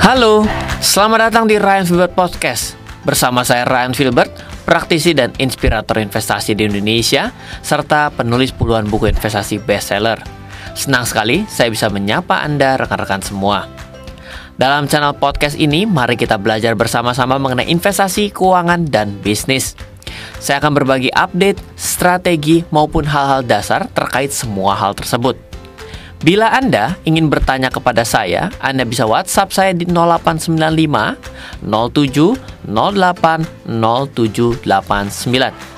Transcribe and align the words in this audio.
Halo, 0.00 0.48
selamat 0.80 1.28
datang 1.28 1.44
di 1.44 1.60
Ryan 1.60 1.84
Filbert 1.84 2.16
Podcast. 2.16 2.72
Bersama 3.04 3.44
saya 3.44 3.68
Ryan 3.68 3.92
Filbert, 3.92 4.32
praktisi 4.64 5.12
dan 5.12 5.28
inspirator 5.36 6.00
investasi 6.00 6.56
di 6.56 6.64
Indonesia, 6.64 7.28
serta 7.60 8.08
penulis 8.08 8.48
puluhan 8.48 8.88
buku 8.88 9.12
investasi 9.12 9.60
bestseller. 9.60 10.16
Senang 10.72 11.04
sekali 11.04 11.44
saya 11.52 11.68
bisa 11.68 11.92
menyapa 11.92 12.40
Anda 12.40 12.80
rekan-rekan 12.80 13.20
semua. 13.20 13.68
Dalam 14.56 14.88
channel 14.88 15.20
podcast 15.20 15.60
ini, 15.60 15.84
mari 15.84 16.16
kita 16.16 16.40
belajar 16.40 16.72
bersama-sama 16.72 17.36
mengenai 17.36 17.68
investasi, 17.68 18.32
keuangan, 18.32 18.88
dan 18.88 19.20
bisnis. 19.20 19.76
Saya 20.40 20.64
akan 20.64 20.80
berbagi 20.80 21.12
update, 21.12 21.60
strategi, 21.76 22.64
maupun 22.72 23.04
hal-hal 23.04 23.44
dasar 23.44 23.84
terkait 23.92 24.32
semua 24.32 24.72
hal 24.80 24.96
tersebut. 24.96 25.49
Bila 26.20 26.52
Anda 26.52 27.00
ingin 27.08 27.32
bertanya 27.32 27.72
kepada 27.72 28.04
saya, 28.04 28.52
Anda 28.60 28.84
bisa 28.84 29.08
WhatsApp 29.08 29.56
saya 29.56 29.72
di 29.72 29.88
0895 29.88 31.16
07 31.64 32.36
08 32.68 33.48
0789. 33.64 34.68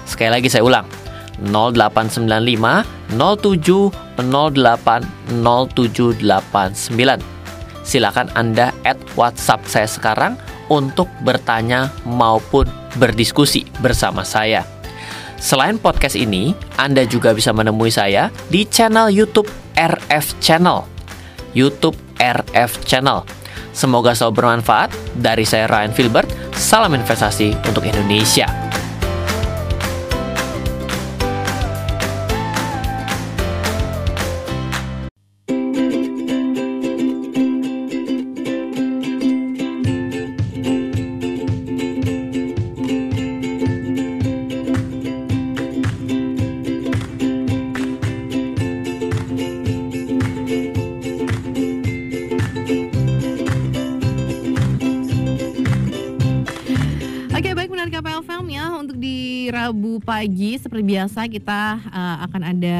Sekali 0.02 0.30
lagi 0.34 0.50
saya 0.50 0.66
ulang. 0.66 0.82
0895 1.46 3.14
07 3.14 3.94
08 4.18 5.38
0789. 5.46 7.22
Silakan 7.86 8.26
Anda 8.34 8.74
add 8.82 8.98
WhatsApp 9.14 9.62
saya 9.70 9.86
sekarang 9.86 10.34
untuk 10.66 11.06
bertanya 11.22 11.94
maupun 12.02 12.66
berdiskusi 12.98 13.62
bersama 13.78 14.26
saya. 14.26 14.66
Selain 15.42 15.74
podcast 15.74 16.14
ini, 16.14 16.54
Anda 16.78 17.02
juga 17.02 17.34
bisa 17.34 17.50
menemui 17.50 17.90
saya 17.90 18.30
di 18.46 18.62
channel 18.62 19.10
YouTube 19.10 19.50
RF 19.74 20.38
Channel. 20.38 20.86
YouTube 21.50 21.98
RF 22.14 22.86
Channel. 22.86 23.26
Semoga 23.74 24.14
selalu 24.14 24.38
bermanfaat. 24.38 24.94
Dari 25.18 25.42
saya 25.42 25.66
Ryan 25.66 25.90
Filbert, 25.90 26.30
salam 26.54 26.94
investasi 26.94 27.58
untuk 27.66 27.82
Indonesia. 27.82 28.61
Pagi 60.22 60.54
seperti 60.54 60.86
biasa 60.86 61.26
kita 61.26 61.82
uh, 61.82 62.16
akan 62.30 62.54
ada 62.54 62.78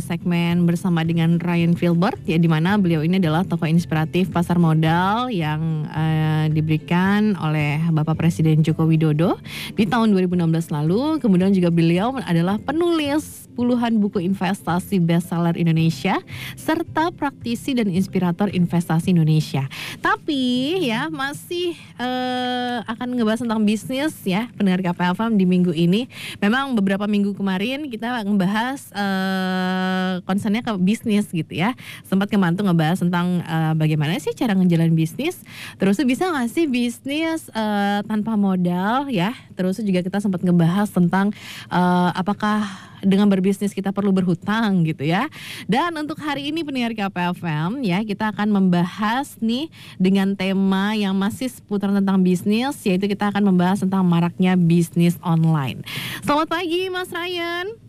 segmen 0.00 0.64
bersama 0.64 1.04
dengan 1.04 1.36
Ryan 1.36 1.76
Filbert 1.76 2.16
ya 2.24 2.40
di 2.40 2.48
mana 2.48 2.80
beliau 2.80 3.04
ini 3.04 3.20
adalah 3.20 3.44
tokoh 3.44 3.68
inspiratif 3.68 4.32
pasar 4.32 4.56
modal 4.56 5.28
yang 5.28 5.84
uh, 5.84 6.48
diberikan 6.48 7.36
oleh 7.44 7.76
Bapak 7.92 8.16
Presiden 8.16 8.64
Joko 8.64 8.88
Widodo 8.88 9.36
di 9.76 9.84
tahun 9.84 10.16
2016 10.16 10.48
lalu. 10.72 11.20
Kemudian 11.20 11.52
juga 11.52 11.68
beliau 11.68 12.16
adalah 12.24 12.56
penulis 12.56 13.47
puluhan 13.58 13.98
buku 13.98 14.22
investasi 14.22 15.02
bestseller 15.02 15.58
Indonesia 15.58 16.22
serta 16.54 17.10
praktisi 17.10 17.74
dan 17.74 17.90
inspirator 17.90 18.46
investasi 18.54 19.10
Indonesia. 19.10 19.66
Tapi 19.98 20.78
ya 20.86 21.10
masih 21.10 21.74
uh, 21.98 22.86
akan 22.86 23.18
ngebahas 23.18 23.42
tentang 23.42 23.66
bisnis 23.66 24.14
ya 24.22 24.46
pendengar 24.54 24.78
KPFM 24.86 25.34
di 25.34 25.42
minggu 25.42 25.74
ini 25.74 26.06
memang 26.38 26.78
beberapa 26.78 27.10
minggu 27.10 27.34
kemarin 27.34 27.90
kita 27.90 28.22
ngebahas 28.22 28.94
uh, 28.94 30.12
concernnya 30.22 30.62
ke 30.62 30.78
bisnis 30.78 31.26
gitu 31.34 31.50
ya. 31.58 31.74
Sempat 32.06 32.30
kemantu 32.30 32.62
ngebahas 32.62 33.02
tentang 33.02 33.42
uh, 33.42 33.74
bagaimana 33.74 34.14
sih 34.22 34.38
cara 34.38 34.54
ngejalan 34.54 34.94
bisnis. 34.94 35.42
Terus 35.82 35.98
bisa 36.06 36.30
nggak 36.30 36.46
sih 36.46 36.70
bisnis 36.70 37.50
uh, 37.50 38.06
tanpa 38.06 38.38
modal 38.38 39.10
ya. 39.10 39.34
Terus 39.58 39.82
juga 39.82 40.06
kita 40.06 40.22
sempat 40.22 40.46
ngebahas 40.46 40.86
tentang 40.94 41.34
uh, 41.74 42.14
apakah 42.14 42.86
dengan 43.02 43.30
berbisnis 43.30 43.47
kita 43.56 43.88
perlu 43.88 44.12
berhutang 44.12 44.84
gitu 44.84 45.08
ya. 45.08 45.32
Dan 45.64 45.96
untuk 45.96 46.20
hari 46.20 46.52
ini 46.52 46.60
pendengar 46.60 46.92
KPFM 46.92 47.80
ya 47.80 48.04
kita 48.04 48.28
akan 48.36 48.52
membahas 48.52 49.40
nih 49.40 49.72
dengan 49.96 50.36
tema 50.36 50.92
yang 50.92 51.16
masih 51.16 51.48
seputar 51.48 51.88
tentang 51.88 52.20
bisnis 52.20 52.76
yaitu 52.84 53.08
kita 53.08 53.32
akan 53.32 53.48
membahas 53.48 53.80
tentang 53.80 54.04
maraknya 54.04 54.52
bisnis 54.58 55.16
online. 55.24 55.80
Selamat 56.20 56.52
pagi 56.52 56.92
Mas 56.92 57.08
Ryan. 57.08 57.88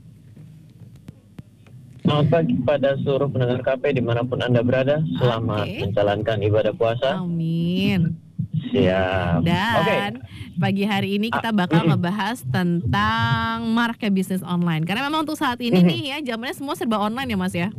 Selamat 2.05 2.27
pagi 2.31 2.55
pada 2.63 2.97
seluruh 3.03 3.29
pendengar 3.29 3.59
KP 3.61 3.99
di 3.99 4.01
mana 4.01 4.23
pun 4.23 4.39
Anda 4.39 4.63
berada. 4.63 5.03
Selamat 5.19 5.67
okay. 5.67 5.83
menjalankan 5.83 6.37
ibadah 6.41 6.73
puasa. 6.73 7.19
Amin. 7.19 8.28
Siap. 8.49 9.45
Dan 9.45 10.21
okay. 10.21 10.57
pagi 10.57 10.83
hari 10.85 11.21
ini 11.21 11.29
kita 11.29 11.53
bakal 11.53 11.85
ah, 11.85 11.93
ngebahas 11.93 12.41
tentang 12.49 13.69
maraknya 13.71 14.09
bisnis 14.09 14.41
online. 14.41 14.83
Karena 14.85 15.05
memang 15.05 15.25
untuk 15.25 15.37
saat 15.37 15.61
ini 15.61 15.85
nih 15.85 16.01
ya 16.17 16.17
zamannya 16.33 16.55
semua 16.57 16.73
serba 16.73 16.97
online 16.97 17.29
ya 17.29 17.37
Mas 17.37 17.53
ya. 17.53 17.69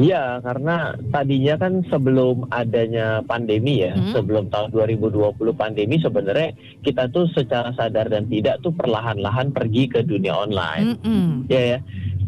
Iya, 0.00 0.40
karena 0.40 0.96
tadinya 1.12 1.60
kan 1.60 1.84
sebelum 1.92 2.48
adanya 2.48 3.20
pandemi 3.28 3.84
ya, 3.84 3.92
hmm. 3.92 4.16
sebelum 4.16 4.48
tahun 4.48 4.72
2020 4.72 5.36
pandemi 5.52 6.00
sebenarnya 6.00 6.56
kita 6.80 7.12
tuh 7.12 7.28
secara 7.36 7.74
sadar 7.76 8.08
dan 8.08 8.24
tidak 8.24 8.64
tuh 8.64 8.72
perlahan-lahan 8.72 9.52
pergi 9.52 9.92
ke 9.92 10.00
dunia 10.00 10.32
online. 10.32 10.96
Hmm. 11.04 11.44
Ya 11.52 11.76
ya 11.76 11.78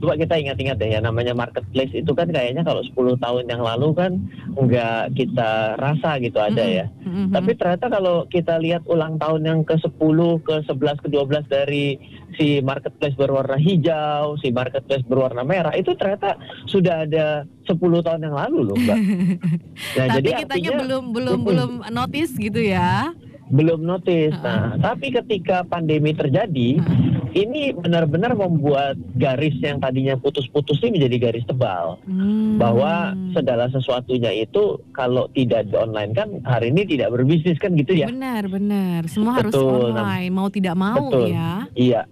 coba 0.02 0.18
kita 0.18 0.34
ingat-ingat 0.34 0.82
deh 0.82 0.90
ya 0.90 0.98
namanya 0.98 1.30
marketplace 1.30 1.94
itu 1.94 2.10
kan 2.10 2.26
kayaknya 2.26 2.66
kalau 2.66 2.82
10 2.82 3.22
tahun 3.22 3.44
yang 3.46 3.62
lalu 3.62 3.94
kan 3.94 4.18
nggak 4.58 5.14
kita 5.14 5.78
rasa 5.78 6.18
gitu 6.18 6.42
ada 6.42 6.58
ya. 6.66 6.86
Mm-hmm. 7.06 7.30
Tapi 7.30 7.50
ternyata 7.54 7.86
kalau 7.86 8.26
kita 8.26 8.58
lihat 8.58 8.82
ulang 8.90 9.22
tahun 9.22 9.46
yang 9.46 9.60
ke-10, 9.62 10.18
ke-11, 10.42 10.96
ke-12 11.06 11.46
dari 11.46 12.02
si 12.34 12.58
marketplace 12.58 13.14
berwarna 13.14 13.54
hijau, 13.54 14.34
si 14.42 14.50
marketplace 14.50 15.06
berwarna 15.06 15.46
merah 15.46 15.70
itu 15.78 15.94
ternyata 15.94 16.34
sudah 16.66 17.06
ada 17.06 17.46
10 17.70 17.78
tahun 17.78 18.26
yang 18.26 18.34
lalu 18.34 18.58
loh, 18.66 18.76
Mbak. 18.76 18.98
Nah, 19.92 20.08
Tapi 20.08 20.16
jadi 20.18 20.28
kitanya 20.44 20.70
artinya, 20.72 20.80
belum 20.82 21.04
belum 21.12 21.38
belum 21.44 21.70
notice 21.92 22.32
gitu 22.40 22.60
ya 22.64 23.12
belum 23.52 23.84
notice. 23.84 24.32
Nah, 24.40 24.80
tapi 24.80 25.12
ketika 25.12 25.62
pandemi 25.68 26.16
terjadi, 26.16 26.80
ini 27.36 27.76
benar-benar 27.76 28.32
membuat 28.32 28.96
garis 29.20 29.52
yang 29.60 29.76
tadinya 29.76 30.16
putus-putus 30.16 30.80
ini 30.80 30.96
menjadi 30.96 31.16
garis 31.28 31.44
tebal. 31.44 32.00
Hmm. 32.08 32.56
Bahwa 32.56 33.12
segala 33.36 33.68
sesuatunya 33.68 34.32
itu 34.32 34.80
kalau 34.96 35.28
tidak 35.36 35.68
di 35.68 35.76
online 35.76 36.16
kan 36.16 36.28
hari 36.48 36.72
ini 36.72 36.88
tidak 36.88 37.12
berbisnis 37.12 37.60
kan 37.60 37.76
gitu 37.76 37.92
ya. 37.92 38.08
Benar, 38.08 38.48
benar. 38.48 39.04
Semua 39.12 39.44
Betul. 39.44 39.44
harus 39.44 39.92
online, 39.92 40.32
mau 40.32 40.48
tidak 40.48 40.76
mau 40.76 41.12
Betul. 41.12 41.28
ya. 41.36 41.52
Iya. 41.76 42.02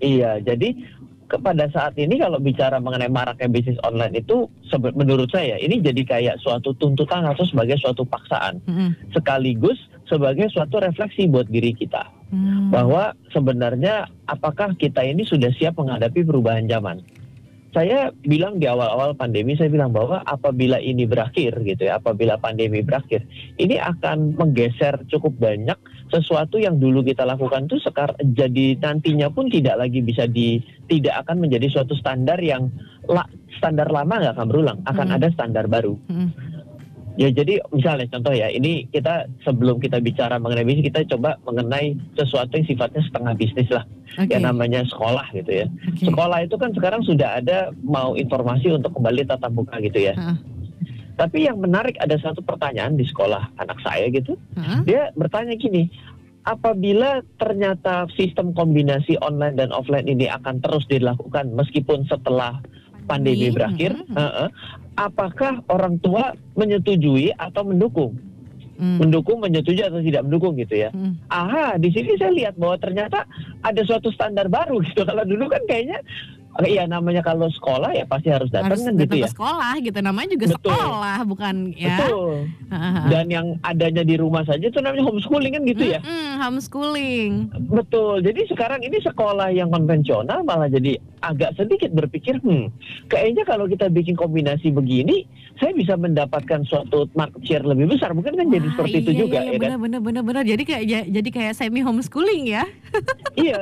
Iya, 0.00 0.40
jadi 0.40 0.80
kepada 1.28 1.70
saat 1.70 1.94
ini 1.94 2.18
kalau 2.18 2.42
bicara 2.42 2.82
mengenai 2.82 3.12
maraknya 3.12 3.46
bisnis 3.46 3.78
online 3.86 4.18
itu 4.18 4.50
menurut 4.96 5.30
saya 5.30 5.60
ini 5.62 5.78
jadi 5.78 6.02
kayak 6.02 6.36
suatu 6.42 6.74
tuntutan 6.74 7.22
atau 7.22 7.46
sebagai 7.46 7.78
suatu 7.78 8.02
paksaan. 8.02 8.58
-hmm. 8.66 9.14
Sekaligus 9.14 9.78
sebagai 10.10 10.50
suatu 10.50 10.82
refleksi 10.82 11.30
buat 11.30 11.46
diri 11.46 11.70
kita 11.70 12.02
hmm. 12.34 12.74
bahwa 12.74 13.14
sebenarnya 13.30 14.10
apakah 14.26 14.74
kita 14.74 15.06
ini 15.06 15.22
sudah 15.22 15.54
siap 15.54 15.78
menghadapi 15.78 16.26
perubahan 16.26 16.66
zaman. 16.66 16.98
Saya 17.70 18.10
bilang 18.26 18.58
di 18.58 18.66
awal-awal 18.66 19.14
pandemi 19.14 19.54
saya 19.54 19.70
bilang 19.70 19.94
bahwa 19.94 20.26
apabila 20.26 20.82
ini 20.82 21.06
berakhir 21.06 21.54
gitu 21.62 21.86
ya, 21.86 22.02
apabila 22.02 22.34
pandemi 22.34 22.82
berakhir, 22.82 23.22
ini 23.62 23.78
akan 23.78 24.34
menggeser 24.34 25.06
cukup 25.06 25.38
banyak 25.38 25.78
sesuatu 26.10 26.58
yang 26.58 26.82
dulu 26.82 27.06
kita 27.06 27.22
lakukan 27.22 27.70
tuh 27.70 27.78
sekarang 27.78 28.18
jadi 28.34 28.74
nantinya 28.74 29.30
pun 29.30 29.46
tidak 29.46 29.78
lagi 29.86 30.02
bisa 30.02 30.26
di 30.26 30.58
tidak 30.90 31.22
akan 31.22 31.46
menjadi 31.46 31.70
suatu 31.70 31.94
standar 31.94 32.42
yang 32.42 32.74
la, 33.06 33.22
standar 33.54 33.86
lama 33.86 34.18
nggak 34.18 34.34
akan 34.34 34.46
berulang, 34.50 34.78
akan 34.90 35.06
hmm. 35.06 35.16
ada 35.22 35.28
standar 35.30 35.70
baru. 35.70 35.94
Hmm. 36.10 36.34
Ya 37.20 37.28
jadi 37.28 37.60
misalnya 37.68 38.08
contoh 38.16 38.32
ya, 38.32 38.48
ini 38.48 38.88
kita 38.88 39.28
sebelum 39.44 39.76
kita 39.76 40.00
bicara 40.00 40.40
mengenai 40.40 40.64
bisnis 40.64 40.88
kita 40.88 41.04
coba 41.04 41.36
mengenai 41.44 41.92
sesuatu 42.16 42.56
yang 42.56 42.64
sifatnya 42.64 43.04
setengah 43.04 43.36
bisnis 43.36 43.68
lah, 43.68 43.84
okay. 44.16 44.32
yang 44.32 44.48
namanya 44.48 44.80
sekolah 44.88 45.28
gitu 45.36 45.52
ya. 45.52 45.66
Okay. 45.92 46.08
Sekolah 46.08 46.48
itu 46.48 46.56
kan 46.56 46.72
sekarang 46.72 47.04
sudah 47.04 47.44
ada 47.44 47.76
mau 47.84 48.16
informasi 48.16 48.72
untuk 48.72 48.96
kembali 48.96 49.28
tatap 49.28 49.52
muka 49.52 49.76
gitu 49.84 50.00
ya. 50.00 50.16
Uh. 50.16 50.40
Tapi 51.20 51.44
yang 51.44 51.60
menarik 51.60 52.00
ada 52.00 52.16
satu 52.16 52.40
pertanyaan 52.40 52.96
di 52.96 53.04
sekolah 53.04 53.52
anak 53.60 53.76
saya 53.84 54.08
gitu, 54.08 54.40
uh. 54.56 54.80
dia 54.88 55.12
bertanya 55.12 55.52
gini, 55.60 55.92
apabila 56.48 57.20
ternyata 57.36 58.08
sistem 58.16 58.56
kombinasi 58.56 59.20
online 59.20 59.60
dan 59.60 59.76
offline 59.76 60.08
ini 60.08 60.24
akan 60.24 60.64
terus 60.64 60.88
dilakukan 60.88 61.52
meskipun 61.52 62.08
setelah 62.08 62.64
pandemi 63.04 63.52
berakhir, 63.52 63.96
uh 64.12 64.18
-huh. 64.18 64.48
apakah 64.96 65.62
orang 65.68 65.96
tua 66.00 66.34
menyetujui 66.56 67.32
atau 67.36 67.62
mendukung? 67.64 68.16
hmm. 68.80 68.98
mendukung, 68.98 69.38
menyetujui 69.44 69.84
atau 69.84 70.00
tidak 70.00 70.24
mendukung 70.24 70.56
gitu 70.56 70.74
ya. 70.88 70.90
Hmm. 70.90 71.20
Aha, 71.28 71.76
di 71.76 71.92
sini 71.92 72.16
saya 72.16 72.32
lihat 72.32 72.56
bahwa 72.56 72.80
ternyata 72.80 73.28
ada 73.60 73.80
suatu 73.84 74.08
standar 74.10 74.48
baru 74.48 74.80
gitu. 74.88 75.04
Kalau 75.04 75.22
dulu 75.28 75.52
kan 75.52 75.62
kayaknya 75.68 76.00
Iya 76.58 76.84
namanya 76.90 77.22
kalau 77.22 77.46
sekolah 77.46 77.94
ya 77.94 78.04
pasti 78.10 78.28
harus 78.28 78.50
datang 78.50 78.74
harus 78.74 78.82
kan 78.82 78.98
gitu 78.98 79.16
ya. 79.22 79.28
sekolah 79.30 79.72
gitu 79.78 79.98
namanya 80.02 80.28
juga 80.34 80.46
Betul. 80.50 80.74
sekolah 80.74 81.18
bukan 81.22 81.54
ya. 81.78 81.96
Betul. 82.02 82.34
Dan 83.06 83.26
yang 83.30 83.46
adanya 83.62 84.02
di 84.02 84.18
rumah 84.18 84.42
saja 84.42 84.66
itu 84.66 84.78
namanya 84.82 85.06
homeschooling 85.06 85.52
kan 85.54 85.62
gitu 85.62 85.84
ya. 85.94 86.00
Mm-hmm, 86.02 86.30
homeschooling. 86.42 87.30
Betul. 87.70 88.14
Jadi 88.26 88.40
sekarang 88.50 88.82
ini 88.82 88.98
sekolah 88.98 89.54
yang 89.54 89.70
konvensional 89.70 90.42
malah 90.42 90.66
jadi 90.66 90.98
agak 91.20 91.54
sedikit 91.56 91.92
berpikir, 91.92 92.40
hmm, 92.40 92.72
kayaknya 93.12 93.44
kalau 93.44 93.68
kita 93.68 93.92
bikin 93.92 94.16
kombinasi 94.16 94.72
begini, 94.72 95.28
saya 95.60 95.76
bisa 95.76 95.94
mendapatkan 95.94 96.64
suatu 96.64 97.06
market 97.12 97.42
share 97.44 97.64
lebih 97.64 97.92
besar. 97.92 98.16
Mungkin 98.16 98.34
kan 98.34 98.46
Wah, 98.48 98.54
jadi 98.56 98.68
seperti 98.72 98.96
iya, 98.96 99.04
itu 99.04 99.10
iya, 99.12 99.20
juga 99.20 99.36
iya, 99.36 99.44
ya 99.44 99.52
benar, 99.60 99.70
kan. 99.70 99.80
Benar 99.84 100.00
benar 100.00 100.22
benar. 100.24 100.42
Jadi 100.48 100.62
kayak 100.64 100.82
ya, 100.88 101.00
jadi 101.04 101.28
kayak 101.28 101.52
semi 101.54 101.80
homeschooling 101.84 102.44
ya. 102.48 102.64
iya. 103.36 103.60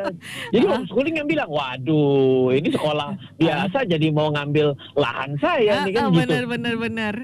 Jadi 0.55 0.65
homeschooling 0.65 1.15
yang 1.19 1.29
bilang, 1.29 1.51
waduh, 1.51 2.55
ini 2.55 2.71
sekolah 2.71 2.88
biasa 3.39 3.89
jadi 3.89 4.09
mau 4.13 4.31
ngambil 4.33 4.77
lahan 4.97 5.37
saya 5.41 5.85
nih 5.87 5.95
kan 5.95 6.05
oh, 6.09 6.13
gitu. 6.15 6.29
Benar 6.29 6.45
benar 6.47 6.75
benar. 6.77 7.15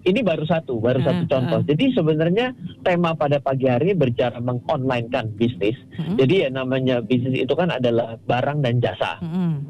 Ini 0.00 0.24
baru 0.24 0.48
satu, 0.48 0.80
baru 0.80 1.04
uh, 1.04 1.04
satu 1.04 1.22
contoh. 1.28 1.60
Jadi 1.68 1.92
sebenarnya 1.92 2.56
tema 2.80 3.12
pada 3.12 3.36
pagi 3.36 3.68
hari 3.68 3.92
berbicara 3.92 4.40
mengonline 4.40 5.12
kan 5.12 5.28
bisnis. 5.36 5.76
Uh. 6.00 6.16
Jadi 6.16 6.46
ya 6.46 6.48
namanya 6.48 7.04
bisnis 7.04 7.44
itu 7.44 7.52
kan 7.52 7.68
adalah 7.68 8.16
barang 8.24 8.64
dan 8.64 8.80
jasa. 8.80 9.20
Uh. 9.20 9.60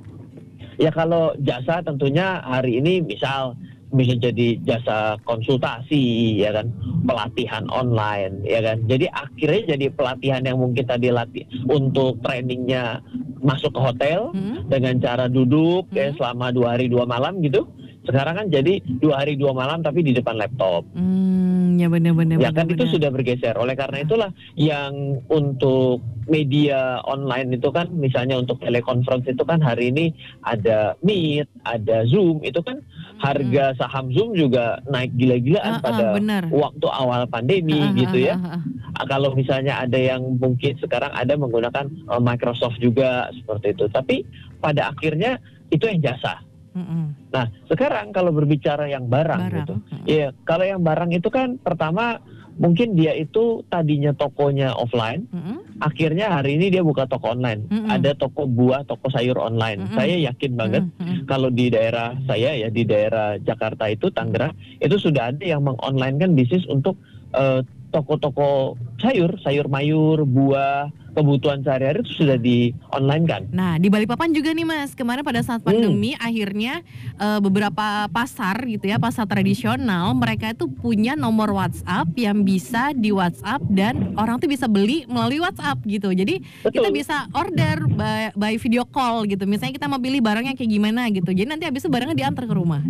Ya 0.79 0.95
kalau 0.95 1.35
jasa 1.43 1.83
tentunya 1.83 2.41
hari 2.47 2.79
ini 2.79 3.03
misal 3.03 3.59
bisa 3.91 4.15
jadi 4.15 4.55
jasa 4.63 5.19
konsultasi 5.27 6.39
ya 6.39 6.55
kan 6.55 6.71
pelatihan 7.03 7.67
online 7.75 8.39
ya 8.47 8.63
kan 8.63 8.87
jadi 8.87 9.11
akhirnya 9.11 9.75
jadi 9.75 9.87
pelatihan 9.91 10.43
yang 10.47 10.63
mungkin 10.63 10.87
tadi 10.87 11.11
latih 11.11 11.43
untuk 11.67 12.23
trainingnya 12.23 13.03
masuk 13.41 13.73
ke 13.73 13.81
hotel 13.81 14.31
hmm. 14.33 14.69
dengan 14.69 14.97
cara 15.01 15.27
duduk 15.27 15.89
ya, 15.91 16.09
hmm. 16.09 16.15
ya 16.15 16.17
selama 16.21 16.47
dua 16.53 16.77
hari 16.77 16.87
dua 16.87 17.05
malam 17.09 17.41
gitu 17.41 17.67
sekarang 18.09 18.35
kan 18.37 18.47
jadi 18.49 18.81
dua 18.81 19.21
hari 19.21 19.37
dua 19.37 19.53
malam 19.53 19.85
tapi 19.85 20.01
di 20.01 20.17
depan 20.17 20.41
laptop. 20.41 20.89
Hmm, 20.97 21.77
ya 21.77 21.93
benar-benar. 21.93 22.41
Ya 22.41 22.49
kan 22.49 22.65
bener. 22.65 22.81
itu 22.81 22.97
sudah 22.97 23.13
bergeser. 23.13 23.61
Oleh 23.61 23.77
karena 23.77 24.01
itulah 24.01 24.31
yang 24.57 25.21
untuk 25.29 26.01
media 26.25 27.05
online 27.05 27.61
itu 27.61 27.69
kan 27.69 27.93
misalnya 27.93 28.41
untuk 28.41 28.57
telekonferensi 28.65 29.37
itu 29.37 29.45
kan 29.45 29.61
hari 29.61 29.93
ini 29.93 30.17
ada 30.49 30.97
Meet, 31.05 31.51
ada 31.69 32.09
Zoom 32.09 32.41
itu 32.41 32.65
kan 32.65 32.81
harga 33.21 33.77
saham 33.77 34.09
Zoom 34.17 34.33
juga 34.33 34.81
naik 34.89 35.13
gila-gilaan 35.15 35.77
uh, 35.77 35.79
uh, 35.79 35.85
pada 35.85 36.05
bener. 36.17 36.43
waktu 36.49 36.87
awal 36.89 37.29
pandemi 37.29 37.77
uh, 37.77 37.93
gitu 37.93 38.19
ya. 38.19 38.41
Uh, 38.41 38.57
uh, 38.57 38.61
uh. 38.97 39.05
Kalau 39.07 39.37
misalnya 39.37 39.85
ada 39.85 40.01
yang 40.01 40.41
mungkin 40.41 40.81
sekarang 40.81 41.13
ada 41.13 41.37
menggunakan 41.37 41.87
uh, 42.09 42.21
Microsoft 42.21 42.81
juga 42.81 43.29
seperti 43.37 43.77
itu. 43.77 43.85
Tapi 43.93 44.17
pada 44.59 44.91
akhirnya 44.91 45.37
itu 45.69 45.85
yang 45.87 46.01
jasa 46.01 46.41
Mm-hmm. 46.71 47.35
Nah, 47.35 47.47
sekarang 47.67 48.15
kalau 48.15 48.31
berbicara 48.31 48.87
yang 48.87 49.11
barang, 49.11 49.43
barang. 49.43 49.59
gitu, 49.59 49.75
mm-hmm. 49.75 50.05
ya 50.07 50.29
kalau 50.47 50.63
yang 50.63 50.83
barang 50.87 51.11
itu 51.11 51.27
kan 51.27 51.59
pertama 51.59 52.23
mungkin 52.57 52.99
dia 52.99 53.15
itu 53.15 53.63
tadinya 53.69 54.11
tokonya 54.17 54.75
offline, 54.75 55.29
mm-hmm. 55.31 55.85
akhirnya 55.85 56.33
hari 56.33 56.59
ini 56.59 56.73
dia 56.75 56.83
buka 56.83 57.07
toko 57.07 57.31
online, 57.31 57.69
mm-hmm. 57.69 57.91
ada 57.93 58.17
toko 58.17 58.49
buah, 58.49 58.83
toko 58.89 59.13
sayur 59.13 59.39
online. 59.39 59.87
Mm-hmm. 59.87 59.97
Saya 59.97 60.17
yakin 60.33 60.53
banget 60.59 60.85
mm-hmm. 60.89 61.29
kalau 61.31 61.49
di 61.53 61.71
daerah 61.71 62.17
saya 62.27 62.57
ya 62.57 62.69
di 62.73 62.83
daerah 62.83 63.39
Jakarta 63.39 63.87
itu 63.87 64.11
Tangerang 64.11 64.57
itu 64.83 64.97
sudah 64.99 65.31
ada 65.31 65.45
yang 65.45 65.63
mengonline 65.63 66.19
kan 66.19 66.35
bisnis 66.35 66.67
untuk 66.67 66.99
uh, 67.37 67.63
toko-toko 67.91 68.79
sayur, 69.03 69.37
sayur 69.43 69.67
mayur, 69.67 70.23
buah, 70.23 70.89
kebutuhan 71.13 71.61
sehari-hari 71.63 72.03
itu 72.07 72.23
sudah 72.23 72.39
di 72.39 72.71
online 72.95 73.25
kan. 73.27 73.43
Nah 73.51 73.77
di 73.77 73.91
Balikpapan 73.91 74.31
juga 74.31 74.55
nih 74.55 74.67
mas 74.67 74.95
kemarin 74.95 75.27
pada 75.27 75.43
saat 75.43 75.63
pandemi 75.63 76.15
hmm. 76.15 76.23
akhirnya 76.23 76.75
uh, 77.19 77.39
beberapa 77.43 78.07
pasar 78.11 78.63
gitu 78.67 78.87
ya 78.87 78.97
pasar 79.03 79.27
tradisional 79.27 80.15
mereka 80.15 80.55
itu 80.55 80.71
punya 80.71 81.19
nomor 81.19 81.51
WhatsApp 81.51 82.09
yang 82.15 82.47
bisa 82.47 82.95
di 82.95 83.11
WhatsApp 83.11 83.63
dan 83.71 84.15
orang 84.15 84.39
tuh 84.39 84.49
bisa 84.51 84.71
beli 84.71 85.05
melalui 85.11 85.43
WhatsApp 85.43 85.83
gitu. 85.87 86.15
Jadi 86.15 86.43
Betul. 86.63 86.73
kita 86.81 86.89
bisa 86.95 87.17
order 87.35 87.77
by, 87.91 88.31
by 88.39 88.55
video 88.57 88.87
call 88.87 89.27
gitu. 89.27 89.45
Misalnya 89.45 89.75
kita 89.75 89.87
mau 89.91 89.99
pilih 89.99 90.23
barangnya 90.23 90.55
kayak 90.55 90.71
gimana 90.71 91.11
gitu. 91.11 91.31
Jadi 91.35 91.49
nanti 91.49 91.65
habis 91.67 91.83
itu 91.83 91.91
barangnya 91.91 92.17
diantar 92.17 92.47
ke 92.47 92.55
rumah. 92.55 92.83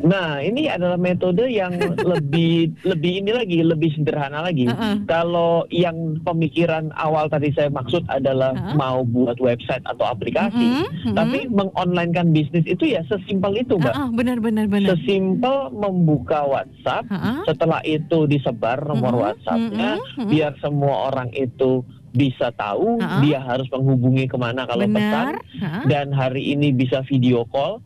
Nah, 0.00 0.40
ini 0.40 0.66
adalah 0.66 0.96
metode 0.96 1.44
yang 1.48 1.76
lebih 2.12 2.72
lebih 2.84 3.24
ini 3.24 3.30
lagi, 3.36 3.58
lebih 3.60 3.90
sederhana 3.96 4.44
lagi. 4.44 4.68
Uh 4.68 4.72
-uh. 4.72 4.94
Kalau 5.04 5.64
yang 5.68 6.20
pemikiran 6.24 6.92
awal 6.96 7.28
tadi 7.28 7.52
saya 7.52 7.68
maksud 7.68 8.04
adalah 8.08 8.56
uh 8.56 8.72
-uh. 8.72 8.76
mau 8.76 9.04
buat 9.04 9.36
website 9.38 9.84
atau 9.84 10.04
aplikasi, 10.08 10.84
uh 10.84 10.88
-uh. 10.88 11.14
tapi 11.14 11.48
mengonlinekan 11.52 12.32
bisnis 12.32 12.64
itu 12.64 12.96
ya 12.96 13.04
sesimpel 13.06 13.60
itu, 13.60 13.76
Mbak. 13.76 13.94
Uh 13.94 14.00
-uh, 14.06 14.10
benar 14.16 14.38
benar 14.40 14.66
benar. 14.66 14.96
Sesimpel 14.96 15.72
membuka 15.72 16.44
WhatsApp, 16.48 17.04
uh 17.08 17.14
-uh. 17.14 17.38
setelah 17.44 17.80
itu 17.84 18.24
disebar 18.24 18.80
nomor 18.84 19.12
uh 19.12 19.16
-uh. 19.16 19.22
WhatsAppnya, 19.28 19.90
uh 20.00 20.02
-uh. 20.24 20.28
biar 20.28 20.52
semua 20.64 21.12
orang 21.12 21.28
itu 21.36 21.84
bisa 22.10 22.50
tahu 22.58 22.98
uh 22.98 23.06
-uh. 23.06 23.20
dia 23.22 23.38
harus 23.38 23.70
menghubungi 23.70 24.26
ke 24.26 24.34
mana 24.34 24.66
kalau 24.66 24.82
Bener. 24.82 24.98
pesan 24.98 25.32
uh 25.62 25.62
-uh. 25.62 25.84
dan 25.86 26.10
hari 26.10 26.58
ini 26.58 26.74
bisa 26.74 27.06
video 27.06 27.46
call 27.46 27.78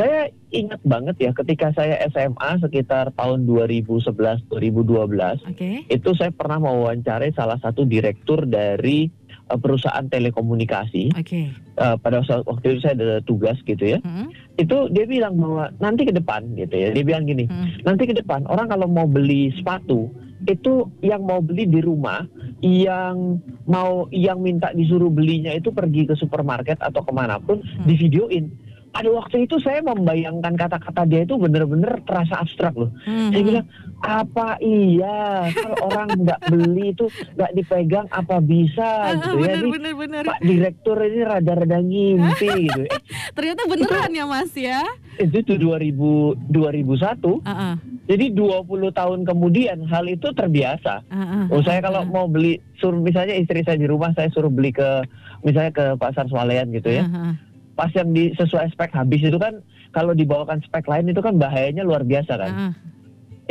saya 0.00 0.32
ingat 0.48 0.80
banget 0.80 1.16
ya 1.20 1.30
ketika 1.36 1.76
saya 1.76 2.00
SMA 2.08 2.50
sekitar 2.64 3.12
tahun 3.12 3.44
2011 3.44 4.48
2012 4.48 5.52
okay. 5.52 5.84
itu 5.92 6.10
saya 6.16 6.32
pernah 6.32 6.56
mewawancarai 6.56 7.36
salah 7.36 7.60
satu 7.60 7.84
direktur 7.84 8.48
dari 8.48 9.12
uh, 9.52 9.60
perusahaan 9.60 10.08
telekomunikasi. 10.08 11.12
Okay. 11.20 11.52
Uh, 11.76 12.00
pada 12.00 12.24
waktu 12.24 12.76
itu 12.76 12.80
saya 12.80 12.96
ada 12.96 13.20
tugas 13.20 13.60
gitu 13.68 13.98
ya. 13.98 13.98
Hmm. 14.00 14.32
Itu 14.56 14.88
dia 14.88 15.04
bilang 15.04 15.36
bahwa 15.36 15.68
nanti 15.82 16.08
ke 16.08 16.12
depan 16.16 16.56
gitu 16.56 16.72
ya. 16.72 16.88
Dia 16.96 17.04
bilang 17.04 17.28
gini, 17.28 17.44
hmm. 17.44 17.84
nanti 17.84 18.08
ke 18.08 18.16
depan 18.16 18.48
orang 18.48 18.72
kalau 18.72 18.88
mau 18.88 19.04
beli 19.04 19.52
sepatu 19.52 20.08
itu 20.48 20.88
yang 21.04 21.28
mau 21.28 21.44
beli 21.44 21.68
di 21.68 21.84
rumah, 21.84 22.24
yang 22.64 23.36
mau 23.68 24.08
yang 24.08 24.40
minta 24.40 24.72
disuruh 24.72 25.12
belinya 25.12 25.52
itu 25.52 25.68
pergi 25.68 26.08
ke 26.08 26.16
supermarket 26.16 26.80
atau 26.80 27.04
ke 27.04 27.12
mana 27.12 27.36
pun 27.36 27.60
hmm. 27.60 27.84
di 27.84 27.94
videoin 28.00 28.48
pada 28.90 29.08
waktu 29.14 29.46
itu 29.46 29.56
saya 29.62 29.80
membayangkan 29.86 30.58
kata-kata 30.58 31.06
dia 31.06 31.22
itu 31.22 31.38
benar-benar 31.38 32.02
terasa 32.02 32.42
abstrak 32.42 32.74
loh. 32.74 32.90
Hmm. 33.06 33.30
Saya 33.30 33.42
bilang 33.46 33.66
apa 34.02 34.58
iya 34.58 35.46
kalau 35.54 35.78
orang 35.94 36.08
nggak 36.26 36.40
beli 36.50 36.86
itu 36.90 37.06
nggak 37.38 37.52
dipegang 37.54 38.06
apa 38.10 38.36
bisa 38.42 39.14
gitu 39.22 39.38
ya. 39.46 39.54
Bener, 39.62 39.64
bener, 39.70 39.94
bener. 39.94 40.22
Pak 40.26 40.40
direktur 40.42 40.98
ini 41.06 41.20
rada-rada 41.22 41.78
ngimpi 41.78 42.50
gitu. 42.66 42.82
Eh, 42.90 43.00
Ternyata 43.32 43.62
beneran 43.70 44.10
ya 44.10 44.24
Mas 44.26 44.52
ya? 44.58 44.82
Itu 45.16 45.38
tuh 45.46 45.56
2000 45.56 46.50
2001. 46.50 46.50
Uh 46.50 47.38
-uh. 47.46 47.74
Jadi 48.10 48.34
20 48.34 48.90
tahun 48.90 49.20
kemudian 49.22 49.86
hal 49.86 50.04
itu 50.10 50.34
terbiasa. 50.34 51.06
Uh 51.06 51.22
-uh. 51.22 51.44
Oh, 51.54 51.62
saya 51.62 51.78
kalau 51.78 52.02
mau 52.10 52.26
beli 52.26 52.58
suruh 52.82 52.98
misalnya 52.98 53.38
istri 53.38 53.62
saya 53.62 53.78
di 53.78 53.86
rumah 53.86 54.10
saya 54.18 54.26
suruh 54.34 54.50
beli 54.50 54.74
ke 54.74 55.06
misalnya 55.46 55.70
ke 55.70 55.84
pasar 55.94 56.26
swalayan 56.26 56.74
gitu 56.74 56.90
ya. 56.90 57.06
Uh 57.06 57.14
-uh 57.14 57.49
pas 57.78 57.90
yang 57.96 58.10
di 58.12 58.34
sesuai 58.36 58.74
spek 58.74 58.92
habis 58.92 59.22
itu 59.24 59.38
kan 59.40 59.62
kalau 59.90 60.14
dibawakan 60.14 60.62
spek 60.62 60.86
lain 60.86 61.10
itu 61.10 61.20
kan 61.22 61.36
bahayanya 61.36 61.82
luar 61.82 62.06
biasa 62.06 62.32
kan. 62.38 62.52
Uh. 62.52 62.74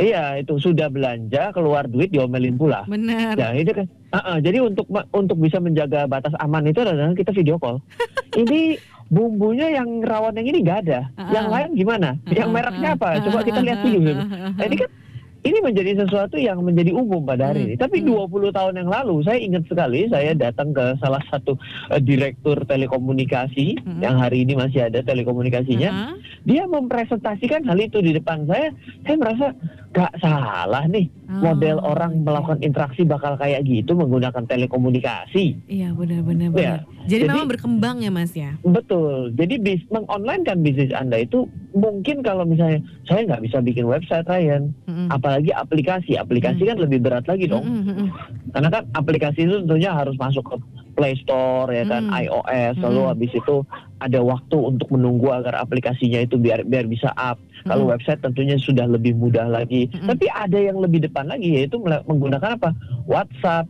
Iya 0.00 0.40
itu 0.40 0.56
sudah 0.56 0.88
belanja 0.88 1.52
keluar 1.52 1.84
duit 1.84 2.08
diomelin 2.08 2.56
pula. 2.56 2.88
Benar. 2.88 3.36
Ya 3.36 3.52
itu 3.52 3.76
kan. 3.76 3.86
Uh 4.10 4.18
-uh, 4.18 4.36
jadi 4.40 4.64
untuk 4.64 4.88
untuk 5.12 5.36
bisa 5.36 5.60
menjaga 5.60 6.08
batas 6.08 6.32
aman 6.40 6.64
itu 6.64 6.80
adalah 6.80 7.12
kita 7.12 7.36
video 7.36 7.60
call. 7.60 7.84
ini 8.40 8.80
bumbunya 9.12 9.76
yang 9.76 10.00
rawan 10.00 10.40
yang 10.40 10.48
ini 10.48 10.64
gak 10.64 10.88
ada. 10.88 11.12
Uh 11.14 11.28
-uh. 11.28 11.32
Yang 11.36 11.46
lain 11.52 11.70
gimana? 11.76 12.08
Uh 12.16 12.16
-uh. 12.16 12.36
Yang 12.40 12.48
mereknya 12.48 12.90
apa? 12.96 13.08
Coba 13.20 13.38
kita 13.44 13.60
lihat 13.60 13.78
dulu. 13.84 14.00
Uh 14.00 14.24
-uh. 14.24 14.50
Nah, 14.56 14.64
ini 14.64 14.76
kan 14.80 14.90
ini 15.40 15.58
menjadi 15.64 16.04
sesuatu 16.04 16.36
yang 16.36 16.60
menjadi 16.60 16.92
umum 16.92 17.24
pada 17.24 17.52
hari 17.52 17.64
hmm. 17.64 17.68
ini. 17.72 17.74
Tapi 17.80 17.96
hmm. 18.04 18.28
20 18.28 18.56
tahun 18.56 18.74
yang 18.84 18.90
lalu 18.92 19.24
saya 19.24 19.38
ingat 19.40 19.64
sekali 19.64 20.04
saya 20.12 20.36
datang 20.36 20.76
ke 20.76 20.84
salah 21.00 21.22
satu 21.32 21.56
uh, 21.88 22.00
direktur 22.00 22.60
telekomunikasi 22.68 23.80
hmm. 23.80 24.00
yang 24.04 24.20
hari 24.20 24.44
ini 24.44 24.56
masih 24.56 24.92
ada 24.92 25.00
telekomunikasinya. 25.00 25.90
Hmm. 25.90 26.14
Dia 26.44 26.68
mempresentasikan 26.68 27.64
hal 27.64 27.78
itu 27.80 28.04
di 28.04 28.12
depan 28.16 28.44
saya. 28.44 28.68
Saya 29.08 29.16
merasa 29.16 29.46
gak 29.90 30.14
salah 30.22 30.86
nih 30.86 31.10
oh. 31.26 31.50
model 31.50 31.82
orang 31.82 32.22
melakukan 32.22 32.62
interaksi 32.62 33.02
bakal 33.02 33.34
kayak 33.34 33.66
gitu 33.66 33.98
menggunakan 33.98 34.46
telekomunikasi. 34.46 35.58
Iya 35.66 35.90
benar-benar. 35.98 36.54
Ya. 36.54 36.86
Jadi, 37.10 37.26
Jadi 37.26 37.32
memang 37.32 37.50
berkembang 37.50 37.96
ya 37.98 38.10
mas 38.14 38.30
ya. 38.30 38.54
Betul. 38.62 39.34
Jadi 39.34 39.58
bis, 39.58 39.82
mengonline 39.90 40.46
kan 40.46 40.62
bisnis 40.62 40.94
anda 40.94 41.18
itu 41.18 41.50
mungkin 41.74 42.22
kalau 42.22 42.46
misalnya 42.46 42.84
saya 43.06 43.26
nggak 43.26 43.42
bisa 43.50 43.58
bikin 43.58 43.86
website 43.86 44.26
Ryan, 44.30 44.70
mm-hmm. 44.86 45.06
apalagi 45.10 45.50
aplikasi, 45.54 46.14
aplikasi 46.14 46.62
mm-hmm. 46.62 46.70
kan 46.70 46.84
lebih 46.86 46.98
berat 47.02 47.24
lagi 47.26 47.50
dong, 47.50 47.66
mm-hmm. 47.66 48.06
karena 48.54 48.68
kan 48.70 48.82
aplikasi 48.94 49.46
itu 49.46 49.54
tentunya 49.66 49.90
harus 49.90 50.14
masuk 50.18 50.44
ke 50.46 50.56
Play 51.00 51.16
Store 51.16 51.72
ya 51.72 51.88
kan, 51.88 52.04
Hmm. 52.04 52.20
iOS, 52.20 52.76
lalu 52.78 53.00
Hmm. 53.00 53.10
habis 53.10 53.32
itu 53.32 53.56
ada 53.96 54.20
waktu 54.20 54.56
untuk 54.60 54.92
menunggu 54.92 55.32
agar 55.32 55.56
aplikasinya 55.56 56.20
itu 56.20 56.36
biar 56.36 56.60
biar 56.62 56.84
bisa 56.84 57.08
up. 57.16 57.40
Kalau 57.62 57.88
Hmm. 57.88 57.96
website 57.96 58.20
tentunya 58.20 58.54
sudah 58.54 58.84
lebih 58.84 59.16
mudah 59.16 59.48
lagi. 59.48 59.88
Hmm. 59.90 60.12
Tapi 60.12 60.28
ada 60.28 60.60
yang 60.60 60.76
lebih 60.76 61.00
depan 61.00 61.24
lagi 61.24 61.56
yaitu 61.56 61.80
menggunakan 61.80 62.60
apa? 62.60 62.76
WhatsApp, 63.04 63.64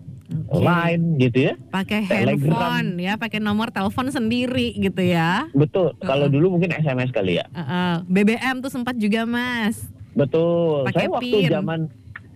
Oke. 0.46 0.62
Line 0.62 1.18
gitu 1.18 1.38
ya. 1.44 1.54
pakai 1.70 2.06
Telegram. 2.06 2.50
handphone 2.50 2.90
ya, 2.98 3.14
pakai 3.14 3.38
nomor 3.38 3.70
telepon 3.70 4.10
sendiri 4.10 4.74
gitu 4.74 5.02
ya. 5.02 5.46
Betul. 5.52 5.94
Kalau 6.00 6.26
Heeh. 6.26 6.34
dulu 6.34 6.46
mungkin 6.54 6.70
SMS 6.72 7.10
kali 7.10 7.38
ya. 7.38 7.46
Heeh. 7.48 7.94
BBM 8.06 8.58
tuh 8.58 8.70
sempat 8.70 8.94
juga 8.94 9.22
mas. 9.22 9.86
Betul. 10.12 10.82
Pakai 10.86 11.06
saya 11.06 11.14
waktu 11.14 11.38
zaman 11.46 11.80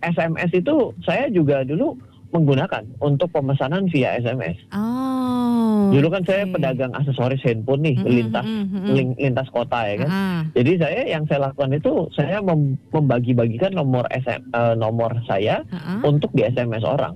SMS 0.00 0.50
itu 0.52 0.74
saya 1.00 1.26
juga 1.28 1.62
dulu 1.62 1.98
menggunakan 2.34 2.82
untuk 2.98 3.30
pemesanan 3.30 3.86
via 3.86 4.18
SMS. 4.18 4.58
Oh. 4.74 5.94
Dulu 5.94 6.10
kan 6.10 6.26
saya 6.26 6.42
oke. 6.50 6.58
pedagang 6.58 6.90
aksesoris 6.90 7.38
handphone 7.46 7.86
nih 7.86 7.94
Mm-mm, 7.94 8.10
lintas 8.10 8.42
mm-mm, 8.42 8.66
mm-mm. 8.74 8.94
lin- 8.98 9.18
lintas 9.18 9.46
kota 9.54 9.86
ya 9.86 10.02
kan. 10.02 10.10
Heeh. 10.10 10.38
Jadi 10.58 10.72
saya 10.82 11.00
yang 11.06 11.22
saya 11.30 11.46
lakukan 11.46 11.70
itu 11.70 12.10
saya 12.10 12.42
mem- 12.42 12.74
membagi-bagikan 12.90 13.70
nomor 13.70 14.10
SM, 14.10 14.50
eh, 14.50 14.74
nomor 14.74 15.14
saya 15.30 15.62
Heeh. 15.70 16.02
untuk 16.02 16.34
di 16.34 16.42
SMS 16.42 16.82
orang. 16.82 17.14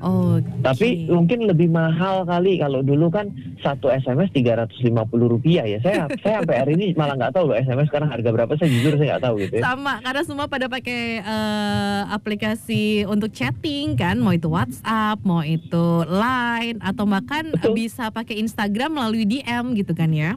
Oke. 0.00 0.48
Tapi 0.64 0.88
mungkin 1.08 1.48
lebih 1.48 1.68
mahal 1.68 2.24
kali 2.24 2.60
kalau 2.60 2.80
dulu 2.80 3.08
kan 3.12 3.32
satu 3.60 3.88
SMS 3.88 4.32
350 4.32 4.90
rupiah 5.12 5.64
ya. 5.64 5.78
Saya 5.80 6.08
saya 6.22 6.40
sampai 6.42 6.56
hari 6.56 6.72
ini 6.76 6.86
malah 6.96 7.16
nggak 7.16 7.32
tahu 7.36 7.52
loh 7.52 7.56
SMS 7.56 7.88
sekarang 7.88 8.08
harga 8.08 8.28
berapa. 8.30 8.52
Saya 8.56 8.70
jujur 8.72 8.92
saya 8.96 9.16
nggak 9.16 9.24
tahu 9.24 9.34
gitu 9.44 9.54
ya. 9.60 9.62
sama 9.64 9.94
karena 10.00 10.22
semua 10.24 10.46
pada 10.48 10.66
pakai 10.68 11.02
eh, 11.20 12.02
aplikasi 12.12 13.04
untuk 13.08 13.32
chatting 13.32 13.96
kan, 13.96 14.20
mau 14.20 14.32
itu 14.32 14.48
WhatsApp, 14.48 15.20
mau 15.24 15.42
itu 15.44 15.86
Line 16.08 16.78
atau 16.80 17.04
bahkan 17.08 17.52
Betul. 17.52 17.74
bisa 17.76 18.08
pakai 18.12 18.40
Instagram 18.40 19.00
melalui 19.00 19.24
DM 19.24 19.76
gitu 19.78 19.92
kan 19.96 20.10
ya. 20.12 20.36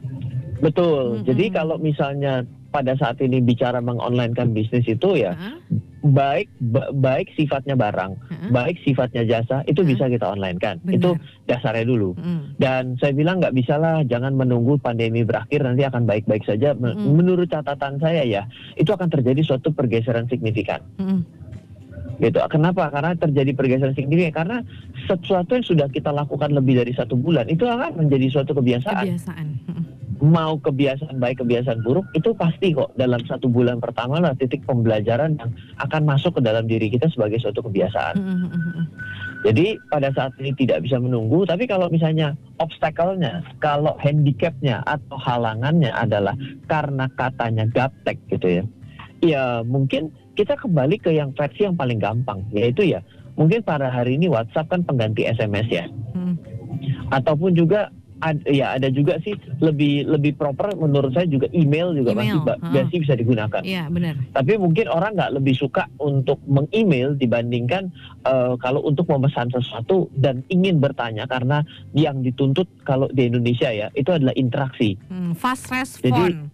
Betul. 0.58 1.22
Mm-mm. 1.22 1.26
Jadi 1.26 1.44
kalau 1.54 1.76
misalnya 1.78 2.42
pada 2.68 2.92
saat 3.00 3.16
ini 3.24 3.40
bicara 3.40 3.80
mengonlinekan 3.80 4.52
bisnis 4.52 4.84
itu 4.84 5.16
ya 5.16 5.32
Heeh. 5.32 5.56
baik 6.04 6.52
ba- 6.60 6.92
baik 6.92 7.32
sifatnya 7.34 7.74
barang, 7.74 8.12
Heeh. 8.28 8.50
baik 8.52 8.76
sifatnya 8.84 9.24
jasa 9.24 9.64
itu 9.64 9.80
Heeh. 9.82 9.96
bisa 9.96 10.04
kita 10.06 10.26
online 10.28 10.60
kan. 10.60 10.76
Benar. 10.84 10.94
Itu 11.00 11.10
dasarnya 11.48 11.88
dulu. 11.88 12.14
Mm. 12.20 12.42
Dan 12.60 12.82
saya 13.00 13.16
bilang 13.16 13.40
nggak 13.40 13.56
bisa 13.56 13.80
lah, 13.80 14.04
jangan 14.06 14.36
menunggu 14.36 14.76
pandemi 14.78 15.24
berakhir 15.24 15.64
nanti 15.64 15.82
akan 15.88 16.06
baik-baik 16.06 16.44
saja. 16.46 16.76
Mm-mm. 16.76 17.18
Menurut 17.18 17.50
catatan 17.50 17.98
saya 17.98 18.22
ya, 18.22 18.46
itu 18.76 18.92
akan 18.92 19.08
terjadi 19.10 19.42
suatu 19.42 19.72
pergeseran 19.74 20.28
signifikan. 20.30 20.84
Mm. 21.00 21.24
Gitu. 22.18 22.38
Kenapa? 22.50 22.90
Karena 22.90 23.14
terjadi 23.14 23.54
pergeseran 23.54 23.94
signifikan 23.94 24.34
karena 24.44 24.58
sesuatu 25.06 25.54
yang 25.54 25.66
sudah 25.66 25.86
kita 25.90 26.10
lakukan 26.10 26.50
lebih 26.50 26.78
dari 26.78 26.90
satu 26.90 27.14
bulan 27.14 27.46
itu 27.46 27.62
akan 27.66 27.94
menjadi 27.94 28.26
suatu 28.28 28.54
kebiasaan. 28.58 29.06
Kebiasaan. 29.06 29.46
Mau 30.18 30.58
kebiasaan 30.58 31.22
baik 31.22 31.46
kebiasaan 31.46 31.86
buruk 31.86 32.02
itu 32.10 32.34
pasti 32.34 32.74
kok 32.74 32.90
dalam 32.98 33.22
satu 33.22 33.46
bulan 33.46 33.78
pertama 33.78 34.18
lah 34.18 34.34
titik 34.34 34.66
pembelajaran 34.66 35.38
yang 35.38 35.50
akan 35.78 36.02
masuk 36.02 36.38
ke 36.38 36.40
dalam 36.42 36.66
diri 36.66 36.90
kita 36.90 37.06
sebagai 37.06 37.38
suatu 37.38 37.62
kebiasaan. 37.62 38.18
Mm, 38.18 38.26
mm, 38.26 38.48
mm, 38.50 38.72
mm. 38.74 38.86
Jadi 39.46 39.78
pada 39.86 40.10
saat 40.10 40.34
ini 40.42 40.50
tidak 40.58 40.82
bisa 40.82 40.98
menunggu, 40.98 41.46
tapi 41.46 41.70
kalau 41.70 41.86
misalnya 41.86 42.34
obstacle-nya, 42.58 43.46
kalau 43.62 43.94
handicap-nya 44.02 44.82
atau 44.82 45.14
halangannya 45.14 45.94
adalah 45.94 46.34
karena 46.66 47.06
katanya 47.14 47.70
gaptek 47.70 48.18
gitu 48.34 48.62
ya. 48.62 48.64
Ya 49.22 49.44
mungkin 49.62 50.10
kita 50.34 50.58
kembali 50.58 50.98
ke 50.98 51.14
yang 51.14 51.30
versi 51.38 51.62
yang 51.62 51.78
paling 51.78 52.02
gampang, 52.02 52.42
yaitu 52.50 52.82
ya 52.90 53.02
mungkin 53.38 53.62
pada 53.62 53.86
hari 53.86 54.18
ini 54.18 54.26
WhatsApp 54.26 54.74
kan 54.74 54.82
pengganti 54.82 55.30
SMS 55.30 55.66
ya. 55.70 55.86
Mm. 56.18 56.34
Ataupun 57.14 57.54
juga 57.54 57.94
ad- 58.20 58.42
ya 58.44 58.74
ada 58.74 58.88
juga 58.88 59.16
sih 59.18 59.32
lebih 59.58 60.06
lebih 60.06 60.34
proper 60.34 60.74
menurut 60.74 61.10
saya 61.10 61.24
juga 61.24 61.46
email 61.50 61.92
juga 61.92 62.12
Email, 62.12 62.18
masih 62.34 62.40
ba- 62.42 62.58
ha. 62.58 62.68
masih 62.72 62.98
bisa 63.00 63.14
digunakan. 63.14 63.62
Iya 63.62 63.86
benar. 63.86 64.14
Tapi 64.32 64.52
mungkin 64.56 64.86
orang 64.86 65.14
nggak 65.14 65.32
lebih 65.34 65.54
suka 65.54 65.86
untuk 65.96 66.38
meng-email 66.44 67.14
dibandingkan 67.14 67.90
eh, 68.22 68.54
kalau 68.56 68.82
untuk 68.82 69.06
memesan 69.08 69.48
sesuatu 69.48 69.88
dan 70.14 70.42
ingin 70.48 70.78
bertanya 70.78 71.24
karena 71.24 71.62
yang 71.92 72.20
dituntut 72.20 72.66
kalau 72.82 73.06
di 73.08 73.26
Indonesia 73.26 73.68
ya 73.68 73.88
itu 73.92 74.08
adalah 74.08 74.34
interaksi. 74.34 74.98
Mm, 75.06 75.32
Fast 75.32 75.68
respon. 75.68 76.50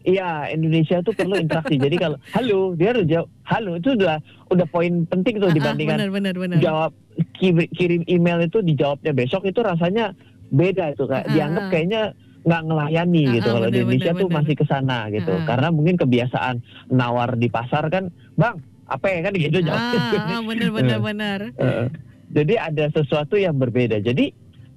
Iya 0.00 0.48
Indonesia 0.48 0.96
itu 0.96 1.10
perlu 1.12 1.36
interaksi. 1.36 1.76
Jadi 1.76 1.96
kalau 1.96 2.16
halo 2.32 2.72
dia 2.72 2.88
harus 2.90 3.04
jawab 3.04 3.28
halo 3.44 3.76
itu 3.76 3.92
udah 3.92 4.16
udah 4.48 4.66
poin 4.66 5.04
penting 5.04 5.36
tuh 5.36 5.46
Ah, 5.46 5.52
ah, 5.52 5.56
dibandingkan 5.58 5.96
benar 5.98 6.10
benar 6.10 6.34
benar. 6.34 6.58
jawab 6.58 6.92
ki- 7.34 7.68
kirim 7.70 8.02
email 8.06 8.40
itu 8.40 8.62
dijawabnya 8.62 9.12
besok 9.12 9.44
itu 9.44 9.60
rasanya 9.60 10.16
beda 10.50 10.84
itu 10.90 11.04
kayak 11.04 11.24
Ah, 11.24 11.32
dianggap 11.32 11.64
ah. 11.64 11.70
kayaknya 11.70 12.02
nggak 12.40 12.62
ngelayani 12.64 13.22
Ah, 13.22 13.32
gitu 13.34 13.48
ah, 13.48 13.54
kalau 13.54 13.68
di 13.68 13.78
Indonesia 13.78 14.04
benar, 14.06 14.20
tuh 14.20 14.28
benar. 14.28 14.38
masih 14.40 14.54
ke 14.54 14.64
sana 14.64 14.98
gitu 15.08 15.32
Ah. 15.32 15.44
karena 15.44 15.68
mungkin 15.68 15.96
kebiasaan 15.96 16.54
nawar 16.88 17.30
di 17.34 17.48
pasar 17.48 17.84
kan 17.86 18.04
bang 18.34 18.56
apa 18.86 19.06
ya 19.06 19.20
kan 19.20 19.32
gitu 19.34 19.58
jawabnya 19.60 20.00
Ah, 20.00 20.32
ah, 20.32 20.42
benar 20.42 20.70
benar 20.70 20.96
Eh. 20.96 21.02
benar. 21.08 21.40
Heeh. 21.54 21.86
jadi 22.30 22.54
ada 22.62 22.84
sesuatu 22.90 23.34
yang 23.34 23.54
berbeda 23.54 23.98
jadi 23.98 24.32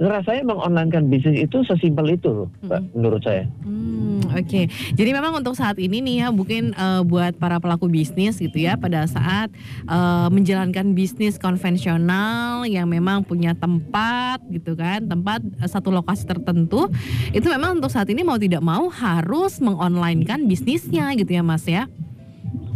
rasanya 0.10 0.48
mengonlinekan 0.48 1.12
bisnis 1.12 1.46
itu 1.46 1.62
sesimpel 1.68 2.18
itu 2.18 2.30
loh, 2.32 2.50
Mbak, 2.66 2.80
Mm-mm. 2.82 2.94
menurut 2.98 3.22
saya 3.22 3.46
Hmm, 3.62 4.24
Oke, 4.32 4.72
jadi 4.96 5.12
memang 5.12 5.44
untuk 5.44 5.54
saat 5.60 5.76
ini 5.76 6.00
nih 6.00 6.16
ya, 6.24 6.28
mungkin 6.32 6.72
eh, 6.72 7.02
buat 7.04 7.36
para 7.36 7.60
pelaku 7.60 7.92
bisnis 7.92 8.40
gitu 8.40 8.58
ya, 8.58 8.80
pada 8.80 9.04
saat 9.06 9.52
eh, 9.86 10.28
menjalankan 10.32 10.96
bisnis 10.96 11.36
konvensional 11.36 12.64
yang 12.66 12.88
memang 12.88 13.28
punya 13.28 13.52
tempat 13.54 14.40
gitu 14.50 14.74
kan, 14.80 15.04
tempat 15.06 15.44
eh, 15.44 15.70
satu 15.70 15.92
lokasi 15.92 16.26
tertentu, 16.26 16.88
itu 17.36 17.46
memang 17.52 17.78
untuk 17.78 17.92
saat 17.92 18.08
ini 18.10 18.24
mau 18.24 18.40
tidak 18.40 18.64
mau 18.64 18.88
harus 18.88 19.60
mengonlinekan 19.60 20.48
bisnisnya 20.48 21.12
gitu 21.20 21.36
ya, 21.36 21.44
Mas 21.44 21.68
ya. 21.68 21.92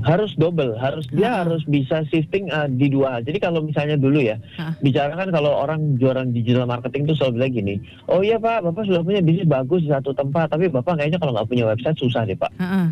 Harus 0.06 0.32
double 0.38 0.78
harus 0.78 1.10
dia 1.10 1.28
Ah. 1.28 1.36
harus 1.42 1.66
bisa 1.66 2.06
shifting 2.08 2.46
uh, 2.48 2.66
di 2.66 2.88
dua 2.88 3.18
hal 3.18 3.22
jadi 3.24 3.42
kalau 3.42 3.60
misalnya 3.60 3.98
dulu 3.98 4.22
ya 4.22 4.38
Ah. 4.56 4.72
bicara 4.80 5.12
kan 5.12 5.30
kalau 5.30 5.50
orang 5.52 5.98
jualan 5.98 6.30
digital 6.30 6.64
marketing 6.64 7.06
tuh 7.06 7.18
selalu 7.18 7.34
bilang 7.36 7.54
gini 7.54 7.76
oh 8.06 8.22
iya 8.22 8.38
pak 8.38 8.62
bapak 8.62 8.86
sudah 8.86 9.02
punya 9.02 9.20
bisnis 9.20 9.46
bagus 9.46 9.82
di 9.82 9.90
satu 9.90 10.14
tempat 10.14 10.48
tapi 10.48 10.70
bapak 10.70 10.96
kayaknya 10.96 11.18
kalau 11.18 11.34
nggak 11.34 11.50
punya 11.50 11.66
website 11.66 11.98
susah 11.98 12.22
deh 12.24 12.38
pak 12.38 12.54
Heeh. 12.56 12.88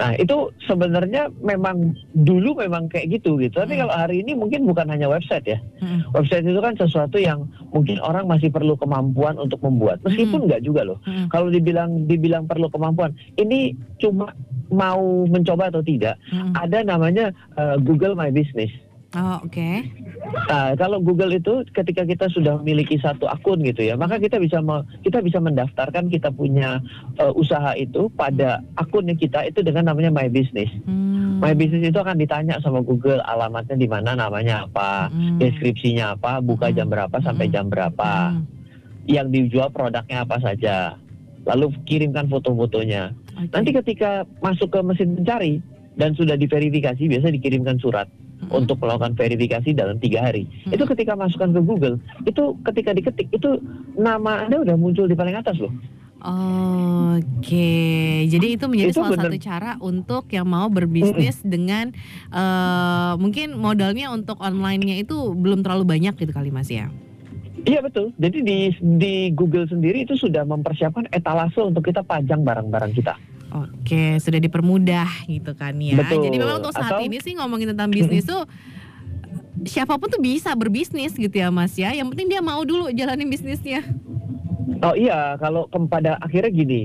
Nah 0.00 0.16
itu 0.16 0.48
sebenarnya 0.64 1.28
memang 1.38 1.92
dulu 2.16 2.56
memang 2.56 2.88
kayak 2.88 3.20
gitu 3.20 3.36
gitu 3.36 3.52
tapi 3.54 3.76
Hmm. 3.76 3.84
kalau 3.84 3.94
hari 3.94 4.24
ini 4.24 4.32
mungkin 4.32 4.64
bukan 4.64 4.88
hanya 4.88 5.06
website 5.06 5.44
ya 5.44 5.60
Heeh. 5.78 6.00
website 6.10 6.42
itu 6.42 6.56
kan 6.56 6.72
sesuatu 6.74 7.20
yang 7.20 7.44
mungkin 7.68 8.00
orang 8.00 8.24
masih 8.24 8.48
perlu 8.48 8.74
kemampuan 8.74 9.36
untuk 9.36 9.60
membuat 9.60 10.00
meskipun 10.00 10.48
nggak 10.48 10.64
juga 10.64 10.88
loh 10.88 10.98
Heeh. 11.04 11.28
kalau 11.28 11.52
dibilang 11.52 12.08
dibilang 12.08 12.48
perlu 12.48 12.66
kemampuan 12.66 13.12
ini 13.36 13.76
cuma 14.00 14.32
mau 14.72 15.28
mencoba 15.28 15.68
atau 15.68 15.84
tidak 15.84 16.16
Heeh. 16.26 16.50
ada 16.56 16.80
namanya 16.80 17.36
uh, 17.54 17.76
Google 17.76 18.16
My 18.16 18.32
Business. 18.32 18.72
Oh, 19.10 19.42
oke. 19.42 19.70
Nah, 20.46 20.78
kalau 20.78 21.02
Google 21.02 21.34
itu 21.34 21.66
ketika 21.74 22.06
kita 22.06 22.30
sudah 22.30 22.62
memiliki 22.62 22.94
satu 23.02 23.26
akun 23.26 23.58
gitu 23.66 23.82
ya, 23.82 23.98
maka 23.98 24.22
kita 24.22 24.38
bisa 24.38 24.62
me- 24.62 24.86
kita 25.02 25.18
bisa 25.18 25.42
mendaftarkan 25.42 26.06
kita 26.06 26.30
punya 26.30 26.78
uh, 27.18 27.34
usaha 27.34 27.74
itu 27.74 28.06
pada 28.14 28.62
akunnya 28.78 29.18
kita 29.18 29.50
itu 29.50 29.66
dengan 29.66 29.90
namanya 29.90 30.14
My 30.14 30.30
Business. 30.30 30.70
Hmm. 30.86 31.42
My 31.42 31.58
Business 31.58 31.90
itu 31.90 31.98
akan 31.98 32.22
ditanya 32.22 32.62
sama 32.62 32.86
Google 32.86 33.18
alamatnya 33.26 33.74
di 33.74 33.90
mana, 33.90 34.14
namanya 34.14 34.70
apa, 34.70 35.10
Hmm. 35.10 35.42
deskripsinya 35.42 36.14
apa, 36.14 36.38
buka 36.38 36.70
Hmm. 36.70 36.76
jam 36.78 36.86
berapa 36.86 37.16
sampai 37.18 37.50
Hmm. 37.50 37.54
jam 37.58 37.64
berapa, 37.66 38.12
Hmm. 38.30 38.46
yang 39.10 39.26
dijual 39.34 39.74
produknya 39.74 40.22
apa 40.22 40.38
saja. 40.38 40.94
Lalu 41.50 41.74
kirimkan 41.82 42.30
foto-fotonya. 42.30 43.10
Oke. 43.34 43.50
Nanti 43.58 43.74
ketika 43.74 44.22
masuk 44.38 44.70
ke 44.70 44.78
mesin 44.86 45.18
pencari 45.18 45.58
dan 45.98 46.14
sudah 46.14 46.38
diverifikasi, 46.38 47.00
biasa 47.00 47.34
dikirimkan 47.34 47.82
surat 47.82 48.06
Mm-mm. 48.40 48.62
untuk 48.62 48.78
melakukan 48.78 49.18
verifikasi 49.18 49.74
dalam 49.74 49.98
tiga 49.98 50.30
hari. 50.30 50.46
Mm-mm. 50.46 50.74
Itu 50.74 50.86
ketika 50.86 51.18
masukkan 51.18 51.50
ke 51.54 51.60
Google, 51.62 51.96
itu 52.26 52.54
ketika 52.66 52.90
diketik 52.94 53.28
itu 53.34 53.58
nama 53.98 54.46
anda 54.46 54.62
udah 54.62 54.76
muncul 54.78 55.10
di 55.10 55.18
paling 55.18 55.34
atas 55.34 55.58
loh. 55.58 55.74
Oke, 56.20 57.72
jadi 58.28 58.46
itu 58.52 58.68
menjadi 58.68 58.92
Itu 58.92 59.00
salah 59.00 59.16
bener. 59.16 59.32
satu 59.32 59.38
cara 59.40 59.70
untuk 59.80 60.28
yang 60.28 60.52
mau 60.52 60.68
berbisnis 60.68 61.40
dengan 61.40 61.96
eh, 62.28 63.12
mungkin 63.16 63.56
modalnya 63.56 64.12
untuk 64.12 64.36
online-nya 64.36 65.00
itu 65.00 65.32
belum 65.32 65.64
terlalu 65.64 65.88
banyak 65.88 66.20
gitu 66.20 66.28
kali 66.28 66.52
Mas 66.52 66.68
ya. 66.68 66.92
Iya 67.64 67.80
betul. 67.84 68.12
Jadi 68.20 68.38
di 68.44 68.58
di 69.00 69.14
Google 69.32 69.68
sendiri 69.68 70.04
itu 70.04 70.16
sudah 70.16 70.44
mempersiapkan 70.44 71.08
etalase 71.12 71.60
untuk 71.60 71.88
kita 71.88 72.04
pajang 72.04 72.44
barang-barang 72.44 72.92
kita. 72.96 73.16
Oke, 73.50 74.18
sudah 74.18 74.38
dipermudah 74.38 75.26
gitu 75.26 75.52
kan 75.52 75.74
ya. 75.74 75.94
Betul. 75.94 76.22
Jadi 76.22 76.36
memang 76.36 76.58
untuk 76.58 76.70
saat 76.70 76.94
Atau- 76.94 77.02
ini 77.02 77.18
sih 77.18 77.34
ngomongin 77.34 77.74
tentang 77.74 77.90
bisnis 77.90 78.22
tuh 78.22 78.46
siapa 79.62 79.98
pun 79.98 80.08
tuh 80.08 80.18
bisa 80.18 80.54
berbisnis 80.54 81.12
gitu 81.12 81.32
ya 81.32 81.50
Mas 81.50 81.74
ya. 81.74 81.90
Yang 81.90 82.14
penting 82.14 82.28
dia 82.28 82.40
mau 82.40 82.62
dulu 82.62 82.88
jalanin 82.90 83.26
bisnisnya. 83.26 83.82
Oh 84.80 84.94
iya, 84.94 85.36
kalau 85.36 85.66
ke- 85.66 85.82
pada 85.86 86.16
akhirnya 86.16 86.48
gini, 86.48 86.80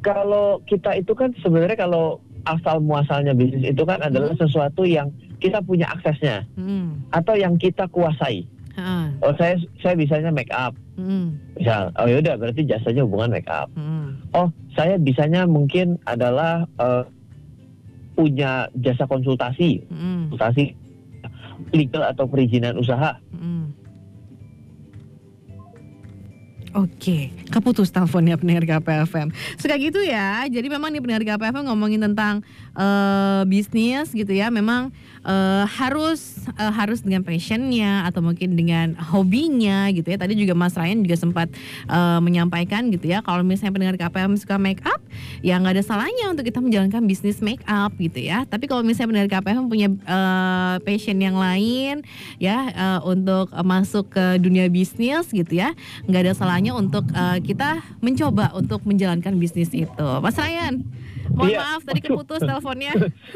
kalau 0.00 0.60
kita 0.62 0.92
itu 0.94 1.14
kan 1.14 1.32
sebenarnya 1.38 1.78
kalau 1.78 2.18
asal 2.44 2.78
muasalnya 2.78 3.32
bisnis 3.32 3.72
itu 3.72 3.82
kan 3.82 4.00
adalah 4.00 4.34
sesuatu 4.34 4.82
yang 4.82 5.08
kita 5.38 5.62
punya 5.62 5.86
aksesnya 5.88 6.44
Hmm. 6.54 7.06
atau 7.08 7.32
yang 7.32 7.54
kita 7.54 7.86
kuasai. 7.86 8.44
Uh. 8.78 9.10
Oh 9.26 9.34
saya 9.34 9.58
saya 9.82 9.98
bisanya 9.98 10.30
make 10.30 10.54
up. 10.54 10.72
Mm. 10.94 11.34
Misal, 11.58 11.90
oh 11.98 12.06
yaudah 12.06 12.38
berarti 12.38 12.62
jasanya 12.62 13.02
hubungan 13.02 13.34
make 13.34 13.50
up. 13.50 13.66
Mm. 13.74 14.22
Oh 14.30 14.48
saya 14.78 14.94
bisanya 14.96 15.50
mungkin 15.50 15.98
adalah 16.06 16.62
uh, 16.78 17.02
punya 18.14 18.70
jasa 18.78 19.06
konsultasi, 19.10 19.82
Mm. 19.90 20.30
konsultasi 20.30 20.78
legal 21.74 22.06
atau 22.06 22.30
perizinan 22.30 22.78
usaha. 22.78 23.18
Mm. 23.34 23.74
Oke, 26.76 27.32
keputus 27.48 27.88
teleponnya 27.88 28.36
pendengar 28.36 28.68
KPFM. 28.68 29.32
Suka 29.56 29.80
gitu 29.80 30.04
ya. 30.04 30.44
Jadi 30.52 30.68
memang 30.68 30.92
nih 30.92 31.00
pendengar 31.00 31.24
KPFM 31.24 31.64
ngomongin 31.64 32.04
tentang 32.04 32.44
eh, 32.78 33.42
bisnis 33.50 34.14
gitu 34.14 34.30
ya. 34.30 34.48
Memang 34.54 34.94
eh, 35.26 35.64
harus 35.66 36.46
eh, 36.54 36.72
harus 36.72 37.02
dengan 37.02 37.26
passionnya 37.26 38.06
atau 38.06 38.22
mungkin 38.22 38.54
dengan 38.54 38.94
hobinya 38.96 39.90
gitu 39.90 40.14
ya. 40.14 40.18
Tadi 40.22 40.38
juga 40.38 40.54
Mas 40.54 40.78
Ryan 40.78 41.02
juga 41.02 41.16
sempat 41.18 41.50
eh, 41.90 42.20
menyampaikan 42.22 42.88
gitu 42.94 43.10
ya. 43.10 43.20
Kalau 43.26 43.42
misalnya 43.42 43.74
pendengar 43.74 43.96
KPFM 43.98 44.38
suka 44.38 44.56
make 44.56 44.80
up, 44.86 45.02
ya 45.42 45.58
nggak 45.58 45.74
ada 45.76 45.84
salahnya 45.84 46.30
untuk 46.30 46.46
kita 46.46 46.62
menjalankan 46.62 47.04
bisnis 47.04 47.42
make 47.42 47.62
up 47.66 47.90
gitu 47.98 48.22
ya. 48.22 48.46
Tapi 48.46 48.70
kalau 48.70 48.86
misalnya 48.86 49.10
pendengar 49.10 49.30
KPFM 49.42 49.66
punya 49.66 49.88
eh, 49.90 50.76
passion 50.86 51.18
yang 51.18 51.34
lain 51.34 52.06
ya 52.38 52.70
eh, 52.70 53.00
untuk 53.02 53.50
masuk 53.66 54.14
ke 54.14 54.38
dunia 54.38 54.70
bisnis 54.70 55.28
gitu 55.34 55.58
ya, 55.58 55.74
nggak 56.06 56.22
ada 56.30 56.32
salahnya 56.36 56.72
untuk 56.76 57.04
uh, 57.12 57.38
kita 57.42 57.82
mencoba 58.00 58.54
untuk 58.54 58.84
menjalankan 58.86 59.34
bisnis 59.36 59.72
itu. 59.74 60.08
Mas 60.22 60.38
Ryan, 60.38 60.84
mohon 61.38 61.48
Iya. 61.48 61.58
maaf 61.60 61.82
tadi 61.82 62.00
keputus 62.00 62.42
teleponnya. 62.48 62.92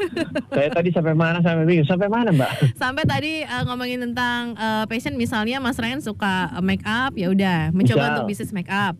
saya 0.53 0.69
tadi 0.69 0.91
sampai 0.91 1.15
mana 1.15 1.39
sampai 1.39 1.63
bingung. 1.63 1.87
Sampai 1.87 2.07
mana 2.07 2.29
mbak? 2.29 2.51
Sampai 2.81 3.03
tadi 3.03 3.41
uh, 3.41 3.63
ngomongin 3.63 4.03
tentang 4.03 4.53
uh, 4.55 4.83
passion 4.83 5.15
misalnya 5.15 5.57
Mas 5.57 5.79
Ryan 5.79 5.97
suka 5.97 6.51
uh, 6.51 6.59
make 6.59 6.83
up, 6.83 7.15
ya 7.15 7.31
udah 7.31 7.71
mencoba 7.71 7.95
Misal. 7.97 8.11
untuk 8.13 8.27
bisnis 8.27 8.51
make 8.51 8.67
up. 8.67 8.99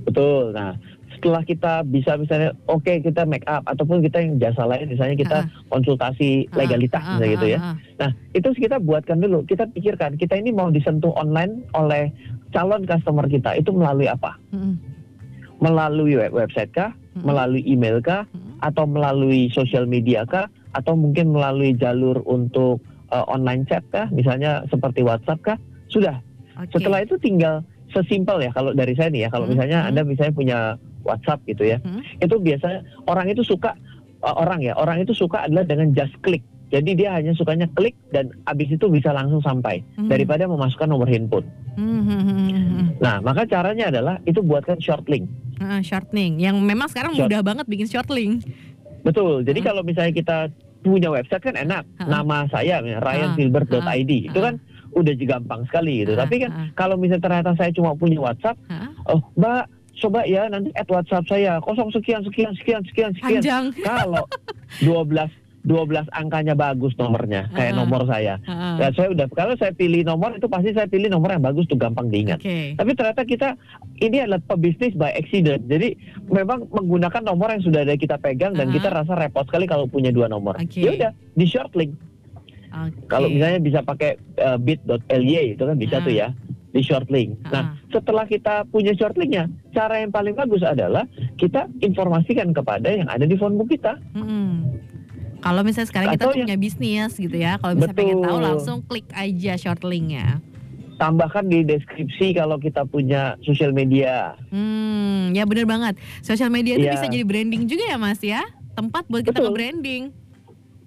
Betul. 0.00 0.54
Nah 0.54 0.78
setelah 1.10 1.42
kita 1.42 1.82
bisa 1.82 2.14
misalnya 2.14 2.54
oke 2.64 3.02
kita 3.02 3.26
make 3.26 3.42
up 3.44 3.66
ataupun 3.66 3.98
kita 4.00 4.22
yang 4.22 4.38
jasa 4.38 4.62
lain 4.62 4.86
misalnya 4.86 5.18
kita 5.18 5.38
konsultasi 5.66 6.46
Ah, 6.46 6.56
legalitas 6.56 7.02
ah, 7.02 7.18
misalnya 7.18 7.32
gitu 7.32 7.46
ya. 7.48 7.58
ah, 7.58 7.64
ah. 7.64 7.76
Nah, 7.98 8.10
itu 8.30 8.48
kita 8.54 8.78
buatkan 8.78 9.18
dulu. 9.18 9.42
Kita 9.42 9.66
pikirkan, 9.66 10.14
kita 10.14 10.38
ini 10.38 10.54
mau 10.54 10.70
disentuh 10.70 11.10
online 11.12 11.66
oleh 11.74 12.14
calon 12.48 12.86
customer 12.86 13.26
kita. 13.26 13.58
Itu 13.58 13.74
melalui 13.74 14.06
apa? 14.06 14.38
Mm-mm. 14.54 14.78
Melalui 15.58 16.14
web 16.14 16.30
website 16.32 16.70
kah? 16.70 16.94
Melalui 17.24 17.62
email 17.64 17.98
kah? 18.02 18.26
Atau 18.60 18.84
melalui 18.86 19.48
sosial 19.50 19.86
media 19.86 20.26
kah? 20.26 20.50
Atau 20.74 20.94
mungkin 20.98 21.32
melalui 21.32 21.74
jalur 21.74 22.20
untuk 22.26 22.82
uh, 23.10 23.24
online 23.26 23.64
chat 23.66 23.82
kah? 23.90 24.06
Misalnya 24.10 24.66
seperti 24.68 25.02
WhatsApp 25.06 25.40
kah? 25.42 25.58
Sudah. 25.88 26.18
Oke. 26.58 26.78
Setelah 26.78 27.06
itu 27.06 27.14
tinggal 27.22 27.62
sesimpel 27.88 28.44
ya 28.44 28.50
kalau 28.52 28.76
dari 28.76 28.92
saya 28.92 29.08
nih 29.08 29.26
ya. 29.26 29.28
Kalau 29.32 29.46
Hmm, 29.48 29.56
misalnya 29.56 29.78
hmm. 29.84 29.88
Anda 29.94 30.02
misalnya 30.04 30.34
punya 30.34 30.58
WhatsApp 31.06 31.40
gitu 31.48 31.64
ya. 31.64 31.78
Hmm. 31.80 32.02
Itu 32.20 32.36
biasanya 32.42 32.84
orang 33.08 33.32
itu 33.32 33.40
suka 33.46 33.72
uh, 34.20 34.36
orang 34.36 34.60
ya, 34.60 34.76
orang 34.76 35.00
itu 35.00 35.14
suka 35.16 35.46
adalah 35.48 35.64
dengan 35.64 35.94
just 35.96 36.12
click. 36.20 36.42
Jadi 36.68 37.00
dia 37.00 37.16
hanya 37.16 37.32
sukanya 37.32 37.64
klik 37.72 37.96
dan 38.12 38.28
abis 38.44 38.76
itu 38.76 38.92
bisa 38.92 39.08
langsung 39.08 39.40
sampai 39.40 39.80
Hmm. 39.96 40.12
daripada 40.12 40.44
memasukkan 40.44 40.88
nomor 40.92 41.08
handphone. 41.08 41.48
Hmm, 41.78 42.02
hmm, 42.02 42.20
hmm, 42.20 42.38
hmm. 42.42 42.86
Nah, 42.98 43.16
maka 43.20 43.46
caranya 43.46 43.86
adalah 43.86 44.18
itu 44.24 44.42
buatkan 44.42 44.76
short 44.78 45.06
link. 45.06 45.30
Ah, 45.56 45.78
shortening 45.78 46.36
yang 46.36 46.58
memang 46.58 46.86
sekarang 46.86 47.14
Short- 47.14 47.26
mudah 47.26 47.40
banget 47.40 47.66
bikin 47.66 47.86
short 47.86 48.06
link. 48.08 48.42
Betul. 49.00 49.42
Jadi 49.42 49.62
Hmm. 49.62 49.68
kalau 49.68 49.82
misalnya 49.82 50.10
kita 50.10 50.36
punya 50.80 51.08
website 51.08 51.40
kan 51.40 51.54
enak. 51.54 51.86
Hmm. 51.96 52.10
Nama 52.10 52.36
saya 52.48 52.78
Ah, 52.78 52.98
ryanfilbert.id. 53.00 53.78
ah, 53.78 54.28
Itu 54.28 54.38
kan 54.40 54.54
udah 54.90 55.14
gampang 55.16 55.60
sekali 55.64 56.02
gitu. 56.02 56.12
Ah, 56.12 56.26
Tapi 56.26 56.34
kan 56.40 56.50
ah. 56.50 56.68
kalau 56.74 56.94
misalnya 56.94 57.22
ternyata 57.22 57.50
saya 57.54 57.70
cuma 57.70 57.94
punya 57.94 58.18
WhatsApp, 58.18 58.58
Hah? 58.66 58.90
oh, 59.06 59.22
Mbak, 59.34 59.62
coba 59.98 60.20
ya 60.24 60.46
nanti 60.46 60.70
add 60.72 60.86
WhatsApp 60.86 61.26
saya 61.26 61.58
kosong 61.58 61.90
sekian 61.90 62.22
sekian 62.22 62.54
sekian 62.54 62.82
sekian 62.84 63.10
sekian. 63.12 63.38
Panjang. 63.38 63.64
Kalau 63.80 64.24
12 64.80 65.30
12 65.60 65.90
angkanya 66.10 66.52
bagus 66.52 66.94
nomornya 66.94 67.50
kayak 67.50 67.72
Ah. 67.72 67.76
nomor 67.76 68.02
saya. 68.04 68.38
Ah, 68.44 68.76
Ya, 68.76 68.88
saya 68.90 69.10
udah 69.10 69.26
kalau 69.28 69.52
saya 69.54 69.70
pilih 69.70 70.02
nomor 70.02 70.32
itu 70.32 70.46
pasti 70.46 70.70
saya 70.70 70.86
pilih 70.86 71.08
nomor 71.08 71.30
yang 71.30 71.42
bagus 71.42 71.64
tuh 71.64 71.74
gampang 71.74 72.08
diingat. 72.08 72.38
Oke. 72.38 72.72
Tapi 72.72 72.90
ternyata 72.92 73.22
kita 73.22 73.48
ini 73.98 74.16
adalah 74.18 74.40
pebisnis 74.40 74.94
by 74.94 75.10
accident. 75.10 75.60
Jadi 75.62 75.98
memang 76.24 76.68
menggunakan 76.68 77.22
nomor 77.22 77.50
yang 77.50 77.60
sudah 77.60 77.82
ada 77.82 77.94
kita 77.94 78.16
pegang 78.16 78.52
dan 78.52 78.68
Aha. 78.68 78.74
kita 78.74 78.88
rasa 78.88 79.12
repot 79.12 79.44
sekali 79.44 79.64
kalau 79.64 79.84
punya 79.84 80.08
dua 80.08 80.26
nomor. 80.26 80.54
Oke. 80.54 80.78
Ya 80.78 80.90
udah 80.90 81.10
di 81.32 81.44
short 81.44 81.74
link. 81.74 81.92
Oke. 82.68 82.94
Kalau 83.06 83.26
misalnya 83.26 83.58
bisa 83.58 83.80
pakai 83.80 84.14
uh, 84.38 84.56
bit.ly 84.56 85.52
itu 85.52 85.62
kan 85.62 85.74
bisa 85.74 85.98
Ah. 85.98 86.02
tuh 86.02 86.14
ya 86.14 86.28
di 86.68 86.80
short 86.80 87.08
link. 87.08 87.32
Nah, 87.46 87.80
setelah 87.88 88.22
kita 88.22 88.62
punya 88.66 88.92
short 88.92 89.16
linknya, 89.16 89.48
cara 89.70 89.98
yang 89.98 90.08
paling 90.08 90.32
bagus 90.32 90.60
adalah 90.60 91.08
kita 91.34 91.64
informasikan 91.80 92.52
kepada 92.52 92.88
yang 92.88 93.08
ada 93.08 93.24
di 93.24 93.34
phonebook 93.34 93.68
kita. 93.70 93.96
Mm-mm. 94.12 94.68
Kalau 95.38 95.62
misalnya 95.62 95.88
sekarang 95.88 96.08
kita 96.12 96.18
Atau 96.20 96.28
tuh 96.28 96.36
yang- 96.36 96.46
punya 96.50 96.58
bisnis 96.58 97.12
gitu 97.14 97.36
ya, 97.36 97.56
kalau 97.56 97.72
misalnya 97.74 97.94
pengen 97.96 98.18
tahu 98.20 98.38
langsung 98.38 98.78
klik 98.82 99.06
aja 99.12 99.52
short 99.54 99.82
linknya. 99.82 100.42
Tambahkan 100.98 101.46
di 101.46 101.62
deskripsi 101.62 102.34
kalau 102.34 102.58
kita 102.58 102.82
punya 102.82 103.38
sosial 103.40 103.70
media. 103.70 104.34
Hmm, 104.50 105.30
ya 105.30 105.46
bener 105.46 105.62
banget. 105.62 105.94
Sosial 106.20 106.50
media 106.50 106.74
itu 106.74 106.90
Iya. 106.90 106.94
bisa 106.98 107.06
jadi 107.06 107.22
branding 107.22 107.70
juga 107.70 107.86
ya 107.86 107.96
Mas 107.96 108.18
ya, 108.18 108.42
tempat 108.74 109.06
buat 109.06 109.22
kita 109.22 109.38
Betul. 109.38 109.54
nge-branding. 109.54 110.02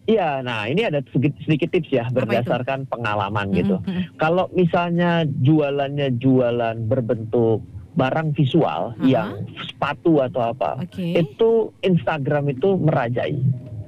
Iya, 0.01 0.43
nah 0.43 0.67
ini 0.67 0.83
ada 0.83 0.99
sedikit, 1.07 1.71
tips 1.71 1.87
ya 1.87 2.11
berdasarkan 2.11 2.83
pengalaman 2.85 3.55
gitu. 3.55 3.79
Mm-mm. 3.79 4.17
Kalau 4.17 4.51
misalnya 4.51 5.23
jualannya 5.23 6.19
jualan 6.19 6.75
berbentuk 6.83 7.63
barang 7.91 8.33
visual 8.33 8.91
Aha. 8.91 9.05
yang 9.05 9.29
sepatu 9.63 10.19
atau 10.19 10.51
apa, 10.51 10.83
Oke. 10.83 11.15
itu 11.15 11.49
Instagram 11.79 12.51
itu 12.51 12.75
merajai. 12.75 13.39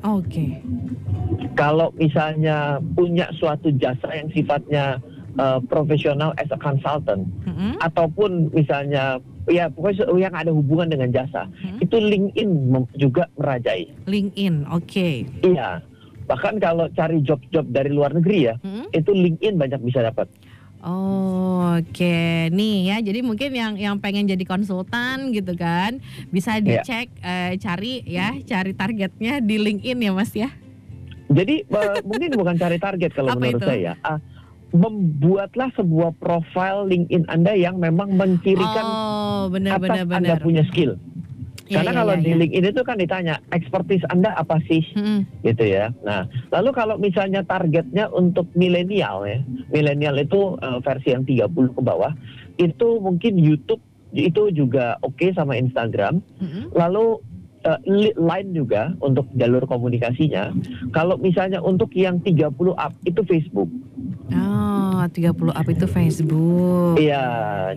Oke. 0.04 0.60
Kalau 1.56 1.96
misalnya 1.96 2.78
punya 2.94 3.32
suatu 3.40 3.72
jasa 3.74 4.12
yang 4.12 4.28
sifatnya 4.30 5.00
uh, 5.40 5.64
profesional 5.64 6.36
as 6.36 6.52
a 6.52 6.60
consultant 6.60 7.24
Mm-mm. 7.48 7.80
ataupun 7.80 8.52
misalnya 8.52 9.18
ya 9.48 9.72
pokoknya 9.72 10.08
yang 10.20 10.36
ada 10.36 10.52
hubungan 10.52 10.92
dengan 10.92 11.10
jasa, 11.12 11.48
Hmm. 11.60 11.80
itu 11.80 11.96
LinkedIn 12.00 12.50
juga 12.96 13.28
merajai. 13.40 13.88
LinkedIn, 14.08 14.68
oke. 14.72 15.10
Iya. 15.44 15.84
Bahkan 16.24 16.64
kalau 16.64 16.88
cari 16.96 17.20
job-job 17.20 17.68
dari 17.68 17.92
luar 17.92 18.16
negeri 18.16 18.48
ya, 18.48 18.56
Mm-mm. 18.60 18.88
itu 18.92 19.12
LinkedIn 19.12 19.60
banyak 19.60 19.80
bisa 19.84 20.04
dapat. 20.04 20.28
Oh, 20.84 21.80
Oke, 21.80 22.52
nih 22.52 22.92
ya. 22.92 22.98
Jadi 23.00 23.24
mungkin 23.24 23.50
yang 23.56 23.74
yang 23.80 23.96
pengen 24.04 24.28
jadi 24.28 24.44
konsultan 24.44 25.32
gitu 25.32 25.56
kan, 25.56 25.98
bisa 26.30 26.60
Iya. 26.60 26.84
dicek, 26.84 27.08
eh, 27.24 27.56
cari 27.58 28.04
ya, 28.04 28.36
cari 28.44 28.76
targetnya 28.76 29.40
di 29.40 29.56
LinkedIn 29.58 29.98
ya 29.98 30.12
Mas 30.12 30.36
ya. 30.36 30.52
Jadi 31.32 31.64
eh, 31.64 31.98
mungkin 32.04 32.36
bukan 32.36 32.56
cari 32.60 32.78
target 32.78 33.16
kalau 33.16 33.32
Apa 33.32 33.40
menurut 33.42 33.64
itu? 33.64 33.68
saya. 33.72 33.96
Ah, 34.04 34.20
membuatlah 34.74 35.70
sebuah 35.74 36.18
profile 36.20 36.90
LinkedIn 36.90 37.26
Anda 37.32 37.56
yang 37.56 37.80
memang 37.80 38.14
mencirikan 38.14 38.84
oh, 38.84 39.48
atas 39.48 39.54
benar-benar 39.56 40.04
Anda 40.04 40.36
benar. 40.36 40.38
punya 40.44 40.64
skill. 40.68 41.00
Ya, 41.72 41.80
Karena 41.80 41.92
ya, 41.96 42.00
kalau 42.04 42.14
ya, 42.16 42.20
di 42.20 42.32
ya. 42.36 42.38
LinkedIn 42.44 42.72
itu 42.76 42.82
kan 42.84 42.98
ditanya 43.00 43.36
expertise 43.56 44.04
Anda 44.12 44.36
apa 44.36 44.60
sih 44.68 44.84
Mm-mm. 45.00 45.24
gitu 45.48 45.64
ya. 45.64 45.96
Nah, 46.04 46.28
lalu 46.52 46.70
kalau 46.76 46.96
misalnya 47.00 47.40
targetnya 47.48 48.12
untuk 48.12 48.52
milenial 48.52 49.24
ya. 49.24 49.40
Milenial 49.72 50.20
itu 50.20 50.60
eh, 50.60 50.80
versi 50.84 51.16
yang 51.16 51.24
30 51.24 51.48
ke 51.78 51.82
bawah, 51.82 52.12
itu 52.60 52.88
mungkin 53.00 53.40
YouTube 53.40 53.80
itu 54.12 54.52
juga 54.52 55.00
oke 55.02 55.32
sama 55.32 55.56
Instagram. 55.56 56.20
Mm-mm. 56.44 56.76
Lalu 56.76 57.24
eh, 57.64 57.80
li- 57.86 58.16
line 58.16 58.50
juga 58.54 58.92
untuk 59.00 59.28
jalur 59.34 59.64
komunikasinya. 59.64 60.52
Kalau 60.90 61.16
misalnya 61.18 61.60
untuk 61.60 61.92
yang 61.94 62.20
30 62.20 62.48
up 62.74 62.94
itu 63.02 63.22
Facebook. 63.24 63.70
Oh, 64.30 65.04
30 65.06 65.20
up 65.50 65.68
itu 65.68 65.86
Facebook. 65.86 66.96
Iya, 66.96 67.24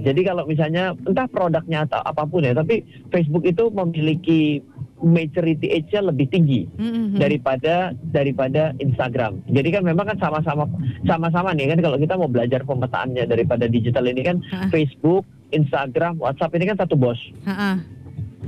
jadi 0.01 0.20
kalau 0.25 0.44
misalnya 0.44 0.85
entah 1.01 1.27
produknya 1.27 1.85
atau 1.85 2.01
apa 2.01 2.22
pun 2.22 2.40
ya, 2.40 2.53
tapi 2.53 2.83
Facebook 3.09 3.42
itu 3.42 3.66
memiliki 3.68 4.62
maturity 4.96 5.68
age-nya 5.70 6.01
lebih 6.03 6.25
tinggi 6.27 6.64
Mm-mm. 6.72 7.20
daripada 7.20 7.92
daripada 8.07 8.72
Instagram. 8.79 9.44
Jadi 9.46 9.68
kan 9.70 9.85
memang 9.85 10.09
kan 10.09 10.16
sama-sama 10.18 10.64
sama-sama 11.05 11.53
nih 11.53 11.68
kan 11.68 11.85
kalau 11.85 12.01
kita 12.01 12.16
mau 12.16 12.25
belajar 12.27 12.64
pemetaannya 12.64 13.29
daripada 13.29 13.68
digital 13.68 14.09
ini 14.09 14.25
kan 14.25 14.40
Ha-ha. 14.42 14.72
Facebook, 14.72 15.22
Instagram, 15.51 16.16
WhatsApp 16.16 16.57
ini 16.57 16.64
kan 16.66 16.81
satu 16.81 16.96
bos, 16.96 17.20
Ha-ha, 17.44 17.77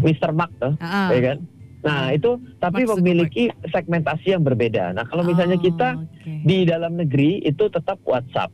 Mr. 0.02 0.30
Mark 0.34 0.52
tuh, 0.58 0.74
ha-ha. 0.78 1.10
ya 1.14 1.20
kan? 1.34 1.38
Nah, 1.78 2.10
itu 2.10 2.42
tapi 2.58 2.82
Zuckerberg. 2.82 2.98
memiliki 2.98 3.42
segmentasi 3.70 4.34
yang 4.34 4.42
berbeda. 4.42 4.90
Nah, 4.98 5.06
kalau 5.06 5.22
misalnya 5.22 5.58
Oh, 5.58 5.62
kita 5.62 5.88
oke. 5.94 6.32
di 6.42 6.66
dalam 6.66 6.98
negeri 6.98 7.38
itu 7.46 7.64
tetap 7.70 8.02
WhatsApp. 8.02 8.50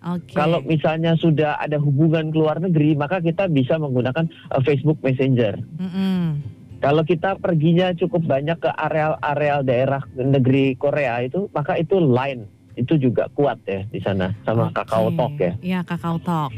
Oke. 0.00 0.32
Kalau 0.32 0.64
misalnya 0.64 1.12
sudah 1.18 1.60
ada 1.60 1.76
hubungan 1.76 2.32
ke 2.32 2.36
luar 2.38 2.56
negeri, 2.62 2.96
maka 2.96 3.20
kita 3.20 3.50
bisa 3.50 3.76
menggunakan 3.76 4.30
uh, 4.48 4.62
Facebook 4.64 5.02
Messenger. 5.04 5.60
Mm-mm. 5.76 6.40
Kalau 6.80 7.04
kita 7.04 7.36
perginya 7.36 7.92
cukup 7.92 8.24
banyak 8.24 8.56
ke 8.56 8.70
areal-areal 8.72 9.60
daerah 9.60 10.00
negeri 10.16 10.72
Korea 10.80 11.20
itu, 11.20 11.52
maka 11.52 11.76
itu 11.76 12.00
Line. 12.00 12.48
itu 12.78 12.96
juga 12.96 13.28
kuat 13.36 13.60
ya 13.68 13.84
di 13.92 14.00
sana 14.00 14.32
sama 14.46 14.72
okay. 14.72 14.80
Kakao 14.80 15.12
Talk 15.12 15.36
ya. 15.36 15.52
Iya 15.60 15.80
Kakao 15.84 16.16
Talk. 16.22 16.48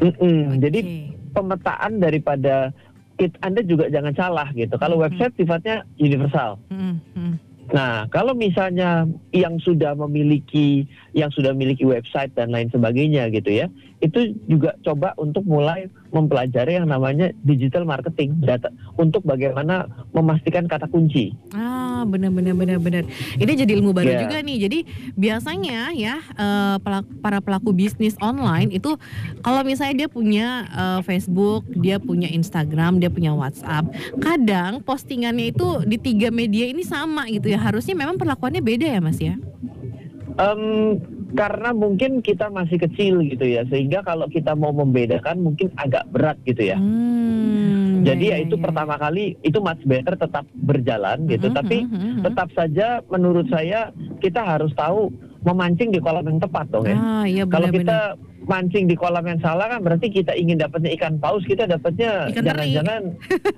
Mm 0.00 0.08
-mm. 0.08 0.14
Okay. 0.16 0.40
Jadi 0.62 0.80
pemetaan 1.36 1.92
daripada 2.00 2.72
kit 3.16 3.32
Anda 3.42 3.62
juga 3.62 3.90
jangan 3.90 4.14
salah 4.14 4.48
gitu. 4.54 4.74
Kalau 4.76 4.98
mm 4.98 5.00
-hmm. 5.00 5.14
website 5.14 5.34
sifatnya 5.38 5.76
universal. 5.98 6.58
Mm 6.70 6.98
-hmm. 7.14 7.32
Nah, 7.72 8.04
kalau 8.12 8.36
misalnya 8.36 9.08
yang 9.32 9.56
sudah 9.56 9.96
memiliki 9.96 10.84
yang 11.16 11.32
sudah 11.32 11.56
memiliki 11.56 11.88
website 11.88 12.36
dan 12.36 12.52
lain 12.52 12.68
sebagainya 12.68 13.32
gitu 13.32 13.64
ya, 13.64 13.72
itu 14.04 14.36
juga 14.44 14.76
coba 14.84 15.16
untuk 15.16 15.48
mulai 15.48 15.88
mempelajari 16.12 16.76
yang 16.76 16.92
namanya 16.92 17.32
digital 17.40 17.88
marketing 17.88 18.36
data 18.44 18.68
untuk 19.00 19.24
bagaimana 19.24 19.88
memastikan 20.12 20.68
kata 20.68 20.84
kunci. 20.92 21.32
Ah, 21.56 22.04
benar 22.04 22.28
benar 22.30 22.52
benar 22.52 22.78
benar. 22.78 23.08
Ini 23.40 23.52
jadi 23.64 23.80
ilmu 23.80 23.96
baru 23.96 24.12
yeah. 24.12 24.20
juga 24.28 24.36
nih. 24.44 24.58
Jadi 24.68 24.78
biasanya 25.16 25.96
ya 25.96 26.20
uh, 26.36 26.76
para 27.24 27.40
pelaku 27.40 27.72
bisnis 27.72 28.14
online 28.20 28.76
itu 28.76 28.92
kalau 29.40 29.64
misalnya 29.64 30.04
dia 30.04 30.08
punya 30.12 30.68
uh, 30.70 31.00
Facebook, 31.00 31.64
dia 31.80 31.96
punya 31.96 32.28
Instagram, 32.28 33.00
dia 33.00 33.08
punya 33.08 33.32
WhatsApp, 33.32 33.88
kadang 34.20 34.84
postingannya 34.84 35.50
itu 35.50 35.82
di 35.88 35.96
tiga 35.96 36.28
media 36.28 36.68
ini 36.68 36.84
sama 36.84 37.24
gitu 37.32 37.48
ya. 37.48 37.58
Harusnya 37.58 37.96
memang 37.96 38.20
perlakuannya 38.20 38.60
beda 38.60 38.86
ya, 38.86 39.00
Mas 39.00 39.16
ya? 39.16 39.40
Um, 40.34 40.98
karena 41.34 41.74
mungkin 41.74 42.22
kita 42.22 42.46
masih 42.48 42.78
kecil 42.78 43.18
gitu 43.26 43.42
ya 43.42 43.66
sehingga 43.66 44.06
kalau 44.06 44.30
kita 44.30 44.54
mau 44.54 44.70
membedakan 44.70 45.42
mungkin 45.42 45.74
agak 45.74 46.06
berat 46.14 46.38
gitu 46.46 46.70
ya. 46.70 46.78
Hmm, 46.78 48.06
Jadi 48.06 48.30
ya, 48.30 48.38
ya 48.38 48.46
itu 48.46 48.56
ya, 48.56 48.62
pertama 48.62 48.94
kali 48.94 49.34
itu 49.42 49.58
much 49.58 49.82
better 49.82 50.14
tetap 50.14 50.46
berjalan 50.54 51.26
gitu. 51.26 51.50
Hmm, 51.50 51.56
Tapi 51.58 51.76
hmm, 51.84 51.98
hmm, 51.98 52.22
tetap 52.22 52.48
saja 52.54 53.02
menurut 53.10 53.50
saya 53.50 53.90
kita 54.22 54.46
harus 54.46 54.70
tahu 54.78 55.10
memancing 55.44 55.90
di 55.92 56.00
kolam 56.00 56.24
yang 56.24 56.40
tepat 56.40 56.70
dong 56.70 56.86
ya. 56.86 56.96
Ah, 56.96 57.24
iya, 57.26 57.44
Kalau 57.44 57.68
kita 57.68 58.16
mancing 58.44 58.86
di 58.86 58.94
kolam 58.94 59.24
yang 59.24 59.40
salah 59.40 59.66
kan 59.72 59.80
berarti 59.80 60.12
kita 60.12 60.36
ingin 60.36 60.60
dapatnya 60.60 60.92
ikan 61.00 61.16
paus 61.16 61.42
kita 61.48 61.64
dapatnya 61.64 62.28
jangan-jangan 62.30 63.02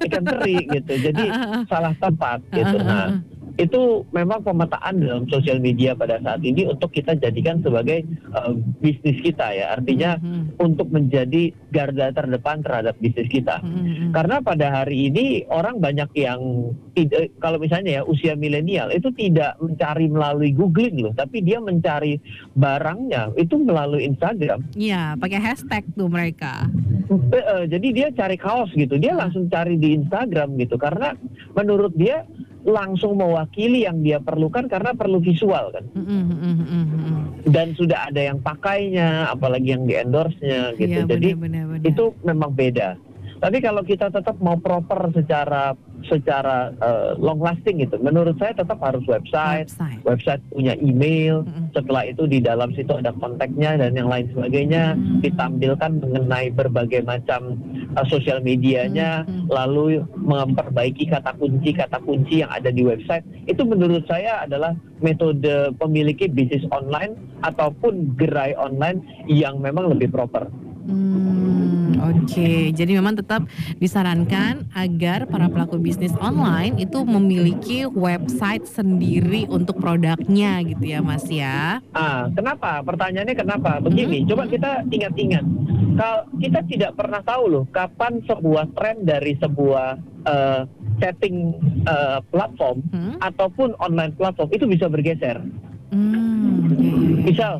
ikan 0.08 0.24
teri 0.24 0.56
gitu. 0.72 0.92
Jadi 1.12 1.24
salah 1.70 1.92
tempat 2.00 2.40
gitu. 2.56 2.78
Nah 2.80 3.35
itu 3.56 4.04
memang 4.12 4.44
pemetaan 4.44 5.00
dalam 5.00 5.24
sosial 5.32 5.58
media 5.60 5.96
pada 5.96 6.20
saat 6.20 6.44
ini 6.44 6.68
untuk 6.68 6.92
kita 6.92 7.16
jadikan 7.16 7.64
sebagai 7.64 8.04
uh, 8.36 8.52
bisnis 8.80 9.16
kita 9.24 9.52
ya. 9.56 9.72
Artinya 9.76 10.20
mm-hmm. 10.20 10.60
untuk 10.60 10.92
menjadi 10.92 11.52
garda 11.72 12.12
terdepan 12.12 12.60
terhadap 12.60 12.96
bisnis 13.00 13.28
kita. 13.28 13.58
Mm-hmm. 13.66 14.12
karena 14.12 14.36
pada 14.44 14.66
hari 14.82 15.08
ini 15.08 15.44
orang 15.48 15.80
banyak 15.80 16.08
yang 16.16 16.72
tidak 16.92 17.32
kalau 17.40 17.56
misalnya 17.60 18.00
ya 18.00 18.02
usia 18.04 18.32
milenial 18.36 18.88
itu 18.92 19.08
tidak 19.16 19.56
mencari 19.60 20.06
melalui 20.08 20.50
googling 20.52 21.00
loh 21.00 21.12
tapi 21.16 21.40
dia 21.44 21.60
mencari 21.60 22.20
barangnya 22.56 23.32
itu 23.36 23.56
melalui 23.60 24.08
Instagram. 24.08 24.64
Iya 24.76 25.16
pakai 25.20 25.40
hashtag 25.40 25.84
tuh 25.96 26.08
mereka. 26.08 26.68
Uh, 27.06 27.64
jadi 27.70 27.88
dia 27.94 28.08
cari 28.12 28.36
kaos 28.36 28.70
gitu. 28.74 28.98
Dia 28.98 29.14
langsung 29.14 29.46
cari 29.46 29.78
di 29.78 29.94
Instagram 29.94 30.58
gitu. 30.58 30.74
Karena 30.76 31.14
menurut 31.54 31.94
dia 31.94 32.26
langsung 32.66 33.14
mewakili 33.14 33.86
yang 33.86 34.02
dia 34.02 34.18
perlukan 34.18 34.66
karena 34.66 34.90
perlu 34.92 35.22
visual 35.22 35.70
kan. 35.70 35.86
Dan 37.46 37.78
sudah 37.78 38.10
ada 38.10 38.20
yang 38.26 38.42
pakainya, 38.42 39.30
apalagi 39.30 39.78
yang 39.78 39.86
di 39.86 39.94
endorse-nya 39.94 40.74
gitu. 40.74 41.06
Iya, 41.06 41.06
Jadi 41.06 41.28
bener, 41.38 41.64
bener. 41.70 41.86
itu 41.86 42.10
memang 42.26 42.50
beda. 42.50 42.98
Tapi 43.36 43.60
kalau 43.60 43.82
kita 43.84 44.08
tetap 44.08 44.36
mau 44.40 44.56
proper 44.56 45.12
secara 45.12 45.76
secara 46.06 46.70
uh, 46.78 47.18
long 47.18 47.42
lasting 47.42 47.82
gitu, 47.82 47.98
menurut 47.98 48.38
saya 48.38 48.54
tetap 48.54 48.78
harus 48.78 49.02
website, 49.10 49.66
website, 49.74 50.00
website 50.06 50.42
punya 50.54 50.74
email. 50.78 51.42
Mm-hmm. 51.42 51.74
Setelah 51.74 52.02
itu 52.06 52.22
di 52.30 52.38
dalam 52.38 52.70
situ 52.72 52.94
ada 52.94 53.10
kontaknya 53.16 53.74
dan 53.76 53.92
yang 53.92 54.06
lain 54.06 54.30
sebagainya, 54.30 54.94
mm-hmm. 54.94 55.20
ditampilkan 55.26 55.92
mengenai 56.00 56.48
berbagai 56.54 57.02
macam 57.02 57.58
uh, 57.98 58.06
sosial 58.06 58.38
medianya, 58.40 59.26
mm-hmm. 59.26 59.50
lalu 59.50 60.06
memperbaiki 60.14 61.10
kata 61.10 61.34
kunci 61.36 61.74
kata 61.74 61.98
kunci 62.06 62.46
yang 62.46 62.50
ada 62.54 62.70
di 62.70 62.86
website. 62.86 63.26
Itu 63.50 63.66
menurut 63.66 64.06
saya 64.06 64.46
adalah 64.46 64.78
metode 65.02 65.74
pemiliki 65.76 66.30
bisnis 66.30 66.64
online 66.72 67.18
ataupun 67.44 68.16
gerai 68.16 68.56
online 68.56 69.02
yang 69.28 69.60
memang 69.60 69.92
lebih 69.92 70.08
proper. 70.08 70.48
Hmm, 70.86 71.85
Oke, 71.96 72.70
jadi 72.76 72.92
memang 72.98 73.16
tetap 73.16 73.48
disarankan 73.80 74.68
agar 74.76 75.24
para 75.28 75.48
pelaku 75.48 75.80
bisnis 75.80 76.12
online 76.20 76.76
itu 76.76 77.00
memiliki 77.02 77.88
website 77.88 78.68
sendiri 78.68 79.48
untuk 79.48 79.80
produknya 79.80 80.60
gitu 80.64 80.84
ya 80.84 81.00
Mas 81.00 81.24
ya. 81.28 81.80
Ah, 81.96 82.28
kenapa? 82.32 82.84
Pertanyaannya 82.84 83.36
kenapa? 83.36 83.80
Begini, 83.80 84.22
hmm. 84.22 84.28
coba 84.28 84.42
kita 84.48 84.70
ingat-ingat. 84.88 85.44
Kalau 85.96 86.20
kita 86.36 86.60
tidak 86.68 86.92
pernah 86.92 87.24
tahu 87.24 87.44
loh 87.48 87.64
kapan 87.72 88.20
sebuah 88.28 88.68
tren 88.76 89.08
dari 89.08 89.32
sebuah 89.40 89.96
uh, 90.28 90.62
setting 91.00 91.56
uh, 91.88 92.20
platform 92.28 92.84
hmm? 92.92 93.16
ataupun 93.24 93.72
online 93.80 94.12
platform 94.16 94.48
itu 94.52 94.64
bisa 94.68 94.86
bergeser. 94.88 95.40
Hmm, 95.86 96.66
iya, 96.66 96.90
iya, 96.90 96.94
iya, 96.98 97.16
Misal 97.22 97.54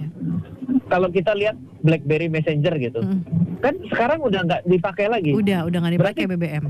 kalau 0.91 1.09
kita 1.11 1.33
lihat 1.35 1.55
BlackBerry 1.87 2.27
Messenger 2.27 2.75
gitu, 2.79 3.01
hmm. 3.03 3.23
Kan 3.61 3.75
sekarang 3.93 4.19
udah 4.23 4.41
nggak 4.45 4.63
dipakai 4.69 5.07
lagi. 5.09 5.31
Udah, 5.33 5.67
udah 5.67 5.79
nggak 5.83 5.95
dipakai 5.99 6.25
Berarti, 6.27 6.39
BBM. 6.39 6.65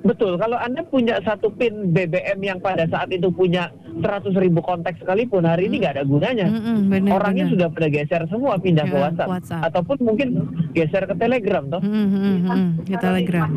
Betul, 0.00 0.40
kalau 0.40 0.56
Anda 0.56 0.80
punya 0.86 1.20
satu 1.20 1.52
pin 1.52 1.92
BBM 1.92 2.40
yang 2.40 2.58
pada 2.62 2.88
saat 2.88 3.12
itu 3.12 3.28
punya 3.28 3.68
100 4.00 4.32
ribu 4.38 4.62
kontak 4.64 4.96
sekalipun, 4.96 5.44
hari 5.44 5.66
ini 5.68 5.82
nggak 5.82 6.00
ada 6.00 6.04
gunanya. 6.06 6.46
Mm 6.48 6.60
-hmm, 6.60 6.78
bener, 6.88 7.10
Orangnya 7.20 7.44
bener. 7.50 7.54
sudah 7.58 7.68
pada 7.74 7.88
geser 7.90 8.22
semua 8.30 8.54
pindah 8.56 8.86
ya, 8.86 8.92
ke 8.92 8.96
WhatsApp. 8.96 9.28
WhatsApp. 9.28 9.62
Ataupun 9.66 9.96
mungkin 10.00 10.28
geser 10.72 11.04
ke 11.04 11.14
Telegram 11.18 11.64
toh. 11.68 11.82
Mm 11.84 12.06
-hmm, 12.08 12.68
ke 12.86 12.96
Telegram. 12.96 13.50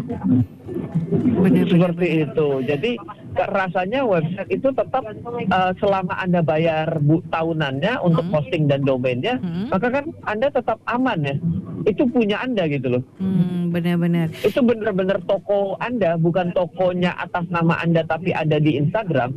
Benar, 1.14 1.66
Seperti 1.68 2.08
benar, 2.08 2.26
itu. 2.30 2.48
Jadi 2.66 2.92
rasanya 3.34 4.02
website 4.06 4.50
itu 4.54 4.70
tetap 4.72 5.04
uh, 5.04 5.72
selama 5.82 6.14
Anda 6.22 6.42
bayar 6.46 7.02
bu, 7.02 7.22
tahunannya 7.34 8.00
untuk 8.02 8.26
hmm. 8.30 8.34
posting 8.34 8.64
dan 8.70 8.86
domainnya, 8.86 9.42
hmm. 9.42 9.74
maka 9.74 9.88
kan 9.90 10.06
Anda 10.26 10.48
tetap 10.54 10.78
aman 10.88 11.20
ya. 11.26 11.36
Itu 11.84 12.08
punya 12.08 12.40
Anda 12.40 12.70
gitu 12.72 13.00
loh. 13.00 13.04
Hmm, 13.20 13.74
benar-benar. 13.76 14.32
Itu 14.46 14.64
benar-benar 14.64 15.20
toko 15.28 15.76
Anda, 15.84 16.16
bukan 16.16 16.56
tokonya 16.56 17.18
atas 17.20 17.50
nama 17.52 17.76
Anda 17.82 18.08
tapi 18.08 18.32
ada 18.32 18.56
di 18.62 18.80
Instagram. 18.80 19.36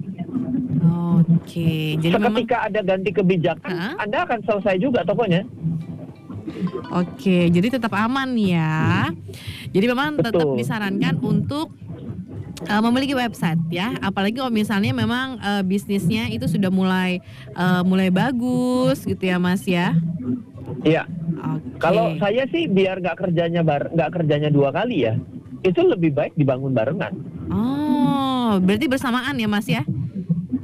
Oke. 1.17 1.43
Okay. 1.43 1.87
Jadi 1.99 2.15
Seketika 2.15 2.57
memang... 2.63 2.69
ada 2.71 2.81
ganti 2.85 3.11
kebijakan, 3.11 3.73
huh? 3.73 3.95
Anda 3.99 4.19
akan 4.29 4.39
selesai 4.45 4.77
juga 4.79 5.03
tokonya. 5.03 5.43
Oke, 6.95 7.51
jadi 7.53 7.69
tetap 7.69 7.93
aman 7.93 8.33
ya. 8.39 9.11
Jadi 9.71 9.85
memang 9.87 10.17
Betul. 10.17 10.33
tetap 10.33 10.49
disarankan 10.57 11.15
untuk 11.21 11.75
uh, 12.65 12.83
memiliki 12.89 13.13
website 13.13 13.61
ya 13.69 13.93
apalagi 14.01 14.41
kalau 14.41 14.53
misalnya 14.53 14.93
memang 14.97 15.37
uh, 15.41 15.61
bisnisnya 15.61 16.33
itu 16.33 16.49
sudah 16.49 16.73
mulai 16.73 17.21
uh, 17.53 17.85
mulai 17.85 18.09
bagus 18.09 19.05
gitu 19.05 19.21
ya 19.21 19.37
mas 19.37 19.63
ya 19.69 19.93
iya 20.87 21.05
okay. 21.37 21.79
kalau 21.83 22.17
saya 22.17 22.49
sih 22.49 22.65
biar 22.71 23.05
nggak 23.05 23.19
kerjanya 23.21 23.61
bar 23.61 23.93
nggak 23.93 24.11
kerjanya 24.17 24.49
dua 24.49 24.73
kali 24.73 25.05
ya 25.05 25.15
itu 25.67 25.81
lebih 25.83 26.15
baik 26.15 26.33
dibangun 26.39 26.73
barengan 26.73 27.13
oh 27.53 28.57
berarti 28.63 28.87
bersamaan 28.89 29.37
ya 29.37 29.49
mas 29.51 29.67
ya 29.69 29.85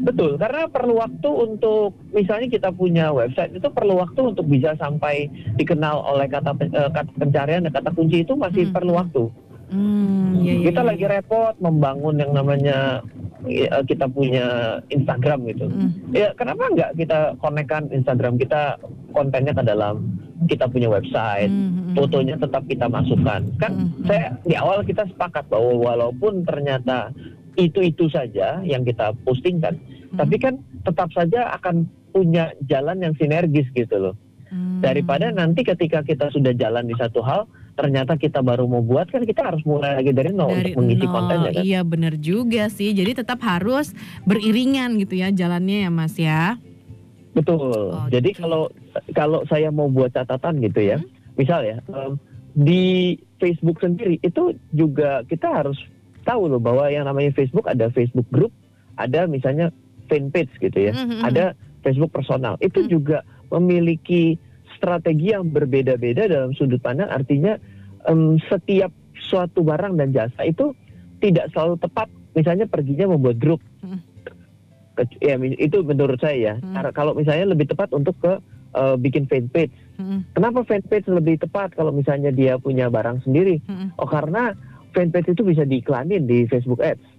Betul, 0.02 0.34
karena 0.34 0.66
perlu 0.66 0.98
waktu 0.98 1.30
untuk 1.30 1.94
misalnya 2.10 2.50
kita 2.50 2.74
punya 2.74 3.14
website 3.14 3.54
itu 3.54 3.70
perlu 3.70 4.02
waktu 4.02 4.34
untuk 4.34 4.50
bisa 4.50 4.74
sampai 4.74 5.30
dikenal 5.54 6.02
oleh 6.02 6.26
kata 6.26 6.58
uh, 6.58 6.90
kata 6.90 7.10
pencarian 7.14 7.62
dan 7.62 7.72
kata 7.72 7.94
kunci 7.94 8.26
itu 8.26 8.34
masih 8.34 8.66
hmm. 8.66 8.74
perlu 8.74 8.92
waktu. 8.98 9.24
Hmm, 9.72 10.36
iya, 10.44 10.52
iya, 10.60 10.68
kita 10.68 10.84
iya. 10.84 10.88
lagi 10.92 11.04
repot 11.08 11.54
membangun 11.56 12.20
yang 12.20 12.36
namanya 12.36 13.00
ya, 13.48 13.80
kita 13.88 14.04
punya 14.10 14.78
Instagram 14.92 15.48
gitu. 15.48 15.64
Hmm. 15.70 15.90
Ya 16.12 16.34
kenapa 16.36 16.68
nggak 16.68 16.90
kita 16.98 17.40
konekkan 17.40 17.88
Instagram 17.88 18.36
kita 18.36 18.76
kontennya 19.16 19.56
ke 19.56 19.64
dalam 19.64 20.18
kita 20.50 20.66
punya 20.66 20.90
website, 20.90 21.48
hmm, 21.48 21.70
hmm, 21.70 21.82
hmm. 21.88 21.94
fotonya 21.94 22.36
tetap 22.36 22.62
kita 22.66 22.86
masukkan. 22.90 23.40
Kan 23.62 23.72
hmm, 23.72 23.88
hmm. 24.02 24.04
saya 24.10 24.26
di 24.42 24.54
awal 24.58 24.82
kita 24.82 25.06
sepakat 25.08 25.46
bahwa 25.48 25.72
walaupun 25.78 26.42
ternyata 26.42 27.14
itu-itu 27.56 28.08
saja 28.08 28.60
yang 28.64 28.82
kita 28.82 29.12
postingkan, 29.24 29.76
hmm. 29.76 30.18
tapi 30.18 30.36
kan 30.40 30.60
tetap 30.84 31.12
saja 31.12 31.52
akan 31.60 31.88
punya 32.12 32.52
jalan 32.68 33.00
yang 33.00 33.14
sinergis 33.16 33.68
gitu 33.72 33.96
loh. 33.96 34.14
Hmm. 34.52 34.84
Daripada 34.84 35.32
nanti 35.32 35.64
ketika 35.64 36.04
kita 36.04 36.28
sudah 36.28 36.52
jalan 36.52 36.84
di 36.84 36.92
satu 36.96 37.24
hal, 37.24 37.48
ternyata 37.72 38.20
kita 38.20 38.44
baru 38.44 38.68
mau 38.68 38.84
buat 38.84 39.08
kan 39.08 39.24
kita 39.24 39.40
harus 39.40 39.64
mulai 39.64 39.96
lagi 39.96 40.12
dari 40.12 40.28
nol 40.28 40.52
dari 40.52 40.76
untuk 40.76 40.84
mengisi 40.84 41.06
nol, 41.08 41.14
kontennya 41.16 41.50
kan. 41.56 41.62
Iya 41.64 41.80
benar 41.88 42.14
juga 42.20 42.64
sih. 42.68 42.92
Jadi 42.92 43.24
tetap 43.24 43.40
harus 43.40 43.96
beriringan 44.28 45.00
gitu 45.00 45.16
ya 45.16 45.32
jalannya 45.32 45.88
ya 45.88 45.90
Mas 45.90 46.14
ya. 46.20 46.60
Betul. 47.32 47.96
Oh, 47.96 48.08
Jadi 48.12 48.36
kalau 48.36 48.68
kalau 49.16 49.40
saya 49.48 49.72
mau 49.72 49.88
buat 49.88 50.12
catatan 50.12 50.60
gitu 50.60 50.80
ya, 50.84 51.00
hmm? 51.00 51.08
misal 51.40 51.64
ya 51.64 51.80
um, 51.88 52.20
di 52.52 53.16
Facebook 53.40 53.80
sendiri 53.80 54.20
itu 54.20 54.52
juga 54.76 55.24
kita 55.24 55.48
harus 55.48 55.80
tahu 56.22 56.48
loh 56.50 56.62
bahwa 56.62 56.88
yang 56.88 57.06
namanya 57.06 57.34
Facebook 57.34 57.66
ada 57.68 57.90
Facebook 57.90 58.26
Group, 58.30 58.54
ada 58.96 59.26
misalnya 59.26 59.74
fanpage 60.06 60.52
gitu 60.58 60.90
ya, 60.90 60.92
mm 60.94 61.06
-hmm. 61.06 61.20
ada 61.26 61.44
Facebook 61.82 62.14
personal. 62.14 62.56
Itu 62.62 62.86
hmm. 62.86 62.88
juga 62.88 63.18
memiliki 63.50 64.38
strategi 64.78 65.34
yang 65.34 65.50
berbeda-beda 65.50 66.30
dalam 66.30 66.54
sudut 66.56 66.80
pandang. 66.80 67.10
Artinya 67.10 67.58
um, 68.08 68.38
setiap 68.48 68.90
suatu 69.28 69.62
barang 69.62 69.98
dan 69.98 70.14
jasa 70.14 70.42
itu 70.46 70.72
tidak 71.20 71.50
selalu 71.52 71.78
tepat. 71.78 72.08
Misalnya 72.32 72.64
perginya 72.64 73.12
membuat 73.12 73.36
grup. 73.38 73.60
Hmm. 73.84 74.00
Ya 75.20 75.36
itu 75.38 75.84
menurut 75.84 76.18
saya 76.22 76.38
ya. 76.38 76.54
Hmm. 76.58 76.80
Kalau 76.96 77.12
misalnya 77.12 77.52
lebih 77.52 77.68
tepat 77.68 77.92
untuk 77.92 78.16
ke 78.22 78.40
uh, 78.74 78.96
bikin 78.96 79.28
fanpage. 79.28 79.74
Hmm. 80.00 80.24
Kenapa 80.32 80.64
fanpage 80.64 81.06
lebih 81.10 81.38
tepat 81.42 81.76
kalau 81.76 81.92
misalnya 81.92 82.32
dia 82.32 82.56
punya 82.56 82.88
barang 82.88 83.22
sendiri? 83.22 83.60
Hmm. 83.68 83.92
Oh 84.00 84.08
karena 84.08 84.56
fanpage 84.92 85.32
itu 85.32 85.42
bisa 85.42 85.64
diiklanin 85.66 86.24
di 86.28 86.44
Facebook 86.46 86.80
Ads. 86.80 87.12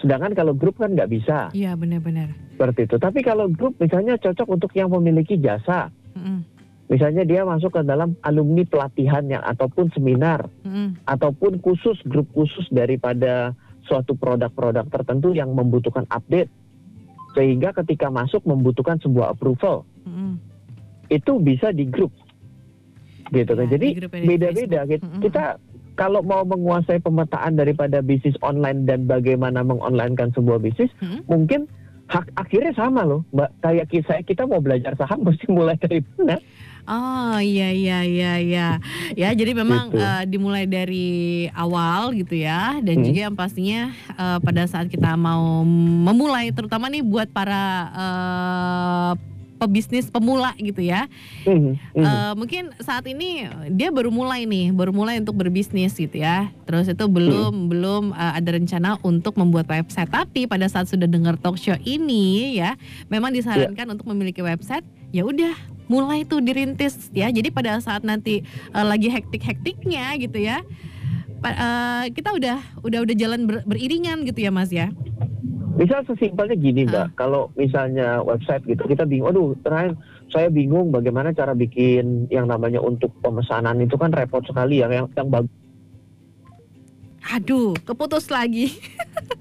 Sedangkan 0.00 0.32
kalau 0.32 0.56
grup 0.56 0.80
kan 0.80 0.96
nggak 0.96 1.12
bisa. 1.12 1.52
Iya 1.52 1.76
benar-benar. 1.76 2.32
Seperti 2.56 2.88
itu. 2.88 2.96
Tapi 2.96 3.20
kalau 3.20 3.52
grup 3.52 3.76
misalnya 3.76 4.16
cocok 4.16 4.48
untuk 4.48 4.72
yang 4.72 4.88
memiliki 4.88 5.36
jasa. 5.36 5.92
Mm. 6.16 6.42
Misalnya 6.90 7.22
dia 7.22 7.46
masuk 7.46 7.70
ke 7.70 7.86
dalam 7.86 8.18
alumni 8.26 8.66
pelatihan 8.66 9.22
yang 9.30 9.44
ataupun 9.46 9.94
seminar 9.94 10.50
mm. 10.66 11.06
ataupun 11.06 11.62
khusus 11.62 11.94
grup 12.08 12.26
khusus 12.34 12.66
daripada 12.74 13.54
suatu 13.86 14.18
produk-produk 14.18 14.90
tertentu 14.90 15.30
yang 15.30 15.54
membutuhkan 15.54 16.02
update 16.10 16.50
sehingga 17.38 17.70
ketika 17.78 18.10
masuk 18.10 18.42
membutuhkan 18.42 18.98
sebuah 18.98 19.38
approval 19.38 19.86
mm. 20.02 20.34
itu 21.14 21.32
bisa 21.38 21.70
di 21.70 21.86
grup 21.86 22.10
gitu 23.30 23.52
kan. 23.54 23.70
Ya, 23.70 23.78
Jadi 23.78 23.88
beda-beda 24.26 24.80
gitu. 24.90 25.06
Mm 25.06 25.12
-hmm. 25.14 25.22
Kita 25.22 25.44
kalau 26.00 26.24
mau 26.24 26.48
menguasai 26.48 26.96
pemetaan 27.04 27.60
daripada 27.60 28.00
bisnis 28.00 28.32
online 28.40 28.88
dan 28.88 29.04
bagaimana 29.04 29.60
mengonlinekan 29.60 30.32
sebuah 30.32 30.56
bisnis, 30.56 30.88
hmm? 30.96 31.28
mungkin 31.28 31.68
hak 32.08 32.24
akhirnya 32.40 32.72
sama 32.72 33.04
loh, 33.04 33.20
mbak. 33.36 33.52
Kayak 33.60 33.92
kita 33.92 34.24
kita 34.24 34.48
mau 34.48 34.64
belajar 34.64 34.96
saham 34.96 35.20
mesti 35.28 35.44
mulai 35.52 35.76
dari 35.76 36.00
mana? 36.16 36.40
Oh 36.88 37.38
iya 37.38 37.70
iya 37.70 38.02
iya 38.02 38.32
iya 38.40 38.68
ya 39.14 39.28
jadi 39.30 39.52
memang 39.52 39.92
gitu. 39.92 40.00
uh, 40.00 40.24
dimulai 40.26 40.64
dari 40.66 41.46
awal 41.52 42.10
gitu 42.16 42.40
ya 42.40 42.80
dan 42.80 42.98
hmm. 42.98 43.04
juga 43.06 43.20
yang 43.30 43.36
pastinya 43.36 43.94
uh, 44.16 44.42
pada 44.42 44.64
saat 44.66 44.88
kita 44.88 45.14
mau 45.14 45.62
memulai 46.08 46.50
terutama 46.50 46.88
nih 46.88 47.04
buat 47.04 47.28
para 47.30 47.92
uh, 47.94 48.99
pebisnis 49.60 50.08
pemula 50.08 50.56
gitu 50.56 50.80
ya. 50.80 51.04
Mm, 51.44 51.76
mm. 51.76 52.00
Uh, 52.00 52.32
mungkin 52.40 52.72
saat 52.80 53.04
ini 53.04 53.44
dia 53.76 53.92
baru 53.92 54.08
mulai 54.08 54.48
nih, 54.48 54.72
baru 54.72 54.96
mulai 54.96 55.20
untuk 55.20 55.36
berbisnis 55.36 55.92
gitu 56.00 56.16
ya. 56.16 56.48
Terus 56.64 56.88
itu 56.88 57.04
belum 57.04 57.52
mm. 57.52 57.68
belum 57.68 58.04
uh, 58.16 58.32
ada 58.40 58.56
rencana 58.56 58.96
untuk 59.04 59.36
membuat 59.36 59.68
website. 59.68 60.08
Tapi 60.08 60.48
pada 60.48 60.64
saat 60.72 60.88
sudah 60.88 61.04
dengar 61.04 61.36
talk 61.36 61.60
show 61.60 61.76
ini 61.84 62.56
ya, 62.56 62.80
memang 63.12 63.36
disarankan 63.36 63.84
yeah. 63.84 63.92
untuk 63.92 64.08
memiliki 64.08 64.40
website. 64.40 64.82
Ya 65.12 65.26
udah, 65.26 65.52
mulai 65.90 66.22
tuh 66.22 66.38
dirintis 66.40 67.10
ya. 67.10 67.28
Jadi 67.28 67.50
pada 67.50 67.76
saat 67.82 68.06
nanti 68.06 68.46
uh, 68.72 68.86
lagi 68.86 69.10
hektik-hektiknya 69.10 70.14
gitu 70.22 70.38
ya, 70.38 70.62
uh, 71.42 72.06
kita 72.14 72.30
udah 72.30 72.58
udah 72.86 72.98
udah 73.02 73.14
jalan 73.18 73.44
ber, 73.44 73.66
beriringan 73.66 74.22
gitu 74.22 74.46
ya 74.46 74.54
Mas 74.54 74.70
ya. 74.70 74.88
Misal 75.80 76.04
sesimpelnya 76.04 76.60
gini 76.60 76.84
mbak, 76.84 77.08
uh. 77.08 77.14
kalau 77.16 77.48
misalnya 77.56 78.20
website 78.20 78.60
gitu 78.68 78.84
kita 78.84 79.08
bingung, 79.08 79.32
aduh 79.32 79.56
terakhir 79.64 79.96
saya 80.28 80.52
bingung 80.52 80.92
bagaimana 80.92 81.32
cara 81.32 81.56
bikin 81.56 82.28
yang 82.28 82.52
namanya 82.52 82.84
untuk 82.84 83.08
pemesanan 83.24 83.80
itu 83.80 83.96
kan 83.96 84.12
repot 84.12 84.44
sekali 84.44 84.84
ya, 84.84 84.92
yang 84.92 85.08
yang 85.16 85.32
bagus. 85.32 85.48
Aduh, 87.32 87.72
keputus 87.80 88.28
lagi. 88.28 88.76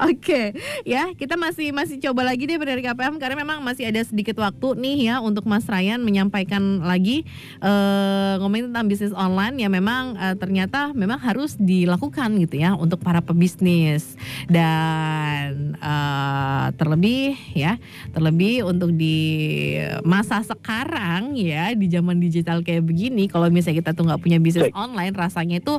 Oke, 0.00 0.16
okay. 0.18 0.46
ya 0.82 1.12
kita 1.14 1.38
masih 1.38 1.70
masih 1.70 2.00
coba 2.02 2.26
lagi 2.26 2.48
deh 2.48 2.58
dari 2.58 2.82
KPM 2.82 3.20
karena 3.20 3.36
memang 3.38 3.62
masih 3.62 3.86
ada 3.90 4.00
sedikit 4.02 4.40
waktu 4.42 4.74
nih 4.80 4.96
ya 5.12 5.14
untuk 5.20 5.44
Mas 5.46 5.68
Ryan 5.68 6.00
menyampaikan 6.00 6.80
lagi 6.80 7.28
uh, 7.60 8.40
ngomongin 8.40 8.72
tentang 8.72 8.86
bisnis 8.90 9.14
online. 9.14 9.60
Ya 9.60 9.68
memang 9.70 10.16
uh, 10.16 10.34
ternyata 10.34 10.90
memang 10.96 11.20
harus 11.20 11.54
dilakukan 11.60 12.34
gitu 12.40 12.58
ya 12.58 12.74
untuk 12.74 13.04
para 13.04 13.20
pebisnis. 13.20 14.16
Dan 14.48 15.76
uh, 15.78 16.72
terlebih 16.74 17.36
ya 17.52 17.76
terlebih 18.10 18.64
untuk 18.64 18.96
di 18.96 19.76
masa 20.02 20.40
sekarang 20.40 21.36
ya 21.36 21.76
di 21.76 21.86
zaman 21.92 22.18
digital 22.18 22.64
kayak 22.64 22.88
begini 22.88 23.28
kalau 23.28 23.52
misalnya 23.52 23.84
kita 23.84 23.90
tuh 23.92 24.08
nggak 24.08 24.22
punya 24.22 24.38
bisnis 24.40 24.72
online 24.72 25.12
rasanya 25.12 25.60
itu 25.60 25.78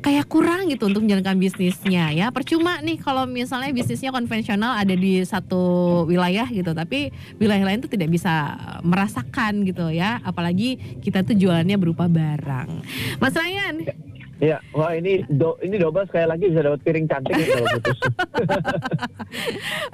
kayak 0.00 0.26
kurang 0.26 0.72
gitu 0.72 0.88
untuk 0.88 1.04
menjalankan 1.04 1.36
bisnisnya 1.36 2.10
ya. 2.16 2.32
Percuma 2.32 2.80
nih 2.80 2.96
kalau 2.96 3.11
misalnya 3.28 3.70
bisnisnya 3.70 4.10
konvensional 4.10 4.76
ada 4.76 4.94
di 4.96 5.22
satu 5.22 5.62
wilayah 6.08 6.46
gitu, 6.50 6.72
tapi 6.72 7.12
wilayah 7.38 7.64
lain 7.68 7.80
tuh 7.84 7.92
tidak 7.92 8.10
bisa 8.10 8.58
merasakan 8.82 9.64
gitu 9.68 9.88
ya, 9.92 10.18
apalagi 10.24 10.80
kita 11.00 11.22
tuh 11.22 11.36
jualannya 11.38 11.76
berupa 11.78 12.08
barang. 12.10 12.82
Mas 13.20 13.34
Ryan. 13.36 13.76
Iya, 14.42 14.58
wah 14.74 14.90
ini 14.90 15.22
do, 15.30 15.54
ini 15.62 15.78
double 15.78 16.02
sekali 16.10 16.26
lagi 16.26 16.50
bisa 16.50 16.66
dapat 16.66 16.82
piring 16.82 17.06
cantik 17.06 17.30
ya 17.30 17.46
kalau 17.46 17.68
putus. 17.78 17.98
Oke, 18.02 18.18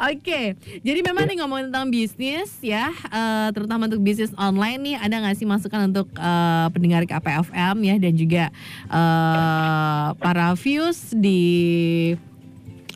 okay. 0.08 0.46
jadi 0.80 1.04
memang 1.04 1.28
ya. 1.28 1.28
nih 1.28 1.36
ngomongin 1.44 1.68
tentang 1.68 1.92
bisnis 1.92 2.56
ya, 2.64 2.88
uh, 3.12 3.52
terutama 3.52 3.92
untuk 3.92 4.00
bisnis 4.00 4.32
online 4.40 4.80
nih, 4.80 4.96
ada 5.04 5.20
nggak 5.20 5.36
sih 5.36 5.44
masukan 5.44 5.92
untuk 5.92 6.08
uh, 6.16 6.64
pendengar 6.72 7.04
KPFM 7.04 7.76
ya 7.92 7.94
dan 8.00 8.12
juga 8.16 8.44
uh, 8.88 10.16
para 10.16 10.56
views 10.56 11.12
di 11.12 12.16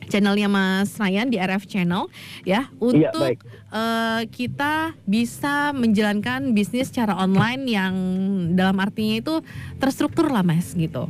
channelnya 0.07 0.47
Mas 0.51 0.95
Ryan 0.95 1.27
di 1.29 1.37
RF 1.39 1.67
Channel 1.67 2.07
ya 2.43 2.67
iya, 2.67 2.71
untuk 2.79 3.37
ya, 3.37 3.37
uh, 3.73 4.21
kita 4.29 4.95
bisa 5.03 5.71
menjalankan 5.75 6.55
bisnis 6.55 6.89
secara 6.91 7.17
online 7.17 7.63
yang 7.67 7.93
dalam 8.53 8.77
artinya 8.79 9.19
itu 9.19 9.35
terstruktur 9.81 10.29
lah 10.29 10.45
Mas 10.45 10.71
gitu. 10.73 11.09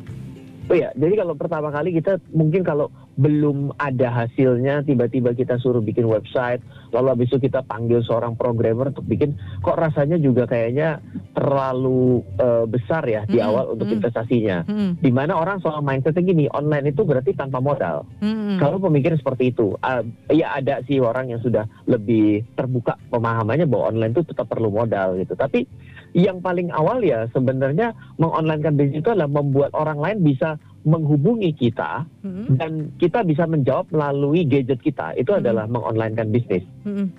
Oh 0.71 0.75
ya, 0.75 0.95
jadi 0.95 1.19
kalau 1.19 1.35
pertama 1.35 1.69
kali 1.75 1.91
kita 1.91 2.23
mungkin 2.31 2.63
kalau 2.63 2.87
belum 3.13 3.77
ada 3.77 4.09
hasilnya 4.09 4.81
tiba-tiba 4.81 5.37
kita 5.37 5.61
suruh 5.61 5.81
bikin 5.85 6.09
website 6.09 6.65
lalu 6.89 7.13
habis 7.13 7.27
itu 7.29 7.45
kita 7.45 7.61
panggil 7.65 8.01
seorang 8.01 8.33
programmer 8.33 8.89
untuk 8.89 9.05
bikin 9.05 9.37
kok 9.61 9.77
rasanya 9.77 10.17
juga 10.17 10.49
kayaknya 10.49 10.97
terlalu 11.37 12.25
uh, 12.41 12.65
besar 12.65 13.05
ya 13.05 13.25
di 13.29 13.37
mm 13.37 13.41
-hmm. 13.41 13.49
awal 13.53 13.65
untuk 13.73 13.85
mm 13.85 13.89
-hmm. 13.89 13.97
investasinya 14.01 14.57
mm 14.65 14.73
-hmm. 14.73 14.89
di 15.01 15.11
mana 15.13 15.33
orang 15.37 15.61
soal 15.61 15.85
mindsetnya 15.85 16.25
gini 16.25 16.45
online 16.53 16.89
itu 16.89 17.05
berarti 17.05 17.37
tanpa 17.37 17.61
modal 17.61 18.05
mm 18.17 18.33
-hmm. 18.33 18.57
kalau 18.57 18.81
pemikiran 18.81 19.17
seperti 19.21 19.53
itu 19.53 19.77
uh, 19.77 20.01
ya 20.33 20.57
ada 20.57 20.81
sih 20.89 20.97
orang 20.97 21.29
yang 21.29 21.41
sudah 21.41 21.69
lebih 21.85 22.41
terbuka 22.57 22.97
pemahamannya 23.13 23.69
bahwa 23.69 23.93
online 23.93 24.13
itu 24.17 24.25
tetap 24.25 24.49
perlu 24.49 24.73
modal 24.73 25.21
gitu 25.21 25.37
tapi 25.37 25.69
yang 26.13 26.39
paling 26.39 26.69
awal 26.69 27.01
ya 27.01 27.25
sebenarnya 27.33 27.97
mengonlinekan 28.21 28.77
bisnis 28.77 29.01
itu 29.01 29.09
adalah 29.09 29.33
membuat 29.33 29.73
orang 29.73 29.97
lain 29.97 30.17
bisa 30.21 30.61
menghubungi 30.85 31.55
kita 31.55 32.05
hmm. 32.21 32.59
dan 32.59 32.93
kita 33.01 33.25
bisa 33.25 33.47
menjawab 33.49 33.89
melalui 33.89 34.45
gadget 34.45 34.79
kita 34.83 35.15
itu 35.17 35.33
hmm. 35.33 35.41
adalah 35.41 35.65
mengonlinekan 35.65 36.29
bisnis. 36.29 36.63
Hmm. 36.85 37.09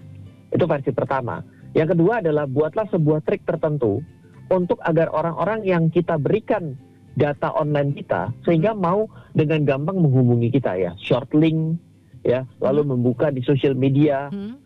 Itu 0.55 0.71
versi 0.71 0.95
pertama. 0.95 1.43
Yang 1.75 1.99
kedua 1.99 2.23
adalah 2.23 2.47
buatlah 2.47 2.87
sebuah 2.95 3.27
trik 3.27 3.43
tertentu 3.43 3.99
untuk 4.53 4.79
agar 4.87 5.11
orang-orang 5.11 5.67
yang 5.67 5.91
kita 5.91 6.15
berikan 6.21 6.79
data 7.19 7.51
online 7.51 7.95
kita 7.99 8.31
sehingga 8.47 8.77
mau 8.77 9.11
dengan 9.35 9.67
gampang 9.67 9.99
menghubungi 9.99 10.55
kita 10.55 10.79
ya, 10.79 10.93
short 11.03 11.35
link 11.35 11.81
ya, 12.23 12.47
lalu 12.63 12.87
hmm. 12.87 12.91
membuka 12.95 13.35
di 13.35 13.43
sosial 13.43 13.75
media. 13.75 14.31
Hmm. 14.31 14.61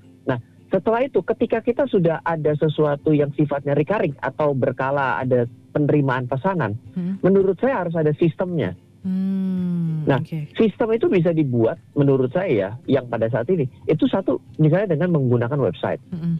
Setelah 0.68 1.00
itu 1.00 1.24
ketika 1.24 1.64
kita 1.64 1.88
sudah 1.88 2.20
ada 2.20 2.52
sesuatu 2.52 3.16
yang 3.16 3.32
sifatnya 3.32 3.72
recurring 3.72 4.12
atau 4.20 4.52
berkala 4.52 5.16
ada 5.16 5.48
penerimaan 5.72 6.28
pesanan, 6.28 6.76
hmm. 6.92 7.24
menurut 7.24 7.56
saya 7.56 7.84
harus 7.86 7.96
ada 7.96 8.12
sistemnya. 8.20 8.76
Hmm, 9.00 10.04
nah, 10.04 10.20
okay. 10.20 10.50
sistem 10.58 10.92
itu 10.92 11.06
bisa 11.08 11.32
dibuat 11.32 11.80
menurut 11.96 12.28
saya 12.34 12.50
ya, 12.50 12.70
yang 12.84 13.06
pada 13.08 13.30
saat 13.30 13.46
ini 13.48 13.64
itu 13.86 14.04
satu 14.10 14.42
misalnya 14.58 14.98
dengan 14.98 15.14
menggunakan 15.16 15.54
website 15.54 16.02
-hmm. 16.10 16.34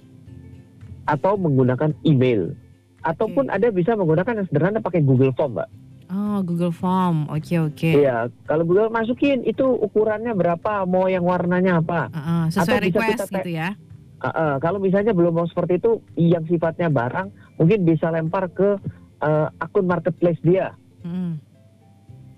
atau 1.06 1.38
menggunakan 1.38 1.94
email, 2.02 2.52
okay. 2.52 3.08
ataupun 3.14 3.48
ada 3.48 3.70
bisa 3.72 3.94
menggunakan 3.96 4.42
yang 4.42 4.46
sederhana 4.50 4.82
pakai 4.82 5.00
Google 5.06 5.32
Form, 5.38 5.56
mbak. 5.56 5.70
Oh, 6.08 6.40
Google 6.42 6.74
Form, 6.74 7.30
oke 7.30 7.46
okay, 7.46 7.58
oke. 7.62 7.78
Okay. 7.78 7.94
Iya, 8.04 8.28
kalau 8.44 8.66
Google 8.66 8.90
masukin 8.90 9.46
itu 9.46 9.64
ukurannya 9.64 10.34
berapa, 10.34 10.84
mau 10.84 11.06
yang 11.06 11.24
warnanya 11.24 11.80
apa, 11.80 12.10
uh, 12.10 12.18
uh, 12.18 12.42
sesuai 12.52 12.74
atau 12.74 12.84
request 12.84 13.06
bisa 13.06 13.24
kita 13.30 13.38
gitu 13.40 13.50
ya. 13.54 13.70
Uh, 14.18 14.28
uh, 14.28 14.54
kalau 14.58 14.82
misalnya 14.82 15.14
belum 15.14 15.38
mau 15.38 15.46
seperti 15.46 15.78
itu, 15.78 16.02
yang 16.18 16.42
sifatnya 16.50 16.90
barang, 16.90 17.30
mungkin 17.58 17.86
bisa 17.86 18.10
lempar 18.10 18.50
ke 18.50 18.78
uh, 19.22 19.46
akun 19.62 19.86
marketplace 19.86 20.38
dia. 20.42 20.74
Hmm. 21.06 21.38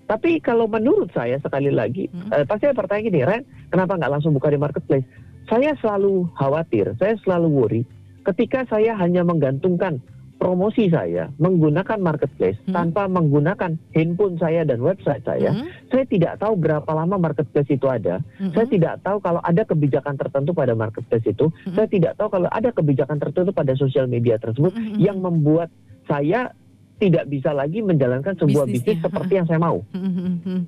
Tapi 0.05 0.43
kalau 0.43 0.67
menurut 0.67 1.07
saya 1.15 1.39
sekali 1.39 1.71
lagi, 1.71 2.11
hmm. 2.11 2.35
eh, 2.35 2.43
pasti 2.43 2.67
saya 2.67 2.75
bertanya 2.75 3.01
gini, 3.07 3.19
Ren, 3.23 3.41
kenapa 3.71 3.95
nggak 3.95 4.11
langsung 4.11 4.35
buka 4.35 4.51
di 4.51 4.59
marketplace? 4.59 5.07
Saya 5.47 5.71
selalu 5.79 6.27
khawatir, 6.35 6.91
saya 6.99 7.15
selalu 7.23 7.47
worry 7.47 7.81
ketika 8.27 8.67
saya 8.69 8.93
hanya 8.99 9.25
menggantungkan 9.25 9.97
promosi 10.41 10.89
saya 10.89 11.29
menggunakan 11.37 12.01
marketplace 12.01 12.57
hmm. 12.65 12.73
tanpa 12.73 13.05
menggunakan 13.05 13.77
handphone 13.93 14.41
saya 14.41 14.65
dan 14.65 14.81
website 14.81 15.21
saya, 15.21 15.53
hmm. 15.53 15.69
saya 15.93 16.09
tidak 16.09 16.41
tahu 16.41 16.57
berapa 16.57 16.89
lama 16.89 17.21
marketplace 17.21 17.69
itu 17.69 17.85
ada. 17.85 18.17
Hmm. 18.41 18.49
Saya 18.57 18.65
tidak 18.65 19.05
tahu 19.05 19.21
kalau 19.21 19.37
ada 19.45 19.61
kebijakan 19.61 20.17
tertentu 20.17 20.57
pada 20.57 20.73
marketplace 20.73 21.29
itu. 21.29 21.45
Hmm. 21.69 21.77
Saya 21.77 21.85
tidak 21.93 22.17
tahu 22.17 22.33
kalau 22.33 22.49
ada 22.49 22.73
kebijakan 22.73 23.21
tertentu 23.21 23.53
pada 23.53 23.77
sosial 23.77 24.09
media 24.09 24.41
tersebut 24.41 24.73
hmm. 24.73 24.97
yang 24.97 25.21
membuat 25.21 25.69
saya 26.09 26.49
tidak 26.97 27.29
bisa 27.29 27.53
lagi 27.53 27.85
menjalankan 27.85 28.33
sebuah 28.33 28.65
bisnis, 28.65 28.97
bisnis 28.97 29.05
seperti 29.05 29.33
yang 29.37 29.45
saya 29.45 29.61
mau. 29.61 29.85
Hmm. 29.93 30.65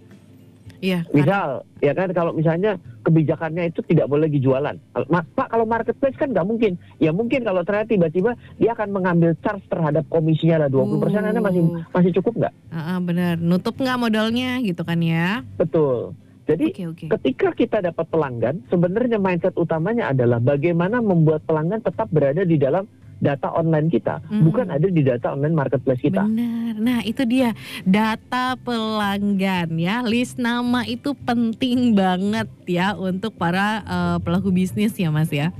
Iya. 0.83 1.07
Misal, 1.15 1.63
karena... 1.63 1.79
ya 1.79 1.91
kan 1.95 2.09
kalau 2.11 2.31
misalnya 2.35 2.75
kebijakannya 3.07 3.71
itu 3.71 3.79
tidak 3.87 4.11
boleh 4.11 4.27
dijualan. 4.27 4.75
Pak 4.91 5.47
kalau 5.47 5.63
marketplace 5.63 6.19
kan 6.19 6.35
nggak 6.35 6.43
mungkin. 6.43 6.75
Ya 6.99 7.15
mungkin 7.15 7.47
kalau 7.47 7.63
ternyata 7.63 7.95
tiba-tiba 7.95 8.35
dia 8.59 8.75
akan 8.75 8.91
mengambil 8.91 9.31
charge 9.39 9.63
terhadap 9.71 10.03
komisinya 10.11 10.67
lah 10.67 10.69
20 10.69 10.99
persen, 10.99 11.23
uh. 11.23 11.31
Anda 11.31 11.39
masih 11.39 11.63
masih 11.95 12.11
cukup 12.19 12.33
nggak? 12.43 12.53
Uh, 12.67 12.75
uh, 12.75 12.97
benar. 12.99 13.39
Nutup 13.39 13.79
nggak 13.79 13.95
modalnya 13.95 14.59
gitu 14.59 14.83
kan 14.83 14.99
ya? 14.99 15.47
Betul. 15.55 16.19
Jadi 16.43 16.75
okay, 16.75 16.85
okay. 16.91 17.07
ketika 17.07 17.55
kita 17.55 17.77
dapat 17.79 18.03
pelanggan, 18.11 18.67
sebenarnya 18.67 19.15
mindset 19.15 19.55
utamanya 19.55 20.11
adalah 20.11 20.43
bagaimana 20.43 20.99
membuat 20.99 21.47
pelanggan 21.47 21.79
tetap 21.79 22.11
berada 22.11 22.43
di 22.43 22.59
dalam 22.59 22.83
data 23.23 23.47
online 23.55 23.87
kita, 23.87 24.19
hmm. 24.27 24.43
bukan 24.43 24.67
ada 24.67 24.87
di 24.91 25.01
data 25.01 25.31
online 25.31 25.55
marketplace 25.55 26.03
kita. 26.03 26.27
Benar. 26.27 26.75
Nah, 26.75 26.99
itu 27.07 27.23
dia 27.23 27.55
data 27.87 28.59
pelanggan 28.59 29.71
ya. 29.79 30.03
List 30.03 30.35
nama 30.35 30.83
itu 30.83 31.15
penting 31.23 31.95
banget 31.95 32.51
ya 32.67 32.99
untuk 32.99 33.39
para 33.39 33.81
uh, 33.87 34.17
pelaku 34.19 34.51
bisnis 34.51 34.91
ya, 34.99 35.07
Mas 35.07 35.31
ya. 35.31 35.55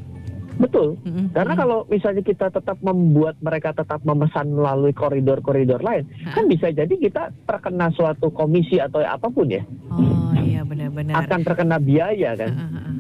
Betul. 0.58 1.02
Mm-hmm. 1.02 1.26
Karena 1.34 1.54
kalau 1.58 1.80
misalnya 1.90 2.22
kita 2.22 2.54
tetap 2.54 2.78
membuat 2.86 3.38
mereka 3.42 3.74
tetap 3.74 4.06
memesan 4.06 4.54
melalui 4.54 4.94
koridor-koridor 4.94 5.82
lain, 5.82 6.06
ha? 6.30 6.38
kan 6.38 6.46
bisa 6.46 6.70
jadi 6.70 6.94
kita 6.94 7.34
terkena 7.50 7.90
suatu 7.94 8.30
komisi 8.30 8.78
atau 8.78 9.02
apa 9.02 9.34
pun 9.34 9.50
ya. 9.50 9.66
Oh 9.90 10.34
iya 10.46 10.62
benar-benar. 10.62 11.26
Akan 11.26 11.42
terkena 11.42 11.82
biaya 11.82 12.38
kan. 12.38 12.52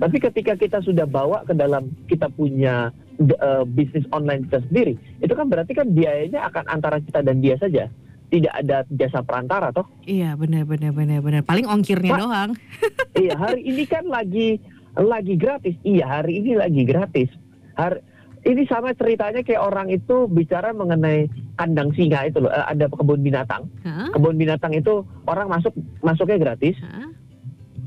Tapi 0.02 0.18
ketika 0.18 0.58
kita 0.58 0.82
sudah 0.82 1.06
bawa 1.06 1.46
ke 1.46 1.54
dalam 1.54 1.94
kita 2.10 2.28
punya 2.34 2.90
uh, 3.20 3.64
bisnis 3.68 4.06
online 4.14 4.48
kita 4.50 4.60
sendiri, 4.70 4.94
itu 5.22 5.34
kan 5.34 5.48
berarti 5.50 5.74
kan 5.76 5.88
biayanya 5.92 6.48
akan 6.50 6.66
antara 6.70 6.98
kita 7.02 7.22
dan 7.22 7.40
dia 7.40 7.56
saja. 7.60 7.90
Tidak 8.34 8.50
ada 8.50 8.82
jasa 8.90 9.22
perantara 9.22 9.70
toh? 9.70 9.86
Iya 10.10 10.34
benar 10.34 10.66
benar 10.66 10.90
benar 10.90 11.22
benar. 11.22 11.42
Paling 11.46 11.70
ongkirnya 11.70 12.18
Pak, 12.18 12.20
doang. 12.20 12.52
iya 13.22 13.38
hari 13.38 13.62
ini 13.62 13.86
kan 13.86 14.10
lagi 14.10 14.58
lagi 14.98 15.38
gratis. 15.38 15.78
Iya 15.86 16.10
hari 16.10 16.42
ini 16.42 16.58
lagi 16.58 16.82
gratis. 16.82 17.30
Hari 17.78 18.02
ini 18.44 18.68
sama 18.68 18.92
ceritanya 18.92 19.40
kayak 19.40 19.64
orang 19.64 19.88
itu 19.88 20.28
bicara 20.28 20.76
mengenai 20.76 21.32
kandang 21.56 21.96
singa 21.96 22.28
itu 22.28 22.44
loh. 22.44 22.52
Eh, 22.52 22.66
ada 22.76 22.92
kebun 22.92 23.24
binatang. 23.24 23.72
Huh? 23.88 24.12
Kebun 24.12 24.36
binatang 24.36 24.76
itu 24.76 25.08
orang 25.30 25.48
masuk 25.48 25.72
masuknya 26.04 26.38
gratis. 26.40 26.76
Huh? 26.84 27.12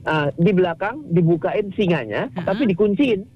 Uh, 0.06 0.28
di 0.38 0.54
belakang 0.54 1.02
dibukain 1.10 1.74
singanya, 1.74 2.30
huh? 2.32 2.46
tapi 2.46 2.70
dikunciin. 2.70 3.26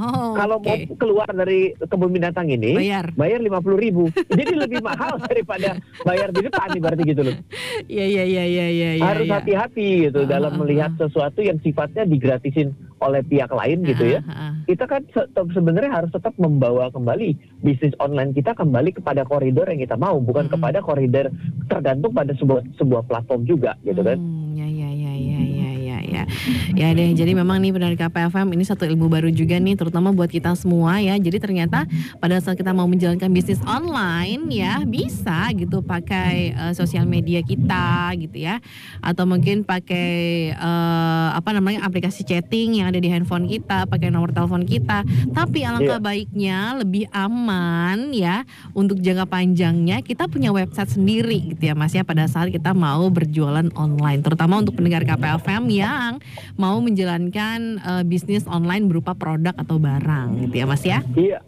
Oh, 0.00 0.32
Kalau 0.32 0.56
okay. 0.64 0.88
mau 0.88 0.96
keluar 0.96 1.28
dari 1.28 1.76
kebun 1.76 2.08
binatang 2.08 2.48
ini, 2.48 2.72
bayar 2.72 3.12
bayar 3.12 3.44
lima 3.44 3.60
puluh 3.60 3.76
ribu. 3.76 4.08
Jadi 4.38 4.56
lebih 4.56 4.80
mahal 4.80 5.20
daripada 5.28 5.76
bayar 6.08 6.32
di 6.32 6.40
depan, 6.48 6.72
berarti 6.80 7.02
gitu 7.04 7.22
loh. 7.28 7.36
Iya 7.84 8.06
iya 8.08 8.24
iya 8.24 8.44
iya 8.48 8.66
iya. 8.96 9.04
Harus 9.04 9.28
ya. 9.28 9.36
hati-hati 9.36 10.08
gitu 10.08 10.24
uh, 10.24 10.28
dalam 10.28 10.56
uh, 10.56 10.58
melihat 10.64 10.96
sesuatu 10.96 11.44
yang 11.44 11.60
sifatnya 11.60 12.08
digratisin 12.08 12.72
oleh 13.04 13.20
pihak 13.24 13.52
lain 13.52 13.84
gitu 13.84 14.16
ya. 14.16 14.20
Kita 14.64 14.88
kan 14.88 15.04
se 15.12 15.28
sebenarnya 15.36 15.92
harus 15.92 16.10
tetap 16.12 16.32
membawa 16.40 16.88
kembali 16.88 17.60
bisnis 17.60 17.92
online 18.00 18.32
kita 18.32 18.56
kembali 18.56 18.96
kepada 18.96 19.28
koridor 19.28 19.68
yang 19.68 19.80
kita 19.84 20.00
mau, 20.00 20.16
bukan 20.16 20.48
hmm. 20.48 20.54
kepada 20.56 20.78
koridor 20.80 21.28
tergantung 21.68 22.12
pada 22.16 22.32
sebuah 22.36 22.64
sebuah 22.80 23.02
platform 23.04 23.44
juga 23.44 23.76
gitu 23.84 24.00
kan. 24.00 24.16
Hmm, 24.16 24.49
ya 24.49 24.49
ya 24.49 24.49
ya 24.49 24.49
ya 24.49 24.49
ya 24.49 24.49
ya 26.78 26.94
deh, 26.94 27.12
jadi 27.16 27.32
memang 27.34 27.58
nih 27.58 27.74
dari 27.74 27.96
KPFM 27.98 28.48
ini 28.54 28.64
satu 28.64 28.86
ilmu 28.86 29.10
baru 29.10 29.28
juga 29.32 29.58
nih 29.58 29.74
terutama 29.74 30.14
buat 30.14 30.30
kita 30.30 30.54
semua 30.54 31.02
ya. 31.02 31.18
Jadi 31.18 31.42
ternyata 31.42 31.84
pada 32.22 32.38
saat 32.38 32.56
kita 32.56 32.70
mau 32.70 32.86
menjalankan 32.86 33.30
bisnis 33.32 33.58
online 33.66 34.46
ya 34.52 34.82
bisa 34.86 35.50
gitu 35.56 35.82
pakai 35.82 36.54
uh, 36.54 36.72
sosial 36.76 37.08
media 37.08 37.42
kita 37.42 38.14
gitu 38.20 38.36
ya. 38.36 38.62
Atau 39.02 39.26
mungkin 39.26 39.66
pakai 39.66 40.52
uh, 40.54 41.34
apa 41.34 41.50
namanya 41.56 41.82
aplikasi 41.84 42.22
chatting 42.22 42.80
yang 42.82 42.92
ada 42.92 43.00
di 43.02 43.08
handphone 43.10 43.50
kita, 43.50 43.90
pakai 43.90 44.12
nomor 44.12 44.30
telepon 44.30 44.62
kita. 44.62 45.02
Tapi 45.34 45.66
alangkah 45.66 45.98
yeah. 45.98 46.04
baiknya 46.04 46.58
lebih 46.78 47.10
aman 47.10 48.14
ya 48.14 48.46
untuk 48.72 49.02
jangka 49.02 49.26
panjangnya 49.26 50.00
kita 50.04 50.30
punya 50.30 50.54
website 50.54 50.94
sendiri 50.94 51.54
gitu 51.54 51.72
ya 51.72 51.74
Mas 51.74 51.92
ya 51.96 52.06
pada 52.06 52.28
saat 52.28 52.52
kita 52.52 52.76
mau 52.76 53.08
berjualan 53.10 53.66
online 53.74 54.20
terutama 54.22 54.60
untuk 54.60 54.78
pendengar 54.78 55.02
KPFM 55.02 55.64
yang 55.72 56.19
mau 56.56 56.78
menjalankan 56.80 57.80
uh, 57.80 58.02
bisnis 58.04 58.44
online 58.48 58.86
berupa 58.88 59.12
produk 59.16 59.54
atau 59.56 59.76
barang 59.76 60.46
gitu 60.46 60.54
ya 60.60 60.66
Mas 60.66 60.84
ya? 60.84 61.00
Iya. 61.14 61.40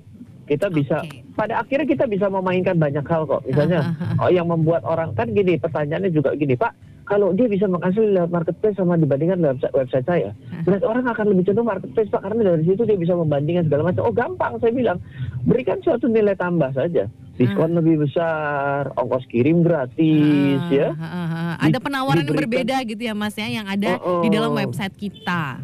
Kita 0.43 0.69
bisa 0.69 1.01
okay. 1.01 1.23
pada 1.39 1.63
akhirnya 1.63 1.87
kita 1.87 2.05
bisa 2.05 2.27
memainkan 2.29 2.77
banyak 2.77 3.07
hal 3.07 3.25
kok. 3.25 3.41
Misalnya 3.47 3.95
oh 4.23 4.29
yang 4.29 4.51
membuat 4.51 4.83
orang 4.85 5.15
kan 5.15 5.31
gini 5.31 5.57
pertanyaannya 5.57 6.11
juga 6.13 6.35
gini, 6.35 6.59
Pak, 6.59 6.73
kalau 7.13 7.37
dia 7.37 7.45
bisa 7.45 7.69
menghasil 7.69 8.09
lewat 8.09 8.33
marketplace 8.33 8.81
sama 8.81 8.97
dibandingkan 8.97 9.37
website, 9.45 9.75
website 9.77 10.07
saya, 10.09 10.33
berarti 10.65 10.85
orang 10.89 11.05
akan 11.13 11.27
lebih 11.29 11.45
cenderung 11.45 11.69
marketplace 11.69 12.09
Pak 12.09 12.25
karena 12.25 12.41
dari 12.57 12.65
situ 12.65 12.89
dia 12.89 12.97
bisa 12.97 13.13
membandingkan 13.13 13.69
segala 13.69 13.93
macam. 13.93 14.09
Oh 14.09 14.15
gampang 14.17 14.57
saya 14.65 14.73
bilang, 14.73 14.97
berikan 15.45 15.77
suatu 15.85 16.09
nilai 16.09 16.33
tambah 16.33 16.73
saja 16.73 17.05
diskon 17.37 17.73
hmm. 17.73 17.79
lebih 17.81 17.95
besar, 18.09 18.93
ongkos 18.97 19.25
kirim 19.29 19.65
gratis 19.65 20.61
hmm. 20.69 20.73
ya. 20.73 20.89
Hmm. 20.97 21.61
Ada 21.61 21.79
penawaran 21.81 22.25
yang 22.25 22.37
berbeda 22.37 22.77
gitu 22.89 23.03
ya 23.05 23.15
Mas 23.17 23.37
ya 23.37 23.49
yang 23.49 23.69
ada 23.69 24.01
oh, 24.01 24.21
oh. 24.21 24.23
di 24.25 24.29
dalam 24.33 24.53
website 24.53 24.97
kita. 24.97 25.61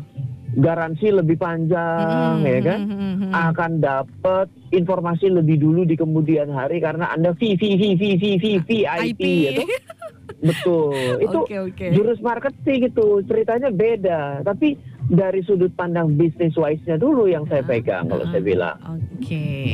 Garansi 0.59 1.13
lebih 1.13 1.37
panjang 1.37 2.41
hmm. 2.41 2.49
ya 2.49 2.59
kan. 2.65 2.81
Hmm. 2.85 3.15
hmm. 3.25 3.33
Akan 3.33 3.73
dapat 3.81 4.49
informasi 4.73 5.29
lebih 5.29 5.61
dulu 5.61 5.85
di 5.85 5.97
kemudian 5.97 6.49
hari 6.53 6.81
karena 6.81 7.13
Anda 7.13 7.37
V 7.37 7.57
V 7.57 7.63
V 7.77 7.83
V 7.97 8.03
V 8.17 8.25
V 8.41 8.45
VIP 8.65 9.23
gitu. 9.23 9.65
Betul. 10.39 11.19
Itu 11.27 11.39
okay, 11.45 11.59
okay. 11.63 11.91
jurus 11.95 12.23
marketing 12.23 12.91
itu 12.91 13.23
ceritanya 13.27 13.71
beda, 13.75 14.47
tapi 14.47 14.79
dari 15.09 15.41
sudut 15.41 15.73
pandang 15.73 16.21
bisnis 16.21 16.53
wise-nya 16.53 17.01
dulu 17.01 17.25
yang 17.25 17.49
saya 17.49 17.65
pegang 17.65 18.05
uh, 18.07 18.09
kalau 18.13 18.25
saya 18.29 18.45
bilang. 18.45 18.77
Oke. 18.85 19.25
Okay. 19.25 19.69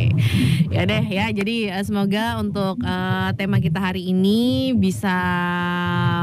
Ya 0.70 0.86
deh 0.86 1.02
ya. 1.02 1.26
Jadi 1.34 1.74
uh, 1.74 1.82
semoga 1.82 2.38
untuk 2.38 2.78
uh, 2.86 3.34
tema 3.34 3.58
kita 3.58 3.82
hari 3.82 4.14
ini 4.14 4.72
bisa 4.78 5.14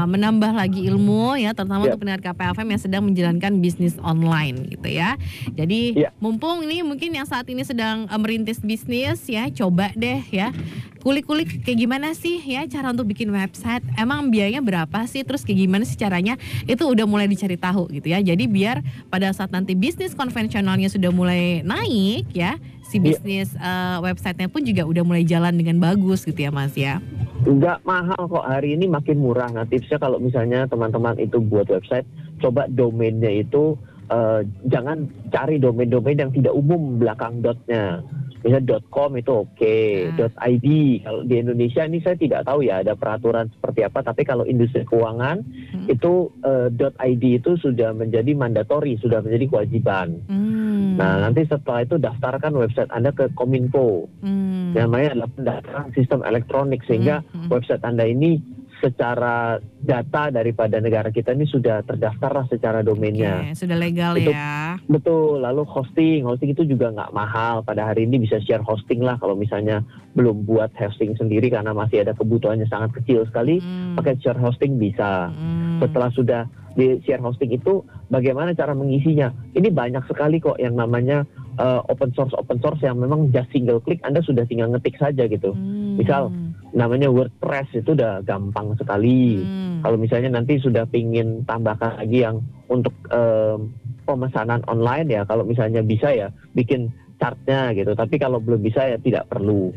menambah 0.08 0.56
lagi 0.56 0.88
ilmu 0.88 1.36
ya 1.36 1.52
terutama 1.52 1.84
yeah. 1.84 1.88
untuk 1.92 2.00
pendengar 2.00 2.22
KPFM 2.24 2.68
yang 2.72 2.80
sedang 2.80 3.02
menjalankan 3.04 3.52
bisnis 3.60 4.00
online 4.00 4.64
gitu 4.72 4.88
ya. 4.88 5.20
Jadi 5.52 6.08
yeah. 6.08 6.12
mumpung 6.16 6.64
ini 6.64 6.80
mungkin 6.80 7.12
yang 7.12 7.28
saat 7.28 7.44
ini 7.52 7.68
sedang 7.68 8.08
uh, 8.08 8.16
merintis 8.16 8.64
bisnis 8.64 9.28
ya 9.28 9.52
coba 9.52 9.92
deh 9.92 10.24
ya 10.32 10.56
kulik-kulik 11.02 11.66
kayak 11.66 11.78
gimana 11.82 12.14
sih 12.14 12.38
ya 12.38 12.62
cara 12.70 12.94
untuk 12.94 13.10
bikin 13.10 13.28
website? 13.34 13.82
Emang 13.98 14.30
biayanya 14.30 14.62
berapa 14.62 15.04
sih? 15.10 15.26
Terus 15.26 15.42
kayak 15.42 15.58
gimana 15.66 15.82
sih 15.82 15.98
caranya? 15.98 16.38
Itu 16.64 16.86
udah 16.86 17.04
mulai 17.04 17.26
dicari 17.26 17.58
tahu 17.58 17.90
gitu 17.90 18.14
ya. 18.14 18.22
Jadi 18.22 18.46
biar 18.46 18.80
pada 19.10 19.34
saat 19.34 19.50
nanti 19.50 19.74
bisnis 19.74 20.14
konvensionalnya 20.14 20.86
sudah 20.86 21.10
mulai 21.10 21.66
naik 21.66 22.30
ya 22.30 22.56
si 22.86 23.02
iya. 23.02 23.04
bisnis 23.04 23.48
yeah. 23.58 23.98
uh, 23.98 24.06
websitenya 24.06 24.48
pun 24.48 24.62
juga 24.62 24.86
udah 24.86 25.02
mulai 25.02 25.26
jalan 25.26 25.58
dengan 25.58 25.82
bagus 25.82 26.22
gitu 26.22 26.38
ya 26.38 26.54
mas 26.54 26.72
ya. 26.78 27.02
Enggak 27.42 27.82
mahal 27.82 28.22
kok. 28.30 28.46
Hari 28.46 28.78
ini 28.78 28.86
makin 28.86 29.18
murah. 29.18 29.50
Nah 29.50 29.66
tipsnya 29.66 29.98
kalau 29.98 30.22
misalnya 30.22 30.70
teman-teman 30.70 31.18
itu 31.18 31.42
buat 31.42 31.66
website 31.66 32.06
coba 32.38 32.70
domainnya 32.70 33.42
itu 33.42 33.74
uh, 34.10 34.46
jangan 34.70 35.10
cari 35.34 35.58
domain-domain 35.58 36.18
yang 36.18 36.30
tidak 36.30 36.54
umum 36.54 37.02
belakang 37.02 37.42
dotnya 37.42 38.02
misalnya 38.42 38.78
.com 38.90 39.14
itu 39.16 39.32
oke, 39.46 39.54
okay. 39.56 40.10
hmm. 40.10 40.34
.id 40.36 40.66
kalau 41.06 41.22
di 41.26 41.34
Indonesia 41.38 41.82
ini 41.86 41.98
saya 42.02 42.18
tidak 42.18 42.46
tahu 42.46 42.66
ya 42.66 42.82
ada 42.82 42.98
peraturan 42.98 43.48
seperti 43.54 43.86
apa, 43.86 44.02
tapi 44.02 44.22
kalau 44.26 44.44
industri 44.44 44.82
keuangan 44.86 45.42
hmm. 45.46 45.86
itu 45.88 46.30
uh, 46.42 46.68
.id 47.06 47.24
itu 47.42 47.54
sudah 47.58 47.94
menjadi 47.94 48.34
mandatori, 48.34 48.98
sudah 48.98 49.22
menjadi 49.22 49.46
kewajiban. 49.48 50.20
Hmm. 50.26 50.98
Nah 50.98 51.22
nanti 51.24 51.46
setelah 51.46 51.86
itu 51.86 51.96
daftarkan 51.96 52.52
website 52.58 52.90
Anda 52.90 53.14
ke 53.14 53.30
Kominfo, 53.38 54.10
hmm. 54.20 54.74
namanya 54.76 55.14
adalah 55.16 55.30
pendaftaran 55.34 55.88
sistem 55.94 56.20
elektronik 56.26 56.82
sehingga 56.84 57.22
hmm. 57.32 57.48
website 57.48 57.82
Anda 57.86 58.10
ini 58.10 58.61
secara 58.82 59.62
data 59.62 60.34
daripada 60.34 60.82
negara 60.82 61.14
kita 61.14 61.30
ini 61.30 61.46
sudah 61.46 61.86
terdaftar 61.86 62.42
lah 62.42 62.46
secara 62.50 62.82
domainnya. 62.82 63.46
Okay, 63.46 63.62
sudah 63.62 63.78
legal 63.78 64.18
itu, 64.18 64.34
ya. 64.34 64.74
Betul. 64.90 65.38
Lalu 65.46 65.62
hosting, 65.70 66.26
hosting 66.26 66.50
itu 66.50 66.66
juga 66.66 66.90
nggak 66.90 67.14
mahal. 67.14 67.62
Pada 67.62 67.86
hari 67.86 68.10
ini 68.10 68.26
bisa 68.26 68.42
share 68.42 68.66
hosting 68.66 68.98
lah 68.98 69.14
kalau 69.22 69.38
misalnya 69.38 69.86
belum 70.18 70.42
buat 70.42 70.74
hosting 70.74 71.14
sendiri 71.14 71.46
karena 71.46 71.70
masih 71.70 72.02
ada 72.02 72.10
kebutuhannya 72.18 72.66
sangat 72.66 72.90
kecil 72.98 73.22
sekali. 73.30 73.62
Hmm. 73.62 73.94
Pakai 73.94 74.18
share 74.18 74.42
hosting 74.42 74.82
bisa. 74.82 75.30
Hmm. 75.30 75.78
Setelah 75.78 76.10
sudah 76.10 76.42
di 76.74 76.98
share 77.06 77.22
hosting 77.22 77.54
itu 77.54 77.86
bagaimana 78.10 78.50
cara 78.58 78.74
mengisinya? 78.74 79.30
Ini 79.54 79.70
banyak 79.70 80.10
sekali 80.10 80.42
kok 80.42 80.58
yang 80.58 80.74
namanya 80.74 81.22
uh, 81.62 81.86
open 81.86 82.10
source 82.18 82.34
open 82.34 82.58
source 82.58 82.82
yang 82.82 82.98
memang 82.98 83.30
just 83.30 83.46
single 83.54 83.78
click 83.78 84.02
Anda 84.02 84.24
sudah 84.26 84.42
tinggal 84.48 84.74
ngetik 84.74 84.98
saja 84.98 85.30
gitu. 85.30 85.54
Hmm. 85.54 86.02
Misal 86.02 86.34
namanya 86.72 87.12
WordPress 87.12 87.84
itu 87.84 87.92
udah 87.92 88.24
gampang 88.24 88.72
sekali. 88.80 89.40
Hmm. 89.40 89.84
Kalau 89.84 89.96
misalnya 90.00 90.40
nanti 90.40 90.56
sudah 90.56 90.88
pingin 90.88 91.44
tambahkan 91.44 92.00
lagi 92.00 92.24
yang 92.24 92.40
untuk 92.68 92.96
um, 93.12 93.72
pemesanan 94.08 94.64
online 94.66 95.08
ya, 95.12 95.22
kalau 95.28 95.44
misalnya 95.44 95.84
bisa 95.84 96.12
ya 96.12 96.32
bikin 96.56 96.88
chartnya 97.20 97.76
gitu. 97.76 97.92
Tapi 97.92 98.16
kalau 98.16 98.40
belum 98.40 98.64
bisa 98.64 98.88
ya 98.88 98.98
tidak 98.98 99.28
perlu. 99.28 99.70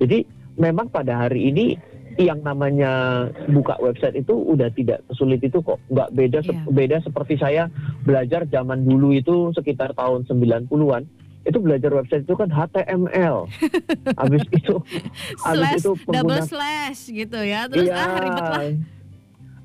Jadi 0.00 0.24
memang 0.58 0.88
pada 0.88 1.28
hari 1.28 1.52
ini 1.52 1.76
yang 2.18 2.42
namanya 2.42 3.24
buka 3.46 3.78
website 3.78 4.18
itu 4.18 4.34
udah 4.34 4.74
tidak 4.74 5.06
sulit 5.14 5.38
itu 5.38 5.62
kok. 5.62 5.78
Nggak 5.86 6.10
beda 6.16 6.38
yeah. 6.42 6.66
beda 6.66 6.96
seperti 7.06 7.38
saya 7.38 7.70
belajar 8.02 8.42
zaman 8.50 8.82
dulu 8.82 9.14
itu 9.14 9.54
sekitar 9.54 9.94
tahun 9.94 10.26
90-an 10.26 11.27
itu 11.46 11.58
belajar 11.62 11.90
website 11.94 12.24
itu 12.26 12.34
kan 12.34 12.48
HTML. 12.50 13.36
habis 14.20 14.42
itu 14.50 14.74
habis 15.44 15.82
itu 15.82 15.92
pengguna, 16.02 16.16
double 16.18 16.40
slash 16.46 17.00
gitu 17.10 17.38
ya. 17.42 17.70
Terus 17.70 17.88
iya, 17.88 17.96
ah 17.98 18.18
ribet 18.18 18.46
lah. 18.46 18.62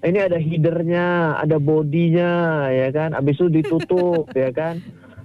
Ini 0.04 0.20
ada 0.20 0.36
headernya, 0.36 1.08
ada 1.40 1.58
bodinya 1.64 2.68
ya 2.70 2.92
kan. 2.92 3.16
Habis 3.16 3.40
itu 3.40 3.48
ditutup 3.62 4.28
ya 4.44 4.52
kan 4.52 4.84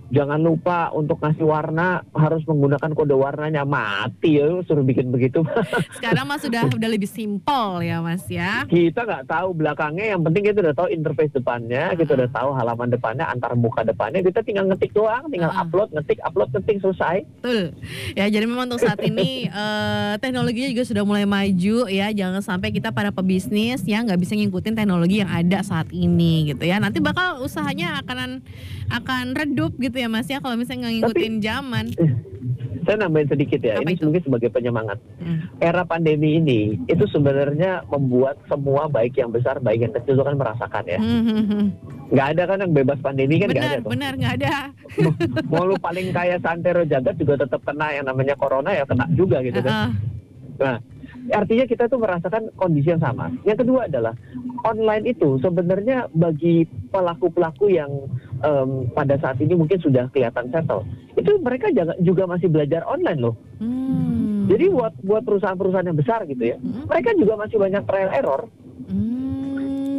jangan 0.08 0.40
lupa 0.40 0.88
untuk 0.96 1.20
ngasih 1.20 1.44
warna 1.44 2.00
harus 2.16 2.42
menggunakan 2.48 2.90
kode 2.96 3.16
warnanya. 3.16 3.62
Mati 3.68 4.40
ya 4.40 4.60
suruh 4.64 4.84
bikin 4.84 5.12
begitu. 5.12 5.44
Sekarang 5.96 6.24
mas 6.24 6.40
sudah 6.40 6.64
udah 6.68 6.90
lebih 6.90 7.08
simpel 7.08 7.84
ya 7.84 8.00
mas 8.00 8.24
ya. 8.26 8.64
Kita 8.68 9.04
nggak 9.04 9.28
tahu 9.28 9.52
belakangnya 9.52 10.16
yang 10.16 10.20
penting 10.24 10.48
kita 10.48 10.58
udah 10.64 10.74
tahu 10.76 10.88
interface 10.92 11.32
depannya 11.36 11.92
uh 11.92 11.96
kita 11.98 12.14
udah 12.14 12.30
tahu 12.30 12.50
halaman 12.54 12.88
depannya 12.94 13.24
antar 13.28 13.52
muka 13.58 13.84
depannya. 13.84 14.24
Kita 14.24 14.40
tinggal 14.46 14.70
ngetik 14.70 14.96
doang 14.96 15.28
tinggal 15.28 15.52
uh 15.52 15.60
upload 15.66 15.92
ngetik 15.92 16.22
upload 16.24 16.48
ngetik 16.54 16.78
selesai. 16.80 17.26
Betul. 17.42 17.76
Ya 18.16 18.30
jadi 18.30 18.46
memang 18.48 18.70
untuk 18.70 18.86
saat 18.86 19.02
ini 19.04 19.50
uh, 19.50 20.16
teknologinya 20.22 20.70
juga 20.72 20.84
sudah 20.86 21.02
mulai 21.04 21.28
maju 21.28 21.90
ya. 21.90 22.08
Jangan 22.14 22.40
sampai 22.40 22.72
kita 22.72 22.94
para 22.94 23.12
pebisnis 23.12 23.84
ya 23.84 24.00
nggak 24.00 24.20
bisa 24.22 24.32
ngikutin 24.38 24.74
teknologi 24.78 25.20
yang 25.20 25.30
ada 25.30 25.60
saat 25.60 25.90
ini 25.92 26.54
gitu 26.54 26.64
ya. 26.64 26.80
Nanti 26.80 27.02
bakal 27.02 27.42
usahanya 27.44 28.00
akan 28.00 28.40
akan 28.88 29.36
redup 29.36 29.76
gitu 29.76 29.97
ya 29.98 30.08
Mas 30.08 30.30
ya 30.30 30.38
kalau 30.38 30.54
misalnya 30.54 30.86
nggak 30.86 30.94
ngikutin 30.94 31.34
Tapi, 31.34 31.44
zaman. 31.44 31.86
Saya 32.86 33.04
nambahin 33.04 33.28
sedikit 33.28 33.60
ya. 33.60 33.76
Apa 33.76 33.84
ini 33.84 34.00
itu? 34.00 34.08
mungkin 34.08 34.22
sebagai 34.24 34.48
penyemangat. 34.48 34.96
Hmm. 35.20 35.44
Era 35.60 35.84
pandemi 35.84 36.40
ini 36.40 36.80
itu 36.88 37.04
sebenarnya 37.12 37.84
membuat 37.84 38.40
semua 38.48 38.88
baik 38.88 39.20
yang 39.20 39.28
besar 39.28 39.60
baik 39.60 39.84
yang 39.84 39.92
kecil 39.92 40.16
itu 40.16 40.24
kan 40.24 40.40
merasakan 40.40 40.84
ya. 40.88 40.96
Hmm. 40.96 41.22
hmm, 41.26 41.44
hmm. 41.44 41.64
Nggak 42.08 42.26
ada 42.32 42.42
kan 42.48 42.58
yang 42.64 42.72
bebas 42.72 42.98
pandemi 43.04 43.36
kan 43.36 43.52
nggak 43.52 43.66
ada 43.68 43.78
tuh. 43.84 43.90
Benar 43.92 44.12
nggak 44.16 44.34
ada. 44.40 44.54
Mau 45.52 45.68
lu 45.68 45.76
paling 45.76 46.08
kaya 46.16 46.40
santero 46.40 46.86
jagat 46.88 47.20
juga 47.20 47.44
tetap 47.44 47.60
kena 47.68 47.92
yang 47.92 48.08
namanya 48.08 48.32
corona 48.40 48.72
ya 48.72 48.88
kena 48.88 49.04
juga 49.12 49.44
gitu 49.44 49.60
kan. 49.60 49.68
Uh 49.68 49.76
-uh. 49.76 49.92
Nah 50.64 50.76
artinya 51.32 51.64
kita 51.68 51.92
tuh 51.92 52.00
merasakan 52.00 52.48
kondisi 52.56 52.88
yang 52.88 53.02
sama. 53.02 53.28
Yang 53.44 53.66
kedua 53.66 53.90
adalah 53.90 54.14
online 54.64 55.12
itu 55.12 55.36
sebenarnya 55.44 56.08
bagi 56.16 56.64
pelaku-pelaku 56.88 57.68
yang 57.68 57.90
um, 58.42 58.88
pada 58.96 59.18
saat 59.20 59.36
ini 59.38 59.54
mungkin 59.54 59.78
sudah 59.78 60.08
kelihatan 60.10 60.48
settle, 60.50 60.82
itu 61.14 61.30
mereka 61.42 61.68
juga 62.00 62.24
masih 62.24 62.48
belajar 62.48 62.82
online 62.88 63.20
loh. 63.20 63.34
Hmm. 63.60 64.48
Jadi 64.48 64.72
buat 64.72 64.96
buat 65.04 65.22
perusahaan-perusahaan 65.28 65.88
yang 65.92 65.98
besar 65.98 66.24
gitu 66.24 66.40
ya, 66.40 66.56
hmm. 66.56 66.88
mereka 66.88 67.12
juga 67.14 67.34
masih 67.36 67.56
banyak 67.60 67.82
trial 67.84 68.10
error. 68.16 68.42
Hmm, 68.88 69.27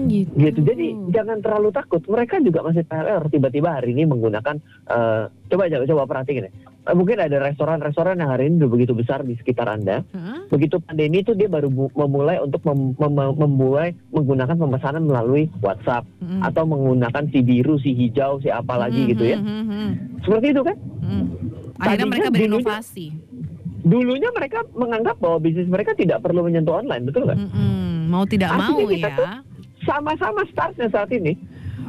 gitu. 0.09 0.33
gitu. 0.33 0.59
Jadi 0.65 0.85
jangan 1.13 1.37
terlalu 1.39 1.69
takut. 1.69 2.01
Mereka 2.09 2.41
juga 2.41 2.65
masih 2.65 2.83
error. 2.89 3.29
Tiba-tiba 3.29 3.69
hari 3.77 3.93
ini 3.93 4.09
menggunakan 4.09 4.57
uh, 4.89 5.29
coba 5.47 5.69
coba 5.69 5.85
coba 5.85 6.03
perhatiin 6.09 6.49
ya 6.49 6.51
Eh, 6.89 6.95
mungkin 6.97 7.21
ada 7.21 7.37
restoran-restoran 7.37 8.17
yang 8.17 8.33
hari 8.33 8.49
ini 8.49 8.65
udah 8.65 8.71
begitu 8.73 8.97
besar 8.97 9.21
di 9.21 9.37
sekitar 9.37 9.69
Anda. 9.69 10.01
Hmm? 10.09 10.49
Begitu 10.49 10.81
pandemi 10.81 11.21
itu 11.21 11.37
dia 11.37 11.45
baru 11.45 11.69
memulai 11.69 12.41
untuk 12.41 12.65
mem 12.65 12.97
mem 12.97 13.35
memulai 13.37 13.93
menggunakan 14.09 14.57
pemesanan 14.57 15.05
melalui 15.05 15.51
WhatsApp 15.61 16.09
hmm. 16.17 16.41
atau 16.41 16.65
menggunakan 16.65 17.29
si 17.29 17.45
biru, 17.45 17.77
si 17.77 17.93
hijau, 17.93 18.41
si 18.41 18.49
apa 18.49 18.73
lagi 18.73 19.05
hmm, 19.05 19.09
gitu 19.13 19.23
ya. 19.27 19.37
Hmm, 19.37 19.65
hmm, 19.69 19.89
Seperti 20.25 20.45
itu 20.49 20.61
kan? 20.65 20.77
Hmm. 21.03 21.25
Akhirnya 21.77 22.07
mereka 22.09 22.29
berinovasi. 22.33 23.07
Dulunya, 23.11 23.85
dulunya 23.85 24.29
mereka 24.33 24.59
menganggap 24.73 25.15
bahwa 25.21 25.37
bisnis 25.43 25.69
mereka 25.69 25.91
tidak 25.93 26.25
perlu 26.25 26.41
menyentuh 26.41 26.79
online, 26.79 27.05
betul 27.05 27.29
nggak? 27.29 27.37
Hmm, 27.37 27.51
hmm. 27.53 27.91
Mau 28.09 28.25
tidak 28.25 28.49
Artinya 28.55 28.71
mau 28.73 28.89
ya. 28.89 29.29
Sama-sama 29.89 30.45
startnya 30.53 30.87
saat 30.93 31.09
ini. 31.09 31.33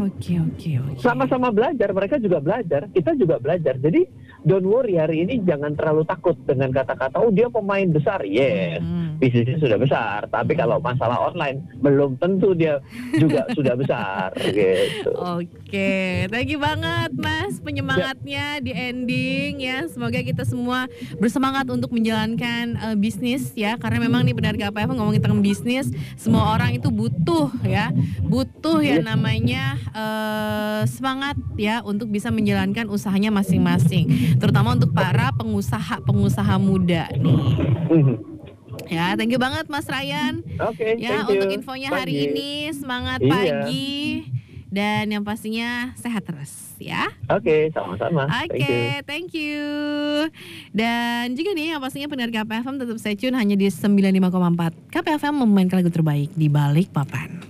Oke 0.01 0.41
oke 0.41 0.71
oke. 0.81 1.01
Sama-sama 1.05 1.53
belajar, 1.53 1.93
mereka 1.93 2.17
juga 2.17 2.41
belajar, 2.41 2.89
kita 2.97 3.13
juga 3.21 3.37
belajar. 3.37 3.77
Jadi 3.77 4.09
don't 4.45 4.65
worry 4.65 4.97
hari 4.97 5.25
ini 5.29 5.45
jangan 5.45 5.77
terlalu 5.77 6.03
takut 6.09 6.37
dengan 6.49 6.73
kata-kata 6.73 7.21
oh 7.21 7.29
dia 7.29 7.53
pemain 7.53 7.85
besar 7.93 8.25
yes 8.25 8.81
hmm. 8.81 9.21
bisnisnya 9.21 9.59
sudah 9.61 9.79
besar 9.79 10.19
tapi 10.33 10.57
hmm. 10.57 10.61
kalau 10.61 10.77
masalah 10.81 11.19
online 11.29 11.61
belum 11.85 12.17
tentu 12.17 12.57
dia 12.57 12.81
juga 13.17 13.45
sudah 13.57 13.75
besar 13.77 14.33
gitu 14.41 15.13
oke 15.13 15.45
okay. 15.69 16.25
thank 16.33 16.49
you 16.49 16.61
banget 16.61 17.13
mas 17.17 17.61
penyemangatnya 17.61 18.61
ya. 18.61 18.65
di 18.65 18.73
ending 18.73 19.61
ya 19.61 19.85
semoga 19.93 20.21
kita 20.25 20.49
semua 20.49 20.89
bersemangat 21.21 21.69
untuk 21.69 21.93
menjalankan 21.93 22.81
uh, 22.81 22.97
bisnis 22.97 23.53
ya 23.53 23.77
karena 23.77 24.09
memang 24.09 24.25
nih 24.25 24.37
benar 24.37 24.57
gak 24.57 24.73
apa-apa 24.73 24.97
ngomongin 24.97 25.21
tentang 25.21 25.45
bisnis 25.45 25.93
semua 26.17 26.57
orang 26.57 26.77
itu 26.77 26.89
butuh 26.89 27.53
ya 27.65 27.93
butuh 28.25 28.81
ya 28.81 29.05
namanya 29.05 29.77
uh, 29.93 30.83
semangat 30.89 31.37
ya 31.61 31.85
untuk 31.85 32.09
bisa 32.09 32.33
menjalankan 32.33 32.89
usahanya 32.89 33.29
masing-masing 33.29 34.30
terutama 34.39 34.77
untuk 34.77 34.93
para 34.93 35.33
pengusaha-pengusaha 35.35 36.55
muda 36.61 37.11
nih. 37.17 37.45
Mhm. 37.91 38.15
Ya, 38.87 39.15
thank 39.19 39.31
you 39.31 39.41
banget 39.41 39.67
Mas 39.67 39.87
Ryan. 39.87 40.43
Oke. 40.63 40.99
Okay, 40.99 41.03
ya, 41.03 41.27
untuk 41.27 41.51
infonya 41.51 41.91
pagi. 41.91 41.99
hari 42.01 42.15
ini 42.31 42.51
semangat 42.75 43.19
iya. 43.23 43.31
pagi 43.31 43.99
dan 44.71 45.11
yang 45.11 45.27
pastinya 45.27 45.91
sehat 45.99 46.23
terus 46.23 46.79
ya. 46.79 47.11
Oke, 47.27 47.43
okay, 47.43 47.61
sama-sama. 47.75 48.31
Oke, 48.31 48.57
okay, 48.57 49.03
thank, 49.03 49.31
thank 49.31 49.31
you. 49.35 49.67
Dan 50.71 51.35
juga 51.35 51.51
nih 51.53 51.77
yang 51.77 51.83
pastinya 51.83 52.07
pendengar 52.07 52.43
KPFM 52.43 52.79
tetap 52.79 52.97
stay 53.03 53.19
tune 53.19 53.35
hanya 53.35 53.59
di 53.59 53.67
95,4. 53.67 54.95
KPFM 54.95 55.35
memainkan 55.43 55.83
lagu 55.83 55.91
terbaik 55.91 56.31
di 56.39 56.47
balik 56.47 56.95
papan. 56.95 57.43